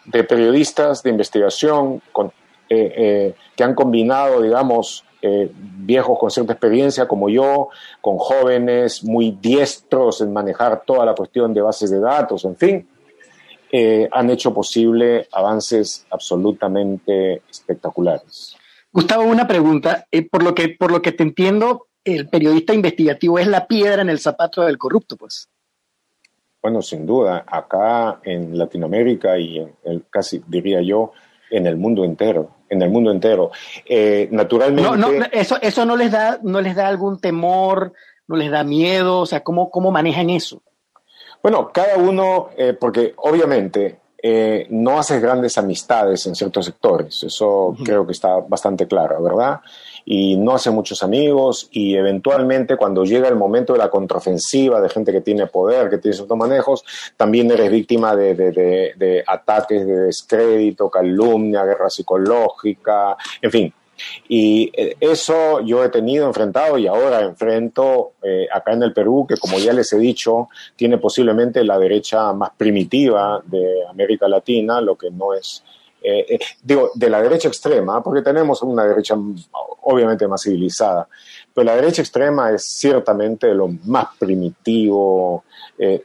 de 0.05 0.24
periodistas 0.24 1.03
de 1.03 1.10
investigación 1.10 2.01
con 2.12 2.32
que 2.70 3.34
han 3.64 3.74
combinado, 3.74 4.41
digamos, 4.41 5.05
viejos 5.22 6.20
con 6.20 6.30
cierta 6.30 6.51
experiencia 6.53 7.08
como 7.08 7.30
yo, 7.30 7.70
con 8.01 8.18
jóvenes 8.18 9.03
muy 9.05 9.38
diestros 9.41 10.20
en 10.20 10.34
manejar 10.34 10.84
toda 10.86 11.05
la 11.05 11.16
cuestión 11.16 11.53
de 11.53 11.62
bases 11.62 11.89
de 11.89 11.99
datos, 12.01 12.43
en 12.43 12.58
fin, 12.58 12.88
han 14.12 14.30
hecho 14.30 14.53
posible 14.53 15.28
avances 15.32 16.05
absolutamente 16.12 17.41
espectaculares. 17.49 18.58
Gustavo, 18.91 19.24
una 19.24 19.47
pregunta. 19.47 20.05
por, 20.30 20.43
lo 20.43 20.53
que, 20.53 20.70
por 20.70 20.91
lo 20.91 21.01
que 21.01 21.14
te 21.14 21.24
entiendo, 21.24 21.88
el 22.16 22.30
periodista 22.30 22.74
investigativo 22.74 23.39
es 23.39 23.47
la 23.47 23.68
piedra 23.68 24.01
en 24.01 24.10
el 24.10 24.20
zapato 24.20 24.62
del 24.64 24.78
corrupto, 24.78 25.18
pues. 25.18 25.49
Bueno, 26.62 26.82
sin 26.82 27.05
duda, 27.05 27.45
acá 27.47 28.20
en 28.24 28.58
Latinoamérica 28.58 29.38
y 29.38 29.60
en 29.60 30.03
casi 30.10 30.41
diría 30.47 30.82
yo, 30.82 31.12
en 31.49 31.68
el 31.68 31.78
mundo 31.78 32.03
entero, 32.03 32.49
en 32.70 32.82
el 32.82 32.89
mundo 32.89 33.12
entero. 33.12 33.51
Eh, 33.86 34.28
naturalmente. 34.32 34.89
No, 34.89 34.95
no, 34.95 35.26
eso, 35.32 35.58
eso 35.62 35.86
no 35.86 35.95
les 35.95 36.12
da, 36.12 36.39
no 36.43 36.62
les 36.62 36.76
da 36.76 36.88
algún 36.88 37.20
temor, 37.20 37.93
no 38.28 38.36
les 38.36 38.51
da 38.51 38.64
miedo, 38.64 39.20
o 39.20 39.26
sea, 39.26 39.43
¿cómo, 39.43 39.70
cómo 39.70 39.91
manejan 39.91 40.30
eso? 40.30 40.62
Bueno, 41.41 41.70
cada 41.72 41.97
uno, 41.97 42.49
eh, 42.58 42.76
porque 42.78 43.14
obviamente 43.18 43.99
eh, 44.22 44.66
no 44.70 44.99
haces 44.99 45.22
grandes 45.22 45.58
amistades 45.58 46.26
en 46.26 46.36
ciertos 46.36 46.66
sectores, 46.66 47.24
eso 47.24 47.76
creo 47.86 48.05
que 48.05 48.12
está 48.12 48.38
bastante 48.38 48.88
claro, 48.88 49.22
¿verdad? 49.22 49.62
Y 50.10 50.38
no 50.38 50.53
hace 50.55 50.72
muchos 50.72 51.03
amigos 51.03 51.68
y 51.72 51.95
eventualmente 51.95 52.78
cuando 52.78 53.03
llega 53.03 53.28
el 53.28 53.36
momento 53.36 53.74
de 53.74 53.80
la 53.80 53.89
contraofensiva 53.89 54.80
de 54.80 54.88
gente 54.88 55.12
que 55.12 55.20
tiene 55.20 55.47
poder, 55.47 55.89
que 55.89 55.97
tiene 55.97 56.16
ciertos 56.16 56.38
manejos, 56.38 56.86
también 57.18 57.51
eres 57.51 57.70
víctima 57.70 58.16
de, 58.16 58.34
de 58.34 59.24
ataques 59.28 59.86
de 59.86 59.99
descrédito, 60.03 60.89
calumnia, 60.89 61.66
guerra 61.66 61.89
psicológica, 61.89 63.18
en 63.41 63.51
fin, 63.51 63.74
y 64.28 64.72
eh, 64.74 64.95
eso 64.99 65.62
yo 65.62 65.84
he 65.84 65.89
tenido 65.89 66.28
enfrentado 66.28 66.78
y 66.78 66.88
ahora 66.88 67.22
enfrento 67.22 68.14
eh, 68.22 68.47
acá 68.51 68.74
en 68.74 68.84
el 68.84 68.93
Perú, 68.93 69.26
que 69.28 69.38
como 69.38 69.58
ya 69.60 69.74
les 69.74 69.91
he 69.93 69.97
dicho, 69.97 70.49
tiene 70.76 70.97
posiblemente 70.97 71.64
la 71.64 71.80
derecha 71.80 72.34
más 72.34 72.51
primitiva 72.55 73.41
de 73.45 73.86
América 73.89 74.28
Latina, 74.28 74.82
lo 74.82 74.95
que 74.95 75.10
no 75.12 75.34
es, 75.34 75.64
eh, 76.01 76.39
digo, 76.61 76.91
de 76.93 77.09
la 77.09 77.21
derecha 77.21 77.47
extrema, 77.47 78.01
porque 78.03 78.21
tenemos 78.21 78.61
una 78.63 78.85
derecha 78.85 79.15
obviamente 79.81 80.27
más 80.27 80.41
civilizada, 80.43 81.07
pero 81.53 81.65
la 81.65 81.75
derecha 81.75 82.01
extrema 82.01 82.51
es 82.51 82.63
ciertamente 82.65 83.53
lo 83.53 83.67
más 83.85 84.07
primitivo 84.17 85.43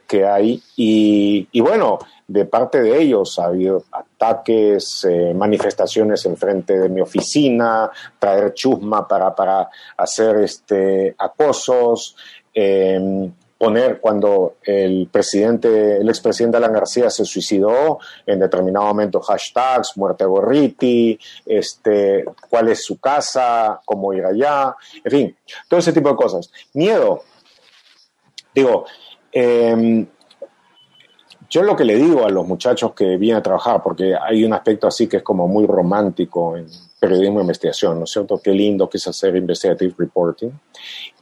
que 0.07 0.23
hay. 0.23 0.61
Y, 0.75 1.59
bueno, 1.61 1.97
de 2.27 2.45
parte 2.45 2.81
de 2.81 3.01
ellos 3.01 3.37
ha 3.39 3.45
habido 3.45 3.83
ataques, 3.91 5.05
eh, 5.09 5.33
manifestaciones 5.35 6.25
en 6.25 6.37
frente 6.37 6.79
de 6.79 6.89
mi 6.89 7.01
oficina, 7.01 7.91
traer 8.17 8.53
chusma 8.53 9.07
para, 9.07 9.35
para 9.35 9.69
hacer 9.97 10.37
este, 10.37 11.13
acosos, 11.17 12.15
em, 12.53 13.31
poner 13.63 14.01
cuando 14.01 14.57
el 14.61 15.07
presidente, 15.09 15.95
el 15.95 16.09
expresidente 16.09 16.57
Alan 16.57 16.73
García 16.73 17.09
se 17.09 17.23
suicidó, 17.23 17.97
en 18.25 18.39
determinado 18.39 18.87
momento 18.87 19.21
hashtags, 19.21 19.95
muerte 19.95 20.25
Gorriti, 20.25 21.17
este, 21.45 22.25
cuál 22.49 22.67
es 22.67 22.83
su 22.83 22.99
casa, 22.99 23.79
cómo 23.85 24.13
ir 24.13 24.25
allá, 24.25 24.75
en 25.01 25.11
fin, 25.11 25.37
todo 25.69 25.79
ese 25.79 25.93
tipo 25.93 26.09
de 26.09 26.15
cosas. 26.17 26.51
Miedo. 26.73 27.23
Digo, 28.53 28.85
eh, 29.31 30.07
yo 31.49 31.63
lo 31.63 31.77
que 31.77 31.85
le 31.85 31.95
digo 31.95 32.25
a 32.25 32.29
los 32.29 32.45
muchachos 32.45 32.93
que 32.93 33.15
vienen 33.15 33.37
a 33.37 33.43
trabajar, 33.43 33.81
porque 33.81 34.13
hay 34.13 34.43
un 34.43 34.51
aspecto 34.51 34.87
así 34.87 35.07
que 35.07 35.17
es 35.17 35.23
como 35.23 35.47
muy 35.47 35.65
romántico 35.65 36.57
en 36.57 36.67
periodismo 36.99 37.37
de 37.37 37.43
investigación, 37.43 37.97
¿no 37.97 38.03
es 38.03 38.11
cierto? 38.11 38.41
Qué 38.43 38.51
lindo 38.51 38.89
que 38.89 38.97
es 38.97 39.07
hacer 39.07 39.37
investigative 39.37 39.95
reporting. 39.97 40.51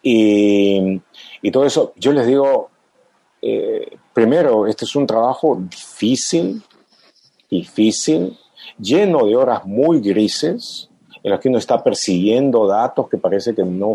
Y, 0.02 1.00
y 1.42 1.52
todo 1.52 1.66
eso, 1.66 1.94
yo 1.96 2.12
les 2.12 2.28
digo, 2.28 2.70
eh, 3.42 3.98
primero, 4.14 4.68
este 4.68 4.86
es 4.86 4.96
un 4.96 5.08
trabajo 5.08 5.58
difícil, 5.60 6.62
difícil, 7.50 8.38
lleno 8.78 9.26
de 9.26 9.36
horas 9.36 9.66
muy 9.66 10.00
grises, 10.00 10.89
en 11.24 11.32
las 11.32 11.39
que 11.39 11.50
uno 11.50 11.58
está 11.58 11.84
persiguiendo 11.84 12.66
datos 12.66 13.08
que 13.10 13.18
parece 13.18 13.54
que 13.54 13.64
no 13.64 13.94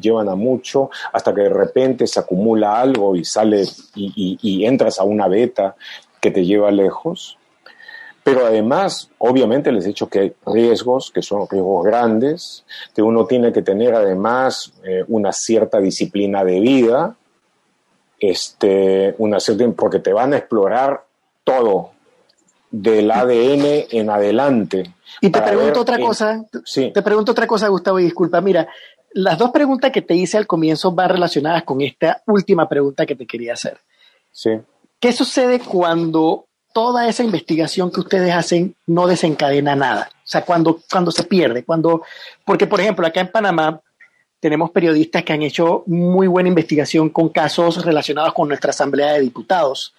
llevan 0.00 0.28
a 0.28 0.34
mucho, 0.34 0.90
hasta 1.12 1.34
que 1.34 1.42
de 1.42 1.48
repente 1.48 2.06
se 2.06 2.20
acumula 2.20 2.80
algo 2.80 3.16
y 3.16 3.24
sale 3.24 3.64
y, 3.94 4.64
entras 4.64 4.98
a 4.98 5.04
una 5.04 5.28
beta 5.28 5.76
que 6.20 6.30
te 6.30 6.44
lleva 6.44 6.70
lejos. 6.70 7.36
Pero 8.28 8.44
además, 8.44 9.08
obviamente 9.16 9.72
les 9.72 9.86
he 9.86 9.88
dicho 9.88 10.06
que 10.06 10.18
hay 10.18 10.32
riesgos, 10.44 11.10
que 11.10 11.22
son 11.22 11.48
riesgos 11.48 11.82
grandes, 11.82 12.62
que 12.94 13.00
uno 13.00 13.24
tiene 13.24 13.54
que 13.54 13.62
tener 13.62 13.94
además 13.94 14.70
eh, 14.84 15.02
una 15.08 15.32
cierta 15.32 15.78
disciplina 15.78 16.44
de 16.44 16.60
vida, 16.60 17.16
este, 18.20 19.14
una 19.16 19.40
cierta, 19.40 19.64
porque 19.72 20.00
te 20.00 20.12
van 20.12 20.34
a 20.34 20.36
explorar 20.36 21.06
todo, 21.42 21.92
del 22.70 23.10
ADN 23.10 23.86
en 23.92 24.10
adelante. 24.10 24.92
Y 25.22 25.30
te 25.30 25.40
pregunto 25.40 25.80
otra 25.80 25.98
cosa, 25.98 26.44
te 26.74 27.02
pregunto 27.02 27.32
otra 27.32 27.46
cosa, 27.46 27.68
Gustavo, 27.68 27.98
y 27.98 28.04
disculpa, 28.04 28.42
mira, 28.42 28.68
las 29.12 29.38
dos 29.38 29.52
preguntas 29.52 29.90
que 29.90 30.02
te 30.02 30.14
hice 30.14 30.36
al 30.36 30.46
comienzo 30.46 30.92
van 30.92 31.08
relacionadas 31.08 31.62
con 31.62 31.80
esta 31.80 32.22
última 32.26 32.68
pregunta 32.68 33.06
que 33.06 33.16
te 33.16 33.26
quería 33.26 33.54
hacer. 33.54 33.78
Sí. 34.32 34.50
¿Qué 35.00 35.12
sucede 35.12 35.60
cuando 35.60 36.47
toda 36.72 37.08
esa 37.08 37.24
investigación 37.24 37.90
que 37.90 38.00
ustedes 38.00 38.32
hacen 38.32 38.74
no 38.86 39.06
desencadena 39.06 39.74
nada? 39.74 40.10
O 40.12 40.26
sea, 40.28 40.44
cuando, 40.44 40.80
cuando 40.90 41.10
se 41.10 41.24
pierde, 41.24 41.64
cuando, 41.64 42.02
porque 42.44 42.66
por 42.66 42.80
ejemplo, 42.80 43.06
acá 43.06 43.20
en 43.20 43.32
Panamá 43.32 43.80
tenemos 44.40 44.70
periodistas 44.70 45.24
que 45.24 45.32
han 45.32 45.42
hecho 45.42 45.82
muy 45.86 46.26
buena 46.26 46.48
investigación 46.48 47.10
con 47.10 47.28
casos 47.30 47.84
relacionados 47.84 48.32
con 48.34 48.48
nuestra 48.48 48.70
Asamblea 48.70 49.14
de 49.14 49.20
Diputados 49.20 49.94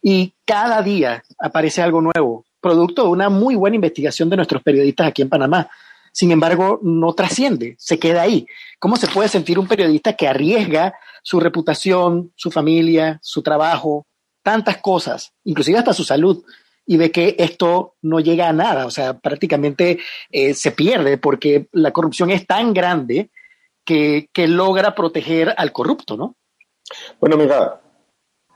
y 0.00 0.32
cada 0.44 0.82
día 0.82 1.22
aparece 1.38 1.82
algo 1.82 2.00
nuevo, 2.00 2.44
producto 2.60 3.04
de 3.04 3.08
una 3.08 3.28
muy 3.28 3.54
buena 3.54 3.76
investigación 3.76 4.30
de 4.30 4.36
nuestros 4.36 4.62
periodistas 4.62 5.08
aquí 5.08 5.22
en 5.22 5.28
Panamá. 5.28 5.70
Sin 6.12 6.30
embargo, 6.30 6.78
no 6.82 7.14
trasciende, 7.14 7.76
se 7.78 7.98
queda 7.98 8.22
ahí. 8.22 8.46
¿Cómo 8.78 8.96
se 8.96 9.08
puede 9.08 9.28
sentir 9.28 9.58
un 9.58 9.66
periodista 9.66 10.12
que 10.12 10.28
arriesga 10.28 10.94
su 11.22 11.40
reputación, 11.40 12.32
su 12.36 12.50
familia, 12.50 13.18
su 13.22 13.42
trabajo, 13.42 14.06
tantas 14.42 14.78
cosas, 14.78 15.32
inclusive 15.44 15.78
hasta 15.78 15.92
su 15.92 16.04
salud, 16.04 16.44
y 16.84 16.96
ve 16.96 17.10
que 17.10 17.36
esto 17.38 17.94
no 18.02 18.20
llega 18.20 18.48
a 18.48 18.52
nada? 18.52 18.86
O 18.86 18.90
sea, 18.90 19.18
prácticamente 19.18 19.98
eh, 20.30 20.54
se 20.54 20.72
pierde 20.72 21.18
porque 21.18 21.68
la 21.72 21.92
corrupción 21.92 22.30
es 22.30 22.46
tan 22.46 22.74
grande 22.74 23.30
que, 23.84 24.28
que 24.32 24.48
logra 24.48 24.94
proteger 24.94 25.54
al 25.56 25.72
corrupto, 25.72 26.16
¿no? 26.16 26.36
Bueno, 27.20 27.36
mira, 27.36 27.80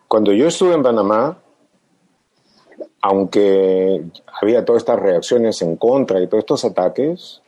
cuando 0.09 0.33
yo 0.33 0.49
estuve 0.49 0.75
en 0.75 0.83
Panamá, 0.83 1.39
aunque 3.03 4.05
había 4.41 4.65
todas 4.65 4.83
estas 4.83 4.99
reacciones 4.99 5.63
en 5.63 5.77
contra 5.77 6.21
y 6.21 6.27
todos 6.27 6.43
estos 6.43 6.65
ataques, 6.65 7.43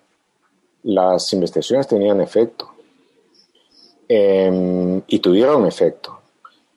las 0.84 1.32
investigaciones 1.32 1.88
tenían 1.88 2.20
efecto 2.20 2.70
em, 4.08 5.02
y 5.06 5.18
tuvieron 5.18 5.66
efecto. 5.66 6.17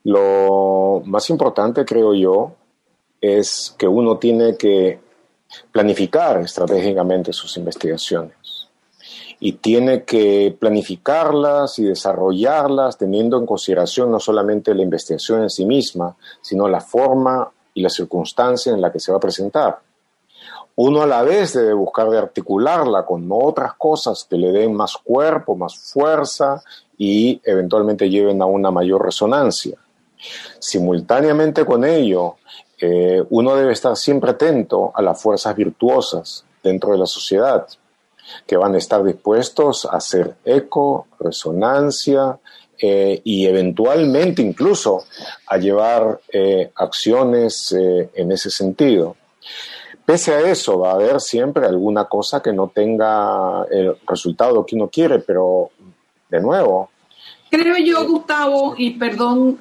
Lo 0.03 1.01
más 1.05 1.29
importante, 1.29 1.85
creo 1.85 2.13
yo, 2.13 2.53
es 3.19 3.75
que 3.77 3.87
uno 3.87 4.17
tiene 4.17 4.57
que 4.57 4.99
planificar 5.71 6.41
estratégicamente 6.41 7.33
sus 7.33 7.57
investigaciones 7.57 8.35
y 9.39 9.53
tiene 9.53 10.03
que 10.03 10.55
planificarlas 10.57 11.79
y 11.79 11.85
desarrollarlas 11.85 12.97
teniendo 12.97 13.39
en 13.39 13.45
consideración 13.45 14.11
no 14.11 14.19
solamente 14.19 14.73
la 14.75 14.83
investigación 14.83 15.41
en 15.41 15.49
sí 15.49 15.65
misma, 15.65 16.15
sino 16.41 16.67
la 16.67 16.79
forma 16.79 17.51
y 17.73 17.81
la 17.81 17.89
circunstancia 17.89 18.71
en 18.71 18.81
la 18.81 18.91
que 18.91 18.99
se 18.99 19.11
va 19.11 19.17
a 19.17 19.21
presentar. 19.21 19.79
Uno 20.75 21.01
a 21.01 21.07
la 21.07 21.23
vez 21.23 21.53
debe 21.53 21.73
buscar 21.73 22.09
de 22.09 22.19
articularla 22.19 23.05
con 23.05 23.27
otras 23.31 23.73
cosas 23.73 24.25
que 24.29 24.37
le 24.37 24.51
den 24.51 24.73
más 24.73 24.95
cuerpo, 24.97 25.55
más 25.55 25.75
fuerza 25.75 26.63
y 26.97 27.41
eventualmente 27.43 28.09
lleven 28.09 28.41
a 28.43 28.45
una 28.45 28.69
mayor 28.69 29.03
resonancia. 29.03 29.77
Simultáneamente 30.59 31.65
con 31.65 31.84
ello, 31.84 32.38
eh, 32.80 33.24
uno 33.30 33.55
debe 33.55 33.74
estar 33.74 33.95
siempre 33.95 34.32
atento 34.32 34.91
a 34.93 35.01
las 35.01 35.22
fuerzas 35.22 35.55
virtuosas 35.55 36.45
dentro 36.63 36.91
de 36.91 36.97
la 36.97 37.05
sociedad 37.05 37.67
que 38.47 38.57
van 38.57 38.76
a 38.76 38.78
estar 38.78 39.03
dispuestos 39.03 39.86
a 39.86 39.97
hacer 39.97 40.36
eco, 40.45 41.07
resonancia 41.19 42.39
eh, 42.80 43.22
y 43.24 43.45
eventualmente 43.45 44.41
incluso 44.41 45.05
a 45.47 45.57
llevar 45.57 46.22
eh, 46.32 46.72
acciones 46.76 47.72
en 47.72 48.32
ese 48.32 48.49
sentido. 48.49 49.15
Pese 50.05 50.34
a 50.34 50.41
eso, 50.41 50.80
va 50.80 50.91
a 50.91 50.95
haber 50.95 51.19
siempre 51.19 51.65
alguna 51.65 52.05
cosa 52.05 52.41
que 52.41 52.53
no 52.53 52.69
tenga 52.74 53.65
el 53.69 53.97
resultado 54.07 54.65
que 54.65 54.76
uno 54.76 54.89
quiere, 54.89 55.19
pero 55.19 55.72
de 56.30 56.39
nuevo, 56.39 56.90
Creo 57.51 57.75
yo, 57.77 58.07
Gustavo, 58.07 58.75
y 58.77 58.91
perdón, 58.91 59.59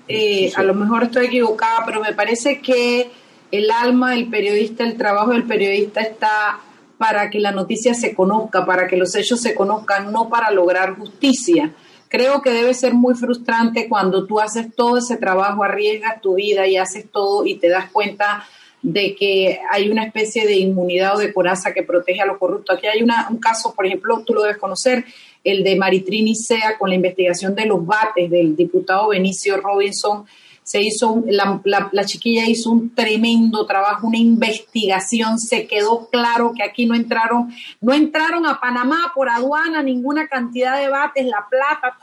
a 0.57 0.63
lo 0.63 0.75
mejor 0.75 1.03
estoy 1.03 1.27
equivocada, 1.27 1.85
pero 1.85 2.01
me 2.01 2.15
parece 2.15 2.61
que 2.61 3.11
el 3.51 3.69
alma 3.69 4.13
del 4.13 4.31
periodista, 4.31 4.85
el 4.85 4.97
trabajo 4.97 5.33
del 5.33 5.43
periodista 5.43 6.01
está 6.01 6.61
para 6.99 7.31
que 7.31 7.41
la 7.41 7.51
noticia 7.51 7.93
se 7.95 8.15
conozca, 8.15 8.65
para 8.65 8.87
que 8.87 8.97
los 8.97 9.17
hechos 9.17 9.41
se 9.41 9.57
conozcan, 9.57 10.13
no 10.13 10.29
para 10.29 10.53
lograr 10.53 10.95
justicia. 10.97 11.73
Creo 12.09 12.43
que 12.43 12.51
debe 12.53 12.75
ser 12.75 12.95
muy 12.95 13.15
frustrante 13.15 13.89
cuando 13.89 14.25
tú 14.25 14.39
haces 14.39 14.73
todo 14.73 14.99
ese 14.99 15.17
trabajo, 15.17 15.65
arriesgas 15.65 16.21
tu 16.21 16.35
vida 16.35 16.69
y 16.69 16.77
haces 16.77 17.11
todo 17.11 17.45
y 17.45 17.57
te 17.57 17.69
das 17.69 17.91
cuenta 17.91 18.47
de 18.83 19.15
que 19.15 19.61
hay 19.71 19.91
una 19.91 20.05
especie 20.05 20.47
de 20.47 20.57
inmunidad 20.57 21.17
o 21.17 21.19
de 21.19 21.33
coraza 21.33 21.73
que 21.73 21.83
protege 21.83 22.23
a 22.23 22.27
los 22.27 22.39
corruptos. 22.39 22.77
Aquí 22.77 22.87
hay 22.87 23.03
un 23.03 23.39
caso, 23.39 23.75
por 23.75 23.87
ejemplo, 23.87 24.23
tú 24.25 24.35
lo 24.35 24.43
debes 24.43 24.59
conocer, 24.59 25.05
el 25.45 25.65
de 25.65 25.77
Maritrini 25.77 26.35
Sea 26.35 26.77
con 26.79 26.91
la 26.91 26.97
investigación 26.97 27.55
de 27.55 27.67
los 27.67 27.85
bates 27.85 28.31
del 28.31 28.57
diputado 28.57 29.09
Benicio 29.09 29.57
Robinson. 29.57 30.25
Se 30.63 30.81
hizo, 30.81 31.25
la, 31.27 31.61
la, 31.91 32.05
chiquilla 32.05 32.47
hizo 32.47 32.71
un 32.71 32.95
tremendo 32.95 33.67
trabajo, 33.67 34.07
una 34.07 34.19
investigación, 34.19 35.39
se 35.39 35.67
quedó 35.67 36.09
claro 36.11 36.53
que 36.55 36.63
aquí 36.63 36.87
no 36.87 36.95
entraron, 36.95 37.53
no 37.81 37.93
entraron 37.93 38.47
a 38.47 38.61
Panamá 38.61 39.11
por 39.15 39.29
aduana 39.29 39.83
ninguna 39.83 40.29
cantidad 40.29 40.79
de 40.79 40.89
bates, 40.89 41.27
la 41.27 41.47
plata, 41.51 41.97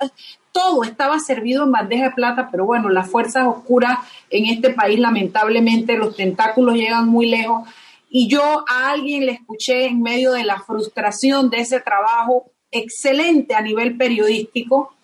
todo 0.58 0.84
estaba 0.84 1.20
servido 1.20 1.66
en 1.66 1.72
bandeja 1.72 2.05
de 2.05 2.16
plata, 2.16 2.49
pero 2.49 2.66
bueno, 2.66 2.89
las 2.89 3.12
fuerzas 3.12 3.45
oscuras 3.45 3.99
en 4.32 4.47
este 4.47 4.72
país, 4.72 4.99
lamentablemente, 4.99 5.95
los 5.95 6.16
tentáculos 6.16 6.74
llegan 6.74 7.08
muy 7.08 7.28
lejos. 7.28 7.70
Y 8.10 8.28
yo 8.28 8.66
a 8.68 8.89
alguien 8.89 9.28
le 9.28 9.34
escuché 9.34 9.86
en 9.86 10.01
medio 10.01 10.32
de 10.32 10.43
la 10.43 10.60
frustración 10.60 11.51
de 11.51 11.60
ese 11.60 11.80
trabajo 11.80 12.49
excelente 12.72 13.53
a 13.53 13.62
nivel 13.62 13.97
periodístico, 13.97 14.95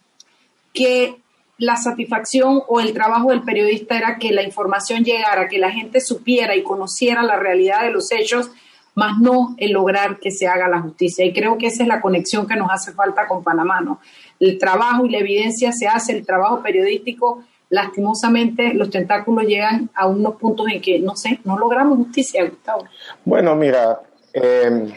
que 0.74 1.18
la 1.60 1.78
satisfacción 1.78 2.64
o 2.68 2.80
el 2.80 2.92
trabajo 2.92 3.30
del 3.30 3.44
periodista 3.44 3.96
era 3.96 4.18
que 4.18 4.32
la 4.32 4.42
información 4.42 5.04
llegara, 5.04 5.48
que 5.48 5.60
la 5.60 5.70
gente 5.70 6.02
supiera 6.02 6.56
y 6.56 6.64
conociera 6.64 7.22
la 7.22 7.36
realidad 7.36 7.84
de 7.84 7.92
los 7.92 8.12
hechos, 8.12 8.50
más 8.96 9.20
no 9.20 9.54
el 9.60 9.72
lograr 9.74 10.18
que 10.20 10.32
se 10.32 10.48
haga 10.48 10.68
la 10.68 10.82
justicia. 10.82 11.24
Y 11.24 11.32
creo 11.32 11.60
que 11.60 11.68
esa 11.68 11.84
es 11.84 11.88
la 11.88 12.02
conexión 12.02 12.48
que 12.48 12.56
nos 12.56 12.72
hace 12.72 12.92
falta 12.92 13.28
con 13.28 13.44
Panamá. 13.44 14.00
El 14.44 14.58
trabajo 14.58 15.06
y 15.06 15.10
la 15.10 15.20
evidencia 15.20 15.72
se 15.72 15.88
hace, 15.88 16.12
el 16.12 16.26
trabajo 16.26 16.62
periodístico, 16.62 17.44
lastimosamente 17.70 18.74
los 18.74 18.90
tentáculos 18.90 19.46
llegan 19.46 19.90
a 19.96 20.06
unos 20.06 20.36
puntos 20.36 20.68
en 20.70 20.82
que, 20.82 21.00
no 21.00 21.16
sé, 21.16 21.40
no 21.46 21.58
logramos 21.58 21.98
justicia, 21.98 22.44
Gustavo. 22.44 22.84
Bueno, 23.24 23.56
mira, 23.56 24.02
em, 24.34 24.92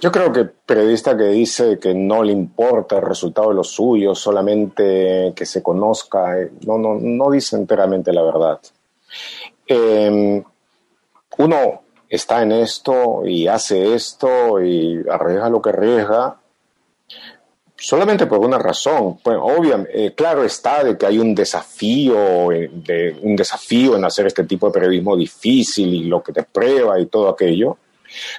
yo 0.00 0.10
creo 0.10 0.32
que 0.32 0.44
periodista 0.44 1.16
que 1.16 1.28
dice 1.28 1.78
que 1.78 1.94
no 1.94 2.24
le 2.24 2.32
importa 2.32 2.96
el 2.96 3.02
resultado 3.02 3.50
de 3.50 3.54
los 3.54 3.70
suyos, 3.70 4.18
solamente 4.18 5.32
que 5.36 5.46
se 5.46 5.62
conozca, 5.62 6.40
eh, 6.40 6.50
no, 6.66 6.78
no, 6.78 6.98
no 7.00 7.30
dice 7.30 7.54
enteramente 7.54 8.12
la 8.12 8.22
verdad. 8.22 8.60
Em, 9.68 10.42
uno 11.38 11.82
está 12.08 12.42
en 12.42 12.52
esto 12.52 13.24
y 13.24 13.46
hace 13.46 13.94
esto 13.94 14.60
y 14.60 15.04
arriesga 15.08 15.48
lo 15.48 15.62
que 15.62 15.70
arriesga 15.70 16.38
solamente 17.78 18.26
por 18.26 18.40
una 18.40 18.58
razón. 18.58 19.18
Pues, 19.22 19.38
obviamente, 19.40 20.06
eh, 20.06 20.14
claro 20.14 20.44
está 20.44 20.84
de 20.84 20.98
que 20.98 21.06
hay 21.06 21.18
un 21.18 21.34
desafío, 21.34 22.52
eh, 22.52 23.16
un 23.22 23.36
desafío 23.36 23.96
en 23.96 24.04
hacer 24.04 24.26
este 24.26 24.44
tipo 24.44 24.66
de 24.66 24.72
periodismo 24.72 25.16
difícil 25.16 25.94
y 25.94 26.04
lo 26.04 26.22
que 26.22 26.32
te 26.32 26.42
prueba 26.42 26.98
y 27.00 27.06
todo 27.06 27.28
aquello. 27.28 27.78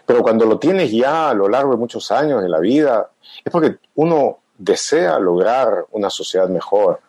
Pero 0.06 0.22
cuando 0.22 0.46
lo 0.46 0.58
tienes 0.58 0.92
ya 0.92 1.30
a 1.30 1.34
lo 1.34 1.48
largo 1.48 1.72
de 1.72 1.78
muchos 1.78 2.12
años 2.12 2.42
de 2.42 2.50
la 2.50 2.60
vida, 2.60 3.10
es 3.44 3.52
porque 3.52 3.78
uno 3.96 4.40
desea 4.58 5.20
lograr 5.20 5.86
una 5.92 6.10
sociedad 6.10 6.50
mejor. 6.50 7.00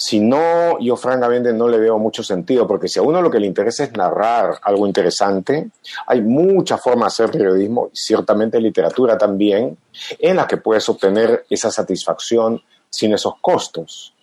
Si 0.00 0.18
no, 0.18 0.78
yo 0.80 0.96
francamente 0.96 1.52
no 1.52 1.68
le 1.68 1.76
veo 1.76 1.98
mucho 1.98 2.22
sentido, 2.22 2.66
porque 2.66 2.88
si 2.88 2.98
a 2.98 3.02
uno 3.02 3.20
lo 3.20 3.30
que 3.30 3.38
le 3.38 3.46
interesa 3.46 3.84
es 3.84 3.92
narrar 3.92 4.58
algo 4.62 4.86
interesante, 4.86 5.68
hay 6.06 6.22
muchas 6.22 6.80
formas 6.80 7.14
de 7.14 7.24
hacer 7.24 7.36
periodismo, 7.36 7.90
y 7.92 7.98
ciertamente 7.98 8.58
literatura 8.62 9.18
también, 9.18 9.76
en 10.18 10.36
las 10.36 10.46
que 10.46 10.56
puedes 10.56 10.88
obtener 10.88 11.44
esa 11.50 11.70
satisfacción 11.70 12.62
sin 12.88 13.12
esos 13.12 13.34
costos. 13.42 14.14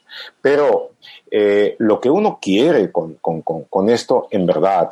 Pero 0.42 0.94
eh, 1.30 1.76
lo 1.78 2.00
que 2.00 2.10
uno 2.10 2.40
quiere 2.42 2.92
con, 2.92 3.20
con 3.22 3.90
esto, 3.92 4.30
en 4.32 4.48
verdad, 4.48 4.90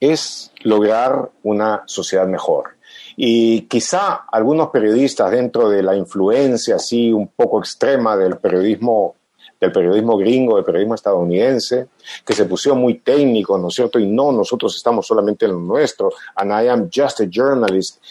es 0.00 0.50
lograr 0.62 1.28
una 1.42 1.82
sociedad 1.84 2.26
mejor. 2.26 2.76
Y 3.16 3.66
quizá 3.68 4.24
algunos 4.32 4.70
periodistas 4.70 5.30
dentro 5.30 5.68
de 5.68 5.82
la 5.82 5.94
influencia 5.94 6.76
así 6.76 7.12
un 7.12 7.28
poco 7.28 7.58
extrema 7.58 8.16
del 8.16 8.38
periodismo 8.38 9.14
del 9.60 9.72
periodismo 9.72 10.16
gringo, 10.16 10.56
del 10.56 10.64
periodismo 10.64 10.94
estadounidense, 10.94 11.88
que 12.24 12.34
se 12.34 12.44
pusieron 12.44 12.80
muy 12.80 12.98
técnico, 12.98 13.56
¿no 13.58 13.68
es 13.68 13.74
cierto? 13.74 13.98
Y 13.98 14.06
no, 14.06 14.32
nosotros 14.32 14.76
estamos 14.76 15.06
solamente 15.06 15.46
en 15.46 15.52
lo 15.52 15.60
nuestro, 15.60 16.12
and 16.34 16.50
I 16.50 16.68
am 16.68 16.90
just 16.94 17.20
a 17.20 17.26
journalist, 17.30 18.02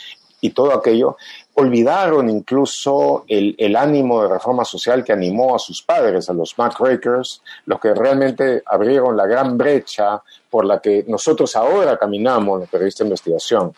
y 0.42 0.52
todo 0.52 0.74
aquello, 0.74 1.18
olvidaron 1.56 2.30
incluso 2.30 3.24
el, 3.28 3.56
el, 3.58 3.76
ánimo 3.76 4.22
de 4.22 4.30
reforma 4.30 4.64
social 4.64 5.04
que 5.04 5.14
animó 5.14 5.56
a 5.56 5.60
sus 5.60 5.82
padres, 5.82 6.30
a 6.30 6.34
los 6.34 6.56
MacRakers, 6.58 7.42
los 7.66 7.80
que 7.80 7.94
realmente 7.96 8.62
abrieron 8.66 9.18
la 9.18 9.26
gran 9.26 9.58
brecha 9.58 10.22
por 10.50 10.66
la 10.66 10.80
que 10.80 11.06
nosotros 11.08 11.56
ahora 11.56 11.98
caminamos, 11.98 12.60
los 12.60 12.70
periodistas 12.70 13.00
de 13.00 13.10
investigación. 13.10 13.74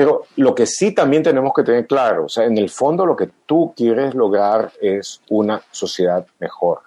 Pero 0.00 0.22
lo 0.36 0.54
que 0.54 0.64
sí 0.64 0.92
también 0.92 1.22
tenemos 1.22 1.52
que 1.54 1.62
tener 1.62 1.86
claro, 1.86 2.24
o 2.24 2.28
sea, 2.30 2.46
en 2.46 2.56
el 2.56 2.70
fondo 2.70 3.04
lo 3.04 3.14
que 3.14 3.28
tú 3.44 3.74
quieres 3.76 4.14
lograr 4.14 4.72
es 4.80 5.20
una 5.28 5.60
sociedad 5.70 6.26
mejor. 6.38 6.80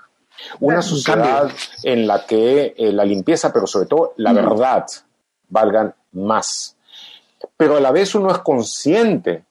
Una 0.60 0.82
sociedad 0.82 1.48
en 1.84 2.08
la 2.08 2.26
que 2.26 2.74
eh, 2.76 2.92
la 2.92 3.06
limpieza, 3.06 3.54
pero 3.54 3.68
sobre 3.68 3.86
todo 3.86 4.14
la 4.18 4.34
verdad, 4.34 4.88
valgan 5.48 5.94
más. 6.14 6.76
Pero 7.56 7.78
a 7.78 7.80
la 7.80 7.92
vez 7.92 8.16
uno 8.16 8.32
es 8.32 8.40
consciente 8.40 9.44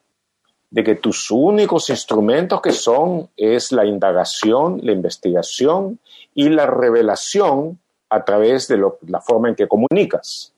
de 0.69 0.83
que 0.83 0.97
tus 0.97 1.31
únicos 1.31 1.89
instrumentos 1.89 2.61
que 2.61 2.73
son 2.73 3.31
es 3.37 3.71
la 3.71 3.85
indagación, 3.85 4.81
la 4.83 4.91
investigación 4.91 6.01
y 6.35 6.49
la 6.49 6.67
revelación 6.67 7.79
a 8.13 8.23
través 8.23 8.69
de 8.69 8.77
la 8.77 9.23
forma 9.23 9.49
en 9.49 9.55
que 9.55 9.67
comunicas. 9.67 10.53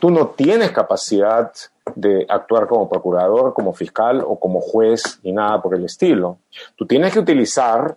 Tú 0.00 0.10
no 0.10 0.30
tienes 0.30 0.72
capacidad 0.72 1.52
de 1.94 2.26
actuar 2.28 2.66
como 2.66 2.88
procurador, 2.88 3.54
como 3.54 3.72
fiscal 3.72 4.24
o 4.26 4.40
como 4.40 4.60
juez 4.60 5.20
ni 5.22 5.30
nada 5.30 5.62
por 5.62 5.76
el 5.76 5.84
estilo. 5.84 6.38
Tú 6.74 6.88
tienes 6.88 7.12
que 7.12 7.20
utilizar 7.20 7.96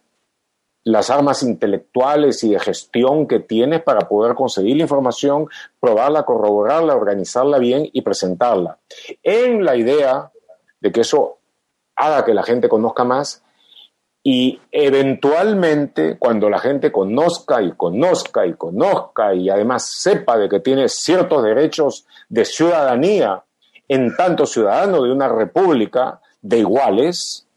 las 0.84 1.10
armas 1.10 1.42
intelectuales 1.42 2.44
y 2.44 2.52
de 2.52 2.60
gestión 2.60 3.26
que 3.26 3.40
tienes 3.40 3.82
para 3.82 4.08
poder 4.08 4.36
conseguir 4.36 4.78
la 4.78 4.84
información, 4.84 5.48
probarla, 5.80 6.24
corroborarla, 6.24 6.96
organizarla 6.96 7.58
bien 7.58 7.90
y 7.92 8.02
presentarla. 8.04 8.78
En 9.24 9.66
la 9.66 9.76
idea 9.76 10.32
de 10.82 10.92
que 10.92 11.02
eso 11.02 11.40
haga 11.96 12.24
que 12.24 12.36
la 12.36 12.44
gente 12.44 12.70
conozca 12.70 13.04
más 13.04 13.42
y 14.24 14.62
eventualmente 14.72 16.18
cuando 16.18 16.50
la 16.50 16.60
gente 16.60 16.92
conozca 16.92 17.62
y 17.62 17.74
conozca 17.74 18.46
y 18.46 18.54
conozca 18.54 19.34
y 19.36 19.50
además 19.50 19.92
sepa 20.00 20.38
de 20.38 20.48
que 20.48 20.62
tiene 20.62 20.88
ciertos 20.88 21.44
derechos 21.44 22.06
de 22.30 22.46
ciudadanía 22.46 23.44
en 23.90 24.16
tanto 24.16 24.46
ciudadano 24.46 25.04
de 25.04 25.12
una 25.12 25.28
república 25.28 26.22
de 26.42 26.60
iguales, 26.60 27.48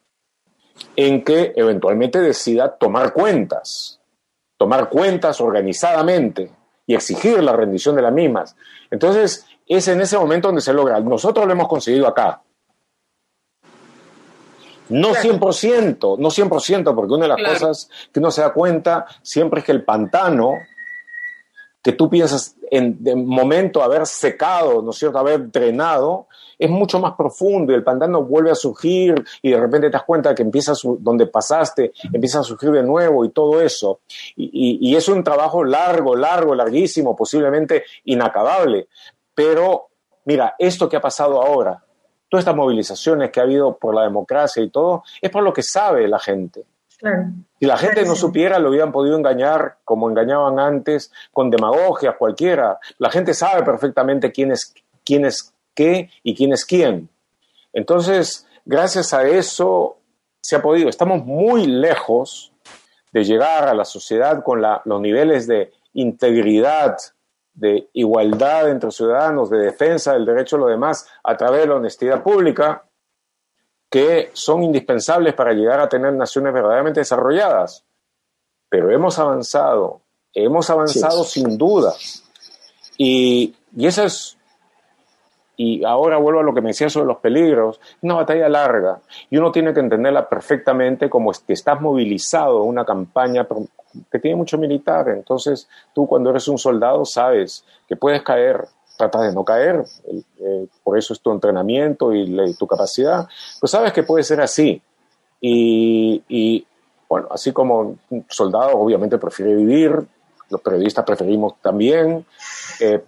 en 0.97 1.25
que 1.25 1.53
eventualmente 1.57 2.21
decida 2.21 2.77
tomar 2.77 3.13
cuentas, 3.13 4.01
tomar 4.57 4.89
cuentas 4.89 5.41
organizadamente 5.41 6.51
y 6.87 6.95
exigir 6.95 7.43
la 7.43 7.55
rendición 7.55 7.97
de 7.97 8.03
las 8.03 8.13
mismas. 8.13 8.57
Entonces, 8.91 9.47
es 9.67 9.89
en 9.89 10.01
ese 10.01 10.19
momento 10.19 10.49
donde 10.49 10.61
se 10.61 10.73
logra. 10.73 11.01
Nosotros 11.01 11.47
lo 11.47 11.53
hemos 11.53 11.69
conseguido 11.69 12.07
acá. 12.07 12.43
No 14.89 15.15
100%, 15.15 16.19
no 16.19 16.31
100%, 16.31 16.95
porque 16.95 17.15
una 17.15 17.27
de 17.27 17.43
las 17.43 17.53
cosas 17.53 17.91
que 18.13 18.21
uno 18.21 18.31
se 18.31 18.43
da 18.43 18.53
cuenta 18.53 19.07
siempre 19.23 19.61
es 19.61 19.67
que 19.67 19.73
el 19.73 19.85
pantano 19.85 20.53
que 21.83 21.93
tú 21.93 22.11
piensas 22.11 22.57
en 22.71 23.03
de 23.03 23.15
momento 23.15 23.83
haber 23.83 24.07
secado, 24.07 24.83
¿no 24.83 24.91
es 24.91 24.97
cierto?, 24.97 25.19
haber 25.19 25.53
drenado, 25.53 26.27
es 26.59 26.69
mucho 26.69 26.99
más 26.99 27.15
profundo 27.15 27.73
y 27.73 27.77
el 27.77 27.85
pantano 27.85 28.25
vuelve 28.25 28.51
a 28.51 28.55
surgir 28.55 29.15
y 29.43 29.51
de 29.51 29.61
repente 29.61 29.89
te 29.89 29.93
das 29.93 30.05
cuenta 30.05 30.35
que 30.35 30.43
empieza 30.43 30.73
donde 30.99 31.27
pasaste, 31.27 31.93
empieza 32.13 32.41
a 32.41 32.43
surgir 32.43 32.71
de 32.73 32.83
nuevo 32.83 33.25
y 33.25 33.31
todo 33.31 33.61
eso. 33.61 34.01
Y, 34.35 34.79
y 34.81 34.97
es 34.97 35.09
un 35.09 35.23
trabajo 35.23 35.63
largo, 35.63 36.17
largo, 36.17 36.55
larguísimo, 36.55 37.15
posiblemente 37.15 37.85
inacabable. 38.05 38.89
Pero 39.35 39.89
mira, 40.25 40.55
esto 40.59 40.89
que 40.89 40.97
ha 40.97 41.01
pasado 41.01 41.41
ahora, 41.41 41.85
todas 42.29 42.43
estas 42.43 42.57
movilizaciones 42.57 43.31
que 43.31 43.41
ha 43.41 43.45
habido 43.45 43.77
por 43.77 43.95
la 43.95 44.03
democracia 44.03 44.63
y 44.63 44.71
todo, 44.71 45.05
es 45.21 45.31
por 45.31 45.43
lo 45.43 45.53
que 45.53 45.63
sabe 45.63 46.09
la 46.09 46.19
gente. 46.19 46.65
Si 47.59 47.67
la 47.67 47.77
gente 47.77 48.05
no 48.05 48.15
supiera, 48.15 48.59
lo 48.59 48.71
hubieran 48.71 48.91
podido 48.91 49.17
engañar 49.17 49.79
como 49.85 50.09
engañaban 50.09 50.59
antes, 50.59 51.13
con 51.33 51.51
demagogias 51.51 52.17
cualquiera. 52.19 52.79
La 52.99 53.11
gente 53.11 53.35
sabe 53.35 53.63
perfectamente 53.63 54.33
quién 54.33 54.53
es, 54.53 54.75
quién 55.05 55.27
es 55.27 55.53
qué 55.75 56.11
y 56.23 56.35
quién 56.35 56.53
es 56.53 56.65
quién. 56.65 57.09
Entonces, 57.73 58.47
gracias 58.65 59.13
a 59.13 59.27
eso 59.29 59.99
se 60.41 60.57
ha 60.57 60.63
podido. 60.63 60.89
Estamos 60.89 61.25
muy 61.25 61.67
lejos 61.67 62.53
de 63.13 63.25
llegar 63.25 63.69
a 63.69 63.75
la 63.75 63.85
sociedad 63.85 64.43
con 64.43 64.63
los 64.63 65.01
niveles 65.01 65.47
de 65.47 65.73
integridad 65.93 66.97
de 67.57 67.89
igualdad 67.95 68.71
entre 68.71 68.91
ciudadanos, 68.91 69.51
de 69.51 69.59
defensa 69.59 70.13
del 70.13 70.27
derecho 70.27 70.57
a 70.57 70.61
lo 70.61 70.67
demás 70.67 71.09
a 71.25 71.37
través 71.37 71.63
de 71.63 71.67
la 71.67 71.77
honestidad 71.77 72.23
pública, 72.23 72.85
que 73.91 74.31
son 74.35 74.63
indispensables 74.63 75.35
para 75.35 75.53
llegar 75.53 75.81
a 75.81 75.89
tener 75.89 76.13
naciones 76.13 76.53
verdaderamente 76.53 77.01
desarrolladas. 77.01 77.85
Pero 78.69 78.91
hemos 78.91 79.19
avanzado, 79.19 80.03
hemos 80.35 80.69
avanzado 80.69 81.25
sin 81.25 81.57
duda. 81.57 81.95
Y, 82.99 83.55
y 83.75 83.87
eso 83.87 84.03
es 84.05 84.37
y 85.57 85.85
ahora 85.85 86.19
vuelvo 86.19 86.41
a 86.41 86.43
lo 86.43 86.55
que 86.55 86.61
me 86.61 86.69
decía 86.69 86.91
sobre 86.91 87.07
los 87.07 87.19
peligros, 87.19 87.81
una 88.03 88.15
batalla 88.15 88.49
larga. 88.49 89.01
Y 89.31 89.39
uno 89.39 89.51
tiene 89.51 89.73
que 89.73 89.81
entenderla 89.81 90.29
perfectamente 90.29 91.09
como 91.09 91.33
que 91.33 91.55
estás 91.55 91.81
movilizado 91.81 92.63
en 92.63 92.69
una 92.69 92.85
campaña 92.85 93.47
que 94.11 94.19
tiene 94.19 94.37
mucho 94.37 94.59
militar, 94.59 95.09
entonces 95.09 95.69
tú 95.95 96.07
cuando 96.07 96.29
eres 96.31 96.47
un 96.49 96.59
soldado 96.59 97.07
sabes 97.07 97.65
que 97.89 97.97
puedes 97.97 98.23
caer, 98.23 98.67
tratas 98.99 99.23
de 99.23 99.35
no 99.35 99.43
caer, 99.43 99.85
eh, 100.41 100.67
por 100.85 100.99
eso 100.99 101.15
es 101.15 101.21
tu 101.21 101.33
entrenamiento 101.33 102.15
y 102.15 102.55
tu 102.59 102.67
capacidad, 102.67 103.27
pues 103.59 103.71
sabes 103.71 103.93
que 103.93 104.03
puede 104.03 104.23
ser 104.23 104.41
así. 104.41 104.81
Y, 105.41 106.23
y 106.29 106.67
bueno, 107.09 107.29
así 107.31 107.53
como 107.53 107.97
un 108.11 108.27
soldado 108.29 108.73
obviamente 108.79 109.17
prefiere 109.17 109.55
vivir, 109.55 110.07
los 110.51 110.61
periodistas 110.61 111.05
preferimos 111.05 111.55
también. 111.61 112.25
Eh, 112.81 113.03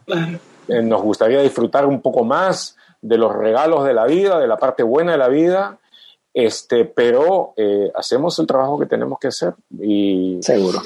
nos 0.68 1.02
gustaría 1.02 1.40
disfrutar 1.40 1.86
un 1.86 2.00
poco 2.00 2.24
más 2.24 2.76
de 3.00 3.16
los 3.16 3.34
regalos 3.34 3.84
de 3.84 3.94
la 3.94 4.06
vida, 4.06 4.38
de 4.38 4.46
la 4.46 4.56
parte 4.56 4.82
buena 4.82 5.12
de 5.12 5.18
la 5.18 5.28
vida, 5.28 5.78
este, 6.34 6.84
pero 6.84 7.54
eh, 7.56 7.90
hacemos 7.94 8.38
el 8.38 8.46
trabajo 8.46 8.78
que 8.78 8.86
tenemos 8.86 9.18
que 9.18 9.28
hacer 9.28 9.54
y 9.80 10.38
seguro. 10.42 10.82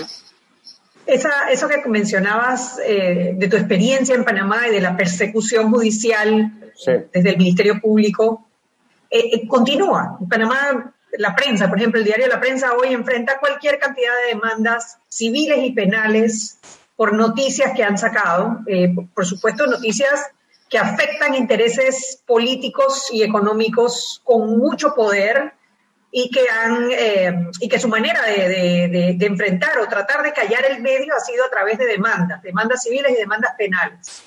Esa, 1.04 1.50
eso 1.50 1.68
que 1.68 1.82
mencionabas 1.88 2.78
eh, 2.86 3.34
de 3.36 3.48
tu 3.48 3.56
experiencia 3.56 4.14
en 4.14 4.24
Panamá 4.24 4.68
y 4.68 4.72
de 4.72 4.80
la 4.80 4.96
persecución 4.96 5.70
judicial 5.70 6.52
desde 7.12 7.30
el 7.30 7.36
Ministerio 7.36 7.80
Público, 7.80 8.46
continúa. 9.48 10.16
En 10.20 10.28
Panamá, 10.28 10.94
la 11.18 11.34
prensa, 11.34 11.68
por 11.68 11.78
ejemplo, 11.78 12.00
el 12.00 12.06
diario 12.06 12.26
La 12.28 12.40
Prensa 12.40 12.74
hoy 12.74 12.92
enfrenta 12.92 13.38
cualquier 13.38 13.78
cantidad 13.78 14.12
de 14.22 14.34
demandas 14.34 14.98
civiles 15.08 15.58
y 15.62 15.72
penales 15.72 16.58
por 16.97 17.14
noticias 17.14 17.72
que 17.74 17.84
han 17.84 17.99
sacado, 17.99 18.59
eh, 18.66 18.95
por 19.14 19.26
supuesto 19.26 19.66
noticias 19.66 20.30
que 20.68 20.78
afectan 20.78 21.34
intereses 21.34 22.22
políticos 22.26 23.09
y 23.12 23.22
económicos 23.22 24.22
con 24.24 24.59
mucho 24.59 24.95
poder 24.95 25.53
y 26.14 26.30
que, 26.30 26.47
han, 26.49 26.90
eh, 26.90 27.51
y 27.61 27.68
que 27.68 27.78
su 27.78 27.88
manera 27.88 28.22
de, 28.22 29.16
enfrentar 29.18 29.78
o 29.78 29.88
tratar 29.88 30.22
de 30.22 30.32
callar 30.32 30.64
el 30.66 30.82
medio 30.82 31.14
ha 31.16 31.20
sido 31.20 31.45
a 31.45 31.51
través 31.51 31.78
de 31.78 31.86
demandas, 31.86 32.43
demandas 32.43 32.82
civiles 32.82 33.12
y 33.12 33.16
demandas 33.16 33.55
penales. 33.57 34.22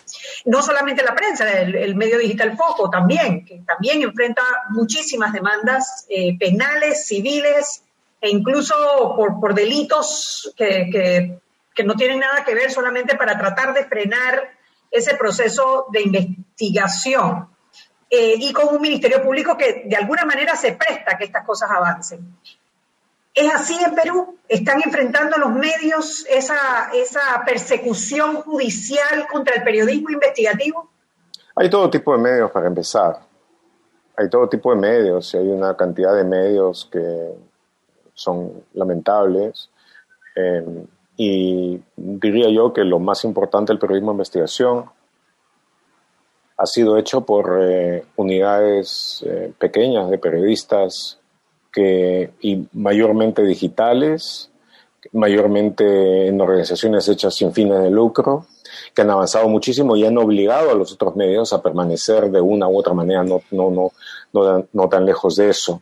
No 0.45 0.63
solamente 0.63 1.03
la 1.03 1.13
prensa, 1.13 1.47
el, 1.61 1.95
medio 1.95 2.17
digital 2.17 2.57
Foco 2.57 2.89
también, 2.89 3.45
que 3.45 3.61
también 3.67 4.01
enfrenta 4.01 4.41
muchísimas 4.69 5.31
demandas 5.31 6.07
eh, 6.09 6.35
penales, 6.39 7.05
civiles 7.05 7.83
e 8.19 8.29
incluso 8.29 8.73
por, 9.15 9.39
por 9.39 9.53
delitos 9.53 10.53
que, 10.57 10.89
que 10.91 11.39
no 11.83 11.95
tienen 11.95 12.19
nada 12.19 12.43
que 12.43 12.55
ver 12.55 12.71
solamente 12.71 13.15
para 13.15 13.37
tratar 13.37 13.73
de 13.73 13.85
frenar 13.85 14.49
ese 14.91 15.15
proceso 15.15 15.87
de 15.91 16.01
investigación. 16.01 17.49
Eh, 18.09 18.35
y 18.37 18.53
con 18.53 18.73
un 18.73 18.81
Ministerio 18.81 19.21
Público 19.21 19.57
que 19.57 19.83
de 19.85 19.95
alguna 19.95 20.25
manera 20.25 20.55
se 20.55 20.73
presta 20.73 21.13
a 21.13 21.17
que 21.17 21.25
estas 21.25 21.45
cosas 21.45 21.69
avancen. 21.71 22.37
¿Es 23.33 23.53
así 23.53 23.77
en 23.83 23.93
Perú? 23.93 24.37
¿Están 24.47 24.81
enfrentando 24.85 25.37
los 25.37 25.51
medios 25.51 26.25
esa, 26.29 26.89
esa 26.93 27.43
persecución 27.45 28.35
judicial 28.37 29.27
contra 29.29 29.55
el 29.55 29.63
periodismo 29.63 30.11
investigativo? 30.11 30.89
Hay 31.57 31.69
todo 31.69 31.89
tipo 31.89 32.15
de 32.15 32.19
medios 32.19 32.51
para 32.51 32.67
empezar. 32.67 33.19
Hay 34.15 34.29
todo 34.29 34.47
tipo 34.47 34.73
de 34.73 34.79
medios 34.79 35.33
y 35.33 35.37
hay 35.37 35.47
una 35.49 35.75
cantidad 35.75 36.15
de 36.15 36.23
medios 36.23 36.87
que 36.89 37.35
son 38.13 38.63
lamentables. 38.73 39.69
Eh, 40.35 40.85
y 41.17 41.81
diría 41.95 42.49
yo 42.49 42.73
que 42.73 42.83
lo 42.83 42.99
más 42.99 43.23
importante 43.23 43.71
del 43.71 43.79
periodismo 43.79 44.11
de 44.11 44.15
investigación 44.15 44.85
ha 46.57 46.65
sido 46.65 46.97
hecho 46.97 47.21
por 47.21 47.59
eh, 47.61 48.05
unidades 48.15 49.23
eh, 49.27 49.51
pequeñas 49.57 50.09
de 50.09 50.17
periodistas 50.17 51.19
que, 51.71 52.31
y 52.41 52.67
mayormente 52.73 53.43
digitales, 53.43 54.49
mayormente 55.11 56.27
en 56.27 56.39
organizaciones 56.39 57.07
hechas 57.09 57.35
sin 57.35 57.53
fines 57.53 57.81
de 57.81 57.91
lucro, 57.91 58.47
que 58.93 59.01
han 59.01 59.09
avanzado 59.09 59.47
muchísimo 59.49 59.95
y 59.95 60.05
han 60.05 60.17
obligado 60.17 60.71
a 60.71 60.75
los 60.75 60.93
otros 60.93 61.15
medios 61.15 61.53
a 61.53 61.61
permanecer 61.61 62.31
de 62.31 62.41
una 62.41 62.67
u 62.67 62.77
otra 62.77 62.93
manera 62.93 63.23
no, 63.23 63.41
no, 63.51 63.69
no, 63.69 63.91
no, 64.33 64.67
no 64.71 64.89
tan 64.89 65.05
lejos 65.05 65.35
de 65.35 65.49
eso. 65.49 65.81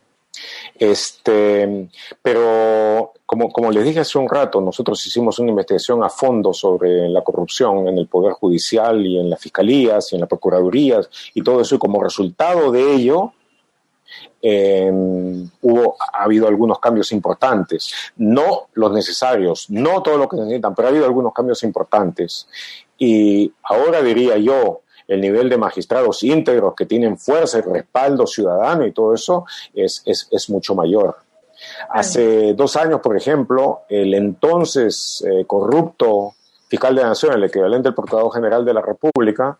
Este, 0.76 1.88
pero 2.20 3.12
como, 3.24 3.50
como 3.50 3.70
les 3.70 3.84
dije 3.84 4.00
hace 4.00 4.18
un 4.18 4.28
rato, 4.28 4.60
nosotros 4.60 5.04
hicimos 5.06 5.38
una 5.38 5.50
investigación 5.50 6.02
a 6.02 6.08
fondo 6.08 6.52
sobre 6.52 7.08
la 7.08 7.22
corrupción 7.22 7.88
en 7.88 7.98
el 7.98 8.08
Poder 8.08 8.32
Judicial 8.32 9.04
y 9.06 9.18
en 9.18 9.30
las 9.30 9.40
fiscalías 9.40 10.12
y 10.12 10.16
en 10.16 10.20
las 10.20 10.28
procuradurías 10.28 11.08
y 11.32 11.42
todo 11.42 11.60
eso, 11.60 11.76
y 11.76 11.78
como 11.78 12.02
resultado 12.02 12.72
de 12.72 12.94
ello, 12.94 13.32
em, 14.42 15.48
hubo, 15.62 15.96
ha 16.12 16.24
habido 16.24 16.48
algunos 16.48 16.78
cambios 16.78 17.12
importantes, 17.12 17.92
no 18.16 18.68
los 18.74 18.92
necesarios, 18.92 19.70
no 19.70 20.02
todo 20.02 20.18
lo 20.18 20.28
que 20.28 20.36
necesitan, 20.36 20.74
pero 20.74 20.88
ha 20.88 20.90
habido 20.90 21.06
algunos 21.06 21.32
cambios 21.32 21.62
importantes. 21.62 22.46
Y 22.98 23.52
ahora 23.62 24.02
diría 24.02 24.36
yo, 24.36 24.82
el 25.08 25.20
nivel 25.20 25.48
de 25.48 25.58
magistrados 25.58 26.22
íntegros 26.22 26.74
que 26.74 26.86
tienen 26.86 27.18
fuerza 27.18 27.58
y 27.58 27.62
respaldo 27.62 28.26
ciudadano 28.26 28.86
y 28.86 28.92
todo 28.92 29.14
eso 29.14 29.44
es, 29.74 30.02
es, 30.06 30.50
mucho 30.50 30.74
mayor. 30.74 31.16
Hace 31.90 32.54
dos 32.54 32.76
años, 32.76 33.00
por 33.00 33.16
ejemplo, 33.16 33.82
el 33.88 34.14
entonces 34.14 35.24
eh, 35.26 35.44
corrupto 35.46 36.34
fiscal 36.68 36.94
de 36.94 37.02
la 37.02 37.08
Nación, 37.08 37.34
el 37.34 37.44
equivalente 37.44 37.88
al 37.88 37.94
Procurador 37.94 38.32
General 38.32 38.64
de 38.64 38.74
la 38.74 38.82
República, 38.82 39.58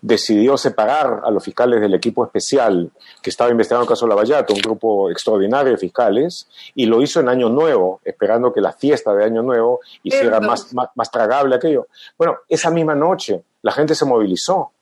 decidió 0.00 0.56
separar 0.56 1.22
a 1.24 1.30
los 1.30 1.42
fiscales 1.42 1.80
del 1.80 1.94
equipo 1.94 2.24
especial 2.24 2.90
que 3.22 3.30
estaba 3.30 3.50
investigando 3.50 3.82
el 3.82 3.88
caso 3.88 4.06
Lavallato, 4.06 4.54
un 4.54 4.60
grupo 4.60 5.10
extraordinario 5.10 5.72
de 5.72 5.78
fiscales, 5.78 6.48
y 6.74 6.86
lo 6.86 7.02
hizo 7.02 7.20
en 7.20 7.28
Año 7.28 7.48
Nuevo, 7.48 8.00
esperando 8.04 8.52
que 8.52 8.60
la 8.60 8.72
fiesta 8.72 9.12
de 9.14 9.24
Año 9.24 9.42
Nuevo 9.42 9.80
hiciera 10.02 10.40
más, 10.40 10.72
más, 10.72 10.88
más, 10.94 11.10
tragable 11.10 11.56
aquello. 11.56 11.88
Bueno, 12.16 12.38
esa 12.48 12.70
misma 12.70 12.94
noche 12.94 13.42
la 13.62 13.72
gente 13.72 13.94
se 13.94 14.04
movilizó 14.04 14.72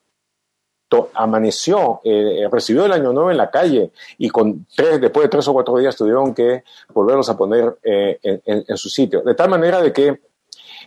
amaneció, 1.14 2.00
eh, 2.04 2.46
recibió 2.50 2.84
el 2.84 2.92
año 2.92 3.12
nuevo 3.12 3.30
en 3.30 3.36
la 3.36 3.50
calle 3.50 3.90
y 4.18 4.28
con 4.28 4.66
tres, 4.74 5.00
después 5.00 5.24
de 5.24 5.28
tres 5.28 5.48
o 5.48 5.52
cuatro 5.52 5.76
días 5.78 5.96
tuvieron 5.96 6.34
que 6.34 6.64
volverlos 6.92 7.28
a 7.28 7.36
poner 7.36 7.78
eh, 7.82 8.18
en, 8.22 8.76
su 8.76 8.88
sitio. 8.88 9.22
De 9.22 9.34
tal 9.34 9.48
manera 9.48 9.80
de 9.80 9.92
que 9.92 10.20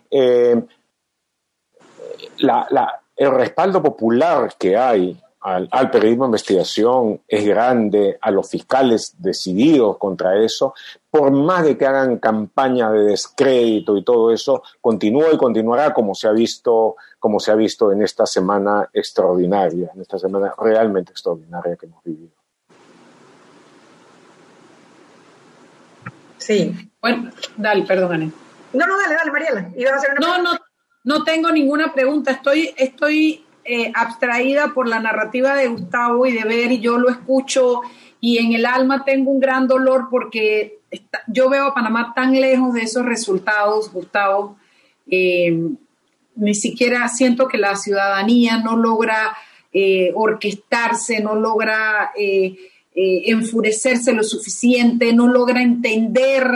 eh, 0.09 0.61
el 3.17 3.31
respaldo 3.31 3.81
popular 3.81 4.53
que 4.57 4.77
hay 4.77 5.19
al, 5.41 5.91
periodismo 5.91 6.25
de 6.25 6.29
investigación 6.29 7.21
es 7.27 7.45
grande, 7.45 8.17
a 8.19 8.31
los 8.31 8.49
fiscales 8.49 9.15
decididos 9.17 9.97
contra 9.97 10.43
eso, 10.43 10.73
por 11.09 11.31
más 11.31 11.63
de 11.63 11.77
que 11.77 11.85
hagan 11.85 12.17
campaña 12.17 12.91
de 12.91 13.05
descrédito 13.05 13.95
y 13.95 14.03
todo 14.03 14.31
eso, 14.33 14.61
continúa 14.81 15.31
y 15.31 15.37
continuará 15.37 15.93
como 15.93 16.15
se 16.15 16.27
ha 16.27 16.31
visto, 16.31 16.97
como 17.19 17.39
se 17.39 17.51
ha 17.51 17.55
visto 17.55 17.91
en 17.91 18.01
esta 18.01 18.25
semana 18.25 18.89
extraordinaria, 18.93 19.91
en 19.93 20.01
esta 20.01 20.19
semana 20.19 20.53
realmente 20.57 21.11
extraordinaria 21.11 21.75
que 21.75 21.85
hemos 21.85 22.03
vivido. 22.03 22.31
Sí. 26.37 26.91
Bueno, 27.01 27.31
dale, 27.57 27.83
perdón, 27.83 28.33
No, 28.73 28.87
no, 28.87 28.97
dale, 28.97 29.15
dale, 29.15 29.31
Mariela. 29.31 29.71
no, 30.19 30.41
no, 30.41 30.51
no 31.03 31.23
tengo 31.23 31.51
ninguna 31.51 31.93
pregunta. 31.93 32.31
Estoy, 32.31 32.73
estoy 32.77 33.45
eh, 33.65 33.91
abstraída 33.93 34.73
por 34.73 34.87
la 34.87 34.99
narrativa 34.99 35.55
de 35.55 35.67
Gustavo 35.67 36.25
y 36.25 36.31
de 36.31 36.43
ver, 36.45 36.71
y 36.71 36.79
yo 36.79 36.97
lo 36.97 37.09
escucho 37.09 37.81
y 38.19 38.37
en 38.37 38.53
el 38.53 38.65
alma 38.65 39.03
tengo 39.03 39.31
un 39.31 39.39
gran 39.39 39.67
dolor 39.67 40.07
porque 40.09 40.79
yo 41.27 41.49
veo 41.49 41.65
a 41.65 41.73
Panamá 41.73 42.13
tan 42.15 42.31
lejos 42.33 42.73
de 42.73 42.81
esos 42.81 43.05
resultados, 43.05 43.91
Gustavo. 43.91 44.57
Eh, 45.09 45.69
ni 46.37 46.55
siquiera 46.55 47.07
siento 47.09 47.47
que 47.47 47.57
la 47.57 47.75
ciudadanía 47.75 48.57
no 48.57 48.77
logra 48.77 49.35
eh, 49.73 50.11
orquestarse, 50.15 51.19
no 51.21 51.35
logra 51.35 52.11
enfurecerse 52.95 54.11
lo 54.11 54.23
suficiente, 54.23 55.13
no 55.13 55.27
logra 55.27 55.61
entender 55.61 56.49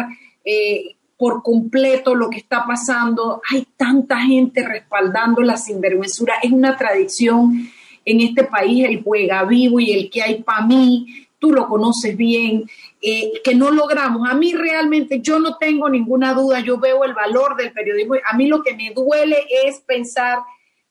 por 1.22 1.44
completo 1.44 2.16
lo 2.16 2.32
que 2.32 2.40
está 2.40 2.66
pasando. 2.66 3.44
Hay 3.52 3.68
tanta 3.78 4.22
gente 4.22 4.68
respaldando 4.68 5.44
la 5.44 5.56
sinvergüenzura. 5.56 6.34
Es 6.42 6.52
una 6.52 6.76
tradición 6.76 7.70
en 8.04 8.22
este 8.22 8.46
país 8.46 8.86
el 8.86 9.04
juega 9.04 9.44
vivo 9.44 9.80
y 9.80 9.92
el 9.92 10.10
que 10.10 10.24
hay 10.24 10.42
para 10.42 10.66
mí. 10.66 11.28
Tú 11.38 11.52
lo 11.52 11.68
conoces 11.68 12.18
bien, 12.18 12.66
eh, 13.02 13.42
que 13.44 13.56
no 13.56 13.72
logramos. 13.72 14.30
A 14.30 14.36
mí 14.36 14.54
realmente 14.54 15.22
yo 15.22 15.40
no 15.40 15.58
tengo 15.58 15.90
ninguna 15.90 16.34
duda, 16.34 16.60
yo 16.60 16.78
veo 16.78 17.04
el 17.04 17.14
valor 17.14 17.56
del 17.56 17.72
periodismo. 17.72 18.16
A 18.26 18.38
mí 18.38 18.48
lo 18.48 18.62
que 18.62 18.76
me 18.76 18.92
duele 18.94 19.46
es 19.66 19.80
pensar 19.82 20.40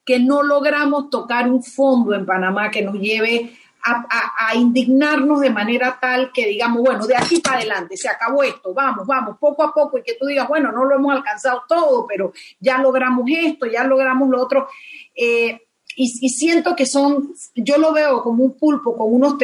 que 0.04 0.18
no 0.18 0.42
logramos 0.42 1.08
tocar 1.08 1.48
un 1.48 1.62
fondo 1.62 2.14
en 2.14 2.26
Panamá 2.26 2.70
que 2.70 2.82
nos 2.82 2.94
lleve 2.94 3.52
a, 3.82 4.54
indignarnos 4.54 5.40
de 5.40 5.50
manera 5.50 5.98
tal 6.00 6.32
que 6.32 6.46
digamos, 6.46 6.82
bueno, 6.82 7.06
de 7.06 7.16
aquí 7.16 7.40
para 7.40 7.58
adelante, 7.58 7.96
se 7.96 8.08
acabó 8.08 8.42
esto, 8.42 8.74
vamos, 8.74 9.06
vamos, 9.06 9.38
poco 9.38 9.62
a 9.62 9.72
poco, 9.72 9.98
y 9.98 10.02
que 10.02 10.16
tú 10.18 10.26
digas, 10.26 10.48
bueno, 10.48 10.70
no 10.72 10.84
lo 10.84 10.96
hemos 10.96 11.12
alcanzado 11.12 11.62
todo, 11.68 12.06
pero 12.06 12.32
ya 12.58 12.78
logramos 12.78 13.24
esto, 13.30 13.66
ya 13.66 13.84
logramos 13.84 14.28
lo 14.28 14.42
otro. 14.42 14.68
Eh, 15.14 15.60
y, 15.96 16.28
siento 16.28 16.74
que 16.76 16.86
son, 16.86 17.34
yo 17.54 17.78
lo 17.78 17.92
veo 17.92 18.22
como 18.22 18.44
un 18.44 18.58
pulpo, 18.58 18.96
con 18.96 19.14
unos 19.14 19.36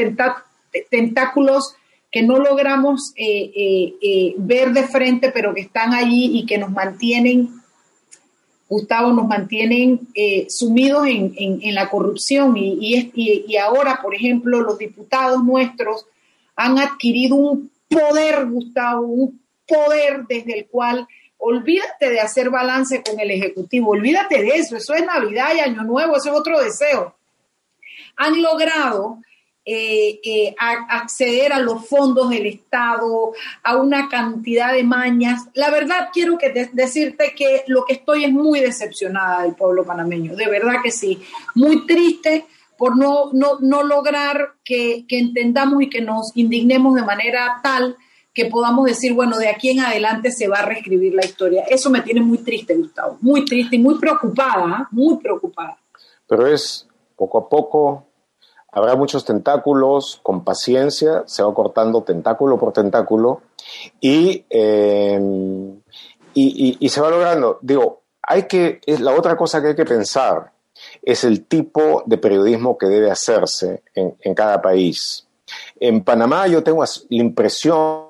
tentáculos 0.91 1.76
que 2.17 2.23
no 2.23 2.39
logramos 2.39 3.13
eh, 3.15 3.93
eh, 4.01 4.35
ver 4.39 4.71
de 4.73 4.85
frente, 4.85 5.31
pero 5.31 5.53
que 5.53 5.61
están 5.61 5.93
allí 5.93 6.39
y 6.39 6.47
que 6.47 6.57
nos 6.57 6.71
mantienen 6.71 7.51
Gustavo, 8.71 9.13
nos 9.13 9.29
mantienen 9.29 10.09
eh, 10.15 10.47
sumidos 10.49 11.07
en, 11.09 11.75
la 11.75 11.91
corrupción 11.91 12.57
y, 12.57 13.11
y, 13.15 13.57
ahora, 13.59 14.01
por 14.03 14.15
ejemplo, 14.15 14.63
los 14.63 14.79
diputados 14.79 15.45
nuestros 15.45 16.07
han 16.57 16.79
adquirido 16.79 17.37
un 17.37 17.71
poder, 17.87 18.47
Gustavo, 18.47 19.03
un 19.03 19.39
poder 19.69 20.25
desde 20.27 20.61
el 20.61 20.67
cual 20.69 21.07
olvídate 21.37 22.09
de 22.09 22.21
hacer 22.21 22.49
balance 22.49 23.03
con 23.03 23.21
el 23.21 23.31
Ejecutivo, 23.31 23.91
olvídate 23.91 24.41
de 24.41 24.57
eso, 24.57 24.79
eso 24.79 24.95
es 24.95 25.05
Navidad 25.05 25.49
y 25.55 25.61
Año 25.61 25.83
Nuevo, 25.83 26.17
eso 26.17 26.31
es 26.31 26.41
otro 26.41 26.59
deseo. 26.61 27.15
Han 28.17 28.41
logrado 28.41 29.19
eh, 29.69 30.21
eh, 30.23 30.55
acceder 30.61 31.53
a 31.53 31.59
los 31.59 31.89
fondos 31.89 32.31
del 32.31 32.47
Estado, 32.47 33.33
a 33.65 33.77
una 33.77 34.09
cantidad 34.09 34.73
de 34.73 34.85
mañas. 34.85 35.49
La 35.55 35.71
verdad, 35.71 36.11
quiero 36.13 36.39
que 36.39 36.69
decirte 36.73 37.35
que 37.37 37.65
lo 37.67 37.85
que 37.85 37.95
estoy 37.95 38.27
es 38.27 38.33
muy 38.33 38.61
decepcionada 38.61 39.43
del 39.43 39.57
pueblo 39.57 39.85
panameño, 39.85 40.37
de 40.37 40.47
verdad 40.47 40.77
que 40.85 40.93
sí, 40.93 41.21
muy 41.57 41.85
triste 41.85 42.47
por 42.79 42.97
no, 42.97 43.33
no, 43.33 43.83
lograr 43.83 44.53
que, 44.65 45.05
entendamos 45.09 45.83
y 45.83 45.91
que 45.91 46.01
nos 46.01 46.31
indignemos 46.37 46.95
de 46.95 47.03
manera 47.03 47.61
tal 47.61 47.97
que 48.33 48.45
podamos 48.47 48.85
decir, 48.85 49.15
bueno, 49.15 49.37
de 49.39 49.49
aquí 49.49 49.71
en 49.71 49.81
adelante 49.81 50.31
se 50.31 50.47
va 50.47 50.59
a 50.59 50.67
reescribir 50.67 51.13
la 51.13 51.25
historia. 51.25 51.65
Eso 51.69 51.91
me 51.91 52.03
tiene 52.03 52.21
muy 52.21 52.39
triste, 52.39 52.77
Gustavo, 52.77 53.19
muy 53.21 53.45
triste 53.45 53.75
y 53.75 53.79
muy 53.81 53.99
preocupada, 53.99 54.65
¿ah? 54.65 54.89
muy 54.93 55.17
preocupada. 55.17 55.77
Pero 56.29 56.47
es 56.47 56.87
poco 57.17 57.39
a 57.39 57.49
poco, 57.49 58.06
Habrá 58.73 58.95
muchos 58.95 59.25
tentáculos, 59.25 60.21
con 60.23 60.45
paciencia, 60.45 61.23
se 61.27 61.43
va 61.43 61.55
cortando 61.55 62.03
tentáculo 62.03 62.59
por 62.59 62.73
tentáculo 62.73 63.43
eh, 64.03 65.19
y, 66.35 66.77
y, 66.79 66.89
se 66.89 67.01
va 67.01 67.11
logrando. 67.11 67.59
Digo, 67.63 68.03
hay 68.23 68.43
que, 68.43 68.81
la 68.99 69.15
otra 69.15 69.37
cosa 69.37 69.63
que 69.63 69.69
hay 69.69 69.77
que 69.77 69.85
pensar 69.85 70.53
es 71.03 71.25
el 71.25 71.47
tipo 71.47 72.03
de 72.05 72.19
periodismo 72.19 72.77
que 72.77 72.87
debe 72.87 73.11
hacerse 73.11 73.83
en, 73.95 74.35
cada 74.35 74.61
país. 74.61 75.27
En 75.81 76.05
Panamá 76.05 76.47
yo 76.47 76.63
tengo 76.63 76.83
la 76.83 76.89
impresión 77.09 78.09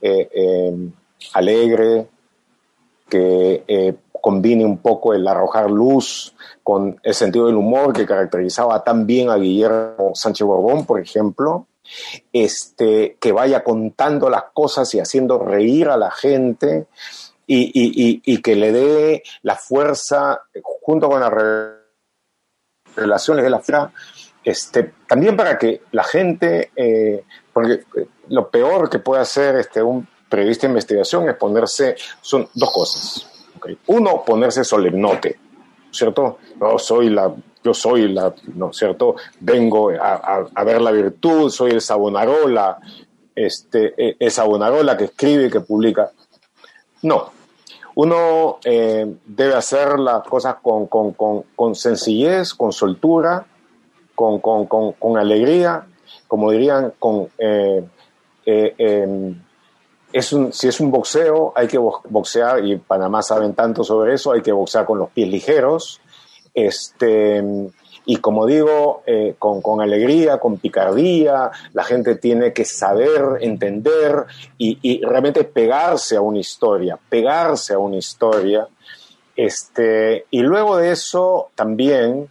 eh, 0.00 0.28
eh, 0.32 0.90
alegre, 1.34 2.08
que 3.08 3.94
combine 4.26 4.64
un 4.64 4.78
poco 4.78 5.14
el 5.14 5.24
arrojar 5.28 5.70
luz 5.70 6.34
con 6.64 6.98
el 7.00 7.14
sentido 7.14 7.46
del 7.46 7.54
humor 7.54 7.92
que 7.92 8.04
caracterizaba 8.04 8.82
tan 8.82 9.06
bien 9.06 9.30
a 9.30 9.36
Guillermo 9.36 10.16
Sánchez 10.16 10.44
Borbón, 10.44 10.84
por 10.84 11.00
ejemplo, 11.00 11.68
este, 12.32 13.18
que 13.20 13.30
vaya 13.30 13.62
contando 13.62 14.28
las 14.28 14.46
cosas 14.52 14.92
y 14.94 14.98
haciendo 14.98 15.38
reír 15.38 15.88
a 15.90 15.96
la 15.96 16.10
gente 16.10 16.88
y, 17.46 18.42
que 18.42 18.56
le 18.56 18.72
dé 18.72 19.22
la 19.42 19.54
fuerza 19.54 20.40
junto 20.60 21.08
con 21.08 21.20
las 21.20 21.32
relaciones 22.96 23.44
de 23.44 23.50
la 23.50 23.60
FRA, 23.60 23.92
este, 24.42 24.92
también 25.06 25.36
para 25.36 25.56
que 25.56 25.82
la 25.92 26.02
gente, 26.02 26.72
eh, 26.74 27.22
porque 27.52 27.84
lo 28.30 28.50
peor 28.50 28.90
que 28.90 28.98
puede 28.98 29.22
hacer 29.22 29.54
este, 29.54 29.80
un 29.80 30.04
periodista 30.28 30.66
de 30.66 30.72
investigación 30.72 31.28
es 31.28 31.36
ponerse, 31.36 31.94
son 32.20 32.48
dos 32.54 32.72
cosas. 32.72 33.35
Uno, 33.86 34.22
ponerse 34.24 34.64
solemnote 34.64 35.38
¿cierto? 35.96 36.38
No, 36.60 36.78
soy 36.78 37.10
la, 37.10 37.34
yo 37.64 37.74
soy 37.74 38.08
la, 38.08 38.32
¿no 38.54 38.72
cierto? 38.72 39.16
Vengo 39.40 39.90
a, 39.90 40.64
ver 40.64 40.80
la 40.80 40.90
virtud, 40.90 41.50
soy 41.50 41.72
el 41.72 41.80
Sabonarola, 41.80 42.78
este, 43.34 43.94
e, 43.96 44.16
el 44.18 44.30
Sabonarola 44.30 44.96
que 44.96 45.04
escribe 45.04 45.46
y 45.46 45.50
que 45.50 45.60
publica. 45.60 46.10
No, 47.02 47.30
uno 47.94 48.58
eh, 48.64 49.06
debe 49.24 49.54
hacer 49.54 49.98
las 49.98 50.22
cosas 50.22 50.56
con, 50.62 50.86
con, 50.86 51.12
con, 51.12 51.74
sencillez, 51.74 52.54
con 52.54 52.72
soltura, 52.72 53.46
con, 54.14 54.40
con, 54.40 55.18
alegría, 55.18 55.86
como 56.28 56.50
dirían, 56.50 56.92
con... 56.98 57.28
Eh, 57.38 57.84
eh, 58.48 58.74
em, 58.78 59.42
es 60.16 60.32
un, 60.32 60.52
si 60.52 60.68
es 60.68 60.80
un 60.80 60.90
boxeo, 60.90 61.52
hay 61.54 61.66
que 61.68 61.78
boxear, 61.78 62.64
y 62.64 62.76
Panamá 62.76 63.22
saben 63.22 63.54
tanto 63.54 63.84
sobre 63.84 64.14
eso, 64.14 64.32
hay 64.32 64.40
que 64.40 64.52
boxear 64.52 64.86
con 64.86 64.98
los 64.98 65.10
pies 65.10 65.28
ligeros, 65.28 66.00
este, 66.54 67.44
y 68.06 68.16
como 68.16 68.46
digo, 68.46 69.02
eh, 69.04 69.34
con, 69.38 69.80
alegría, 69.82 70.38
con 70.38 70.56
picardía, 70.56 71.50
la 71.74 71.84
gente 71.84 72.16
tiene 72.16 72.54
que 72.54 72.64
saber, 72.64 73.38
entender 73.40 74.24
y, 74.56 75.04
realmente 75.04 75.44
pegarse 75.44 76.16
a 76.16 76.22
una 76.22 76.38
historia, 76.38 76.98
pegarse 77.10 77.74
a 77.74 77.78
una 77.78 77.96
historia. 77.96 78.66
Este, 79.36 80.24
y 80.30 80.40
luego 80.40 80.78
de 80.78 80.92
eso 80.92 81.50
también, 81.54 82.30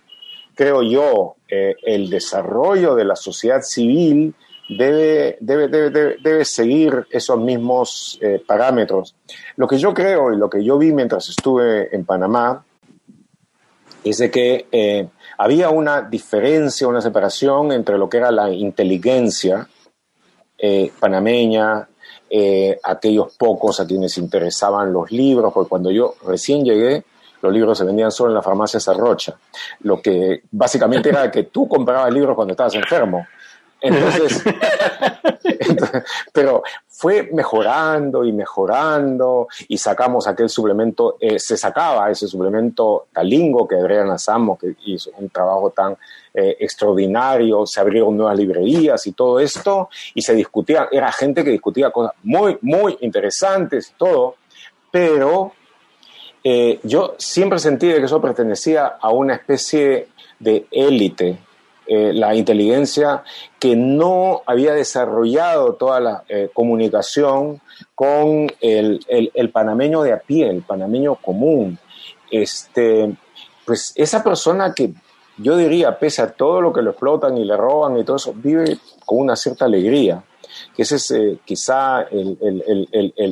creo 0.55 0.81
yo, 0.81 1.35
eh, 1.47 1.75
el 1.83 2.09
desarrollo 2.09 2.95
de 2.95 3.05
la 3.05 3.15
sociedad 3.15 3.61
civil 3.61 4.33
debe, 4.69 5.37
debe, 5.39 5.67
debe, 5.67 6.17
debe 6.21 6.45
seguir 6.45 7.05
esos 7.09 7.39
mismos 7.39 8.17
eh, 8.21 8.41
parámetros. 8.45 9.15
Lo 9.55 9.67
que 9.67 9.77
yo 9.77 9.93
creo 9.93 10.33
y 10.33 10.37
lo 10.37 10.49
que 10.49 10.63
yo 10.63 10.77
vi 10.77 10.91
mientras 10.91 11.29
estuve 11.29 11.95
en 11.95 12.05
Panamá 12.05 12.63
es 14.03 14.17
de 14.17 14.31
que 14.31 14.67
eh, 14.71 15.07
había 15.37 15.69
una 15.69 16.01
diferencia, 16.01 16.87
una 16.87 17.01
separación 17.01 17.71
entre 17.71 17.97
lo 17.97 18.09
que 18.09 18.17
era 18.17 18.31
la 18.31 18.49
inteligencia 18.49 19.67
eh, 20.57 20.91
panameña, 20.99 21.89
aquellos 22.83 23.37
pocos 23.37 23.79
a 23.79 23.87
quienes 23.87 24.17
interesaban 24.17 24.91
los 24.91 25.09
libros, 25.09 25.53
porque 25.53 25.69
cuando 25.69 25.89
yo 25.89 26.15
recién 26.25 26.65
llegué, 26.65 27.05
los 27.41 27.53
libros 27.53 27.77
se 27.77 27.85
vendían 27.85 28.11
solo 28.11 28.31
en 28.31 28.35
la 28.35 28.41
farmacia 28.41 28.77
Sarrocha, 28.77 29.37
lo 29.81 30.01
que 30.01 30.41
básicamente 30.51 31.09
era 31.09 31.31
que 31.31 31.43
tú 31.43 31.65
comprabas 31.65 32.11
libros 32.11 32.35
cuando 32.35 32.51
estabas 32.51 32.75
enfermo 32.75 33.25
entonces, 33.93 34.43
pero 36.33 36.63
fue 36.87 37.29
mejorando 37.33 38.25
y 38.25 38.31
mejorando 38.31 39.47
y 39.67 39.77
sacamos 39.77 40.27
aquel 40.27 40.49
suplemento, 40.49 41.17
eh, 41.19 41.37
se 41.39 41.57
sacaba 41.57 42.09
ese 42.09 42.27
suplemento 42.27 43.07
talingo 43.11 43.67
que 43.67 43.75
Adriana 43.75 44.13
Asamo, 44.13 44.57
que 44.57 44.75
hizo 44.85 45.11
un 45.17 45.29
trabajo 45.29 45.71
tan 45.71 45.97
eh, 46.33 46.55
extraordinario, 46.59 47.65
se 47.65 47.79
abrieron 47.79 48.15
nuevas 48.17 48.37
librerías 48.37 49.05
y 49.07 49.11
todo 49.11 49.39
esto, 49.39 49.89
y 50.13 50.21
se 50.21 50.33
discutía, 50.33 50.87
era 50.91 51.11
gente 51.11 51.43
que 51.43 51.51
discutía 51.51 51.91
cosas 51.91 52.13
muy, 52.23 52.57
muy 52.61 52.97
interesantes 53.01 53.91
y 53.91 53.97
todo, 53.97 54.35
pero 54.89 55.51
eh, 56.43 56.79
yo 56.83 57.15
siempre 57.17 57.59
sentí 57.59 57.87
que 57.87 58.03
eso 58.03 58.21
pertenecía 58.21 58.97
a 59.01 59.11
una 59.11 59.35
especie 59.35 60.07
de 60.39 60.65
élite 60.71 61.39
eh, 61.87 62.13
la 62.13 62.35
inteligencia 62.35 63.23
que 63.59 63.75
no 63.75 64.41
había 64.45 64.73
desarrollado 64.73 65.73
toda 65.73 65.99
la 65.99 66.23
eh, 66.27 66.49
comunicación 66.53 67.61
con 67.93 68.51
el, 68.61 68.99
el, 69.07 69.49
panameño 69.51 70.01
de 70.01 70.13
a 70.13 70.19
pie, 70.19 70.49
el 70.49 70.63
panameño 70.63 71.15
común. 71.15 71.77
Este, 72.31 73.15
pues 73.65 73.93
esa 73.95 74.23
persona 74.23 74.73
que 74.73 74.93
yo 75.37 75.57
diría, 75.57 75.99
pese 75.99 76.21
a 76.21 76.31
todo 76.31 76.61
lo 76.61 76.73
que 76.73 76.81
lo 76.81 76.91
explotan 76.91 77.37
y 77.37 77.45
le 77.45 77.57
roban 77.57 77.97
y 77.97 78.03
todo 78.03 78.15
eso, 78.15 78.33
vive 78.33 78.77
con 79.05 79.19
una 79.19 79.35
cierta 79.35 79.65
alegría, 79.65 80.23
que 80.75 80.83
ese 80.83 80.95
es 80.95 81.11
eh, 81.11 81.39
quizá 81.45 82.01
el, 82.03 82.37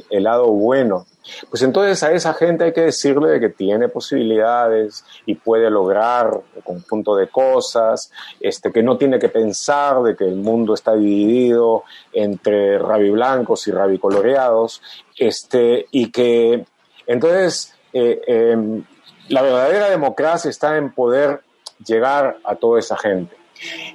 el, 0.10 0.24
lado 0.24 0.48
bueno 0.48 1.06
pues 1.50 1.62
entonces 1.62 2.04
a 2.04 2.12
esa 2.12 2.34
gente 2.34 2.66
hay 2.66 2.74
que 2.74 2.82
decirle 2.82 3.40
que 3.40 3.50
tiene 3.50 3.88
posibilidades 3.88 5.06
y 5.26 5.36
puede 5.36 5.70
lograr 5.70 6.32
un 6.56 6.62
conjunto 6.62 7.16
de 7.16 7.28
cosas, 7.28 8.12
este, 8.40 8.72
que 8.72 8.84
no 8.84 8.98
tiene 8.98 9.20
que 9.20 9.30
pensar 9.30 10.02
de 10.04 10.16
que 10.16 10.26
el 10.26 10.36
mundo 10.36 10.74
está 10.74 10.96
dividido 10.96 11.84
entre 12.12 12.78
rabiblancos 12.78 13.68
y 13.68 13.72
rabicoloreados, 13.72 14.82
este, 15.18 15.88
y 15.92 16.12
que 16.12 16.66
entonces 17.08 17.74
eh, 17.94 18.22
em, 18.28 18.84
la 19.30 19.42
verdadera 19.42 19.90
democracia 19.90 20.50
está 20.50 20.78
en 20.78 20.92
poder 20.92 21.42
llegar 21.86 22.38
a 22.44 22.56
toda 22.56 22.80
esa 22.80 22.98
gente. 22.98 23.36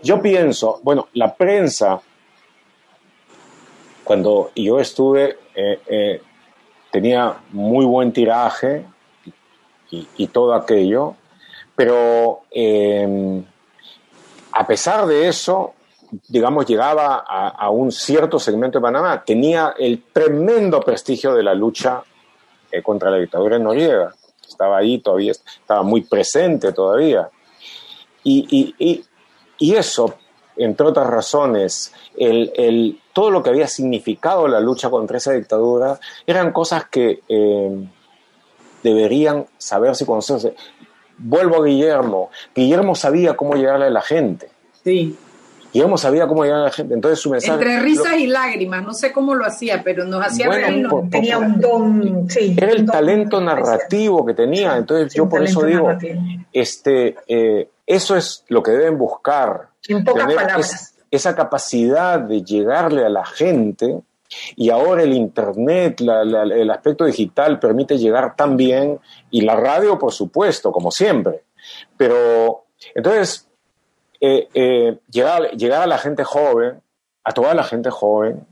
Yo 0.02 0.22
pienso, 0.22 0.80
bueno, 0.82 1.08
la 1.14 1.34
prensa, 1.34 2.00
cuando 4.04 4.50
yo 4.54 4.80
estuve 4.80 5.38
eh, 5.54 5.80
eh, 5.86 6.22
tenía 6.98 7.36
muy 7.52 7.84
buen 7.84 8.12
tiraje, 8.12 8.84
y, 9.90 10.26
todo 10.26 10.52
aquello, 10.52 11.14
pero 11.76 12.40
em, 12.50 13.42
a 14.52 14.66
pesar 14.66 15.06
de 15.06 15.28
eso, 15.28 15.74
digamos, 16.26 16.66
llegaba 16.66 17.24
a, 17.26 17.70
un 17.70 17.92
cierto 17.92 18.40
segmento 18.40 18.78
de 18.78 18.82
Panamá, 18.82 19.22
tenía 19.24 19.74
el 19.78 20.02
tremendo 20.12 20.80
prestigio 20.80 21.34
de 21.34 21.44
la 21.44 21.54
lucha 21.54 22.02
eh, 22.72 22.82
contra 22.82 23.10
la 23.10 23.18
dictadura 23.18 23.56
en 23.56 23.62
Noriega. 23.62 24.12
Estaba 24.46 24.78
ahí 24.78 24.98
todavía, 24.98 25.30
estaba 25.32 25.84
muy 25.84 26.00
presente 26.02 26.72
todavía. 26.72 27.30
Y, 28.24 28.74
y, 29.58 29.74
eso, 29.74 30.16
entre 30.58 30.86
otras 30.86 31.06
razones, 31.06 31.92
el, 32.16 33.00
todo 33.12 33.30
lo 33.30 33.42
que 33.42 33.50
había 33.50 33.68
significado 33.68 34.48
la 34.48 34.60
lucha 34.60 34.90
contra 34.90 35.18
esa 35.18 35.32
dictadura, 35.32 35.98
eran 36.26 36.52
cosas 36.52 36.88
que 36.88 37.20
em, 37.28 37.88
deberían 38.82 39.46
saberse 39.56 40.04
y 40.04 40.06
conocerse. 40.06 40.54
Vuelvo 41.16 41.62
a 41.62 41.66
Guillermo. 41.66 42.30
Guillermo 42.54 42.94
sabía 42.94 43.36
cómo 43.36 43.54
llegarle 43.54 43.86
a 43.86 43.90
la 43.90 44.02
gente. 44.02 44.50
Sí. 44.84 45.16
Guillermo 45.72 45.98
sabía 45.98 46.26
cómo 46.26 46.44
llegar 46.44 46.60
a 46.60 46.64
la 46.64 46.70
gente. 46.70 46.94
Entonces 46.94 47.20
su 47.20 47.30
mensaje. 47.30 47.52
Entre 47.54 47.80
risas 47.80 48.18
y 48.18 48.26
lágrimas, 48.26 48.84
no 48.84 48.94
sé 48.94 49.12
cómo 49.12 49.34
lo 49.34 49.44
hacía, 49.44 49.82
pero 49.84 50.04
nos 50.04 50.24
hacía 50.24 50.48
tenía 51.10 51.38
un 51.38 51.60
don. 51.60 52.30
Sí, 52.30 52.54
era 52.56 52.72
el 52.72 52.86
talento 52.86 53.40
narrativo 53.40 54.24
que 54.24 54.34
tenía. 54.34 54.76
Entonces 54.76 55.14
yo 55.14 55.28
por 55.28 55.42
eso 55.42 55.62
digo, 55.64 55.90
este, 56.52 57.16
eh, 57.26 57.68
eso 57.86 58.16
es 58.16 58.44
lo 58.48 58.62
que 58.62 58.70
deben 58.72 58.96
buscar. 58.96 59.67
En 59.88 60.04
pocas 60.04 60.32
palabras. 60.32 60.94
esa 61.10 61.34
capacidad 61.34 62.20
de 62.20 62.42
llegarle 62.42 63.04
a 63.04 63.08
la 63.08 63.24
gente 63.24 64.02
y 64.56 64.70
ahora 64.70 65.02
el 65.02 65.14
Internet, 65.14 66.00
el 66.00 66.70
aspecto 66.70 67.04
digital 67.04 67.58
permite 67.58 67.96
llegar 67.96 68.36
también, 68.36 69.00
y 69.30 69.40
la 69.40 69.56
radio, 69.56 69.98
por 69.98 70.12
supuesto, 70.12 70.70
como 70.70 70.90
siempre. 70.90 71.44
Pero 71.96 72.66
entonces, 72.94 73.48
eh, 74.20 74.48
eh, 74.52 74.98
llegar, 75.10 75.50
llegar, 75.52 75.82
a 75.82 75.86
la 75.86 75.98
gente 75.98 76.24
joven, 76.24 76.80
a 77.24 77.32
toda 77.32 77.54
la 77.54 77.64
gente 77.64 77.90
joven, 77.90 78.46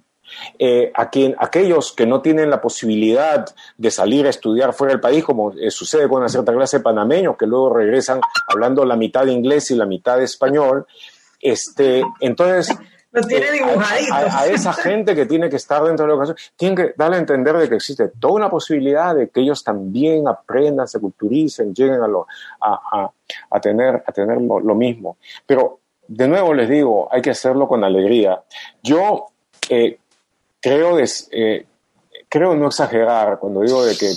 eh, 0.58 0.90
a 0.94 1.08
quien, 1.10 1.36
aquellos 1.38 1.92
que 1.92 2.06
no 2.06 2.20
tienen 2.20 2.50
la 2.50 2.60
posibilidad 2.60 3.46
de 3.76 3.90
salir 3.90 4.26
a 4.26 4.30
estudiar 4.30 4.72
fuera 4.72 4.92
del 4.92 5.00
país, 5.00 5.24
como 5.24 5.52
sucede 5.68 6.08
con 6.08 6.18
una 6.18 6.28
cierta 6.28 6.52
clase 6.52 6.78
de 6.78 6.84
panameños 6.84 7.36
que 7.36 7.46
luego 7.46 7.72
regresan 7.72 8.20
hablando 8.48 8.84
la 8.84 8.96
mitad 8.96 9.24
de 9.24 9.32
inglés 9.32 9.70
y 9.70 9.76
la 9.76 9.86
mitad 9.86 10.18
de 10.18 10.24
español, 10.24 10.86
este, 11.50 12.02
entonces 12.20 12.70
eh, 13.30 13.60
a, 14.12 14.46
esa 14.46 14.72
gente 14.74 15.14
que 15.14 15.26
tiene 15.26 15.48
que 15.48 15.56
estar 15.56 15.82
dentro 15.82 16.04
de 16.04 16.08
la 16.08 16.14
educación, 16.14 16.36
tienen 16.56 16.76
que 16.76 16.94
darle 16.96 17.16
a 17.16 17.20
entender 17.20 17.56
de 17.56 17.68
que 17.68 17.76
existe 17.76 18.08
toda 18.20 18.34
una 18.34 18.50
posibilidad 18.50 19.14
de 19.14 19.28
que 19.28 19.40
ellos 19.40 19.64
también 19.64 20.28
aprendan, 20.28 20.86
se 20.86 21.00
culturicen, 21.00 21.74
lleguen 21.74 22.02
a, 22.02 22.08
lo, 22.08 22.26
a, 22.60 23.10
a, 23.50 23.60
tener, 23.60 24.02
a 24.06 24.12
tener 24.12 24.40
lo, 24.40 24.74
mismo. 24.74 25.16
Pero, 25.46 25.80
de 26.08 26.28
nuevo 26.28 26.54
les 26.54 26.68
digo, 26.68 27.08
hay 27.10 27.22
que 27.22 27.30
hacerlo 27.30 27.66
con 27.66 27.82
alegría. 27.82 28.42
Yo 28.82 29.26
eh, 29.68 29.98
creo, 30.60 30.98
eh, 30.98 31.66
creo 32.28 32.54
no 32.54 32.66
exagerar 32.66 33.38
cuando 33.38 33.62
digo 33.62 33.84
de 33.84 33.96
que 33.96 34.12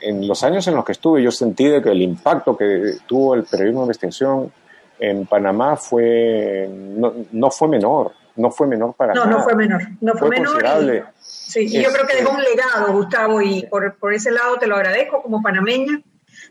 en 0.00 0.28
los 0.28 0.42
años 0.44 0.66
en 0.68 0.74
los 0.74 0.84
que 0.84 0.92
estuve 0.92 1.22
yo 1.22 1.30
sentí 1.30 1.66
de 1.66 1.82
que 1.82 1.90
el 1.90 2.02
impacto 2.02 2.56
que 2.56 2.96
tuvo 3.06 3.34
el 3.34 3.44
periodismo 3.44 3.80
de 3.80 3.84
investigación 3.86 4.52
en 4.98 5.26
Panamá 5.26 5.76
fue 5.76 6.68
no, 6.70 7.12
no 7.32 7.50
fue 7.50 7.68
menor 7.68 8.12
no 8.36 8.50
fue 8.50 8.66
menor 8.66 8.94
para 8.94 9.14
no, 9.14 9.26
No, 9.26 9.38
no 9.38 9.44
fue 9.44 9.54
menor. 9.54 9.82
No 10.00 10.14
fue, 10.14 10.28
menor. 10.28 11.12
sí, 11.20 11.70
yo 11.70 11.92
creo 11.92 12.06
que 12.06 12.16
dejó 12.16 12.32
un 12.32 12.42
legado, 12.42 12.92
Gustavo, 12.92 13.40
y 13.40 13.66
por, 13.66 13.96
por, 13.96 14.12
ese 14.12 14.30
lado 14.30 14.58
te 14.58 14.66
lo 14.66 14.76
agradezco 14.76 15.22
como 15.22 15.42
panameña. 15.42 16.00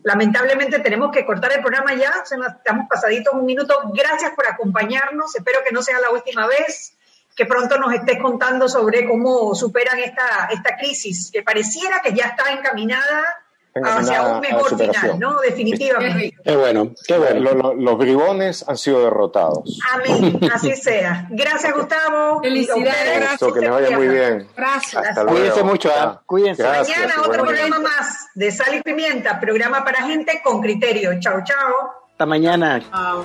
Lamentablemente 0.02 0.78
tenemos 0.80 1.10
que 1.12 1.26
cortar 1.26 1.52
el 1.52 1.60
programa 1.60 1.94
ya, 1.94 2.12
estamos 2.22 2.86
pasaditos 2.88 3.34
un 3.34 3.44
minuto. 3.44 3.74
Gracias 3.92 4.32
por 4.34 4.46
acompañarnos, 4.46 5.34
espero 5.36 5.60
que 5.66 5.72
no 5.72 5.82
sea 5.82 6.00
la 6.00 6.10
última 6.10 6.46
vez, 6.46 6.96
que 7.36 7.46
pronto 7.46 7.78
nos 7.78 7.92
estés 7.92 8.20
contando 8.20 8.68
sobre 8.68 9.06
cómo 9.06 9.54
superan 9.54 9.98
esta, 9.98 10.48
esta 10.50 10.76
crisis, 10.76 11.30
que 11.30 11.42
pareciera 11.42 12.00
que 12.02 12.14
ya 12.14 12.26
está 12.26 12.50
encaminada 12.52 13.43
hacia 13.82 14.22
un 14.22 14.40
mejor 14.40 14.78
final, 14.78 15.18
¿no? 15.18 15.40
Definitivamente. 15.40 16.36
Qué 16.44 16.56
bueno, 16.56 16.92
qué 17.06 17.18
bueno. 17.18 17.74
los 17.74 17.98
bribones 17.98 18.64
han 18.68 18.76
sido 18.76 19.02
derrotados. 19.04 19.80
Amén, 19.92 20.40
así 20.52 20.74
sea. 20.76 21.26
Gracias, 21.30 21.74
Gustavo. 21.74 22.40
Felicidades, 22.42 23.20
gracias. 23.20 23.52
Que 23.52 23.60
les 23.60 23.70
vaya 23.70 23.96
muy 23.96 24.08
bien. 24.08 24.48
Gracias. 24.56 25.08
Hasta 25.08 25.26
Cuídense 25.26 25.62
mucho, 25.62 25.88
¿eh? 25.88 26.18
Cuídense. 26.26 26.62
Mañana 26.62 27.14
otro 27.26 27.44
programa 27.44 27.78
más 27.80 28.28
de 28.34 28.52
Sal 28.52 28.74
y 28.74 28.82
Pimienta, 28.82 29.40
programa 29.40 29.84
para 29.84 30.02
gente 30.02 30.40
con 30.42 30.60
criterio. 30.60 31.18
Chao, 31.20 31.42
chao. 31.44 32.04
Hasta 32.12 32.26
mañana. 32.26 32.80
Chao. 32.90 33.24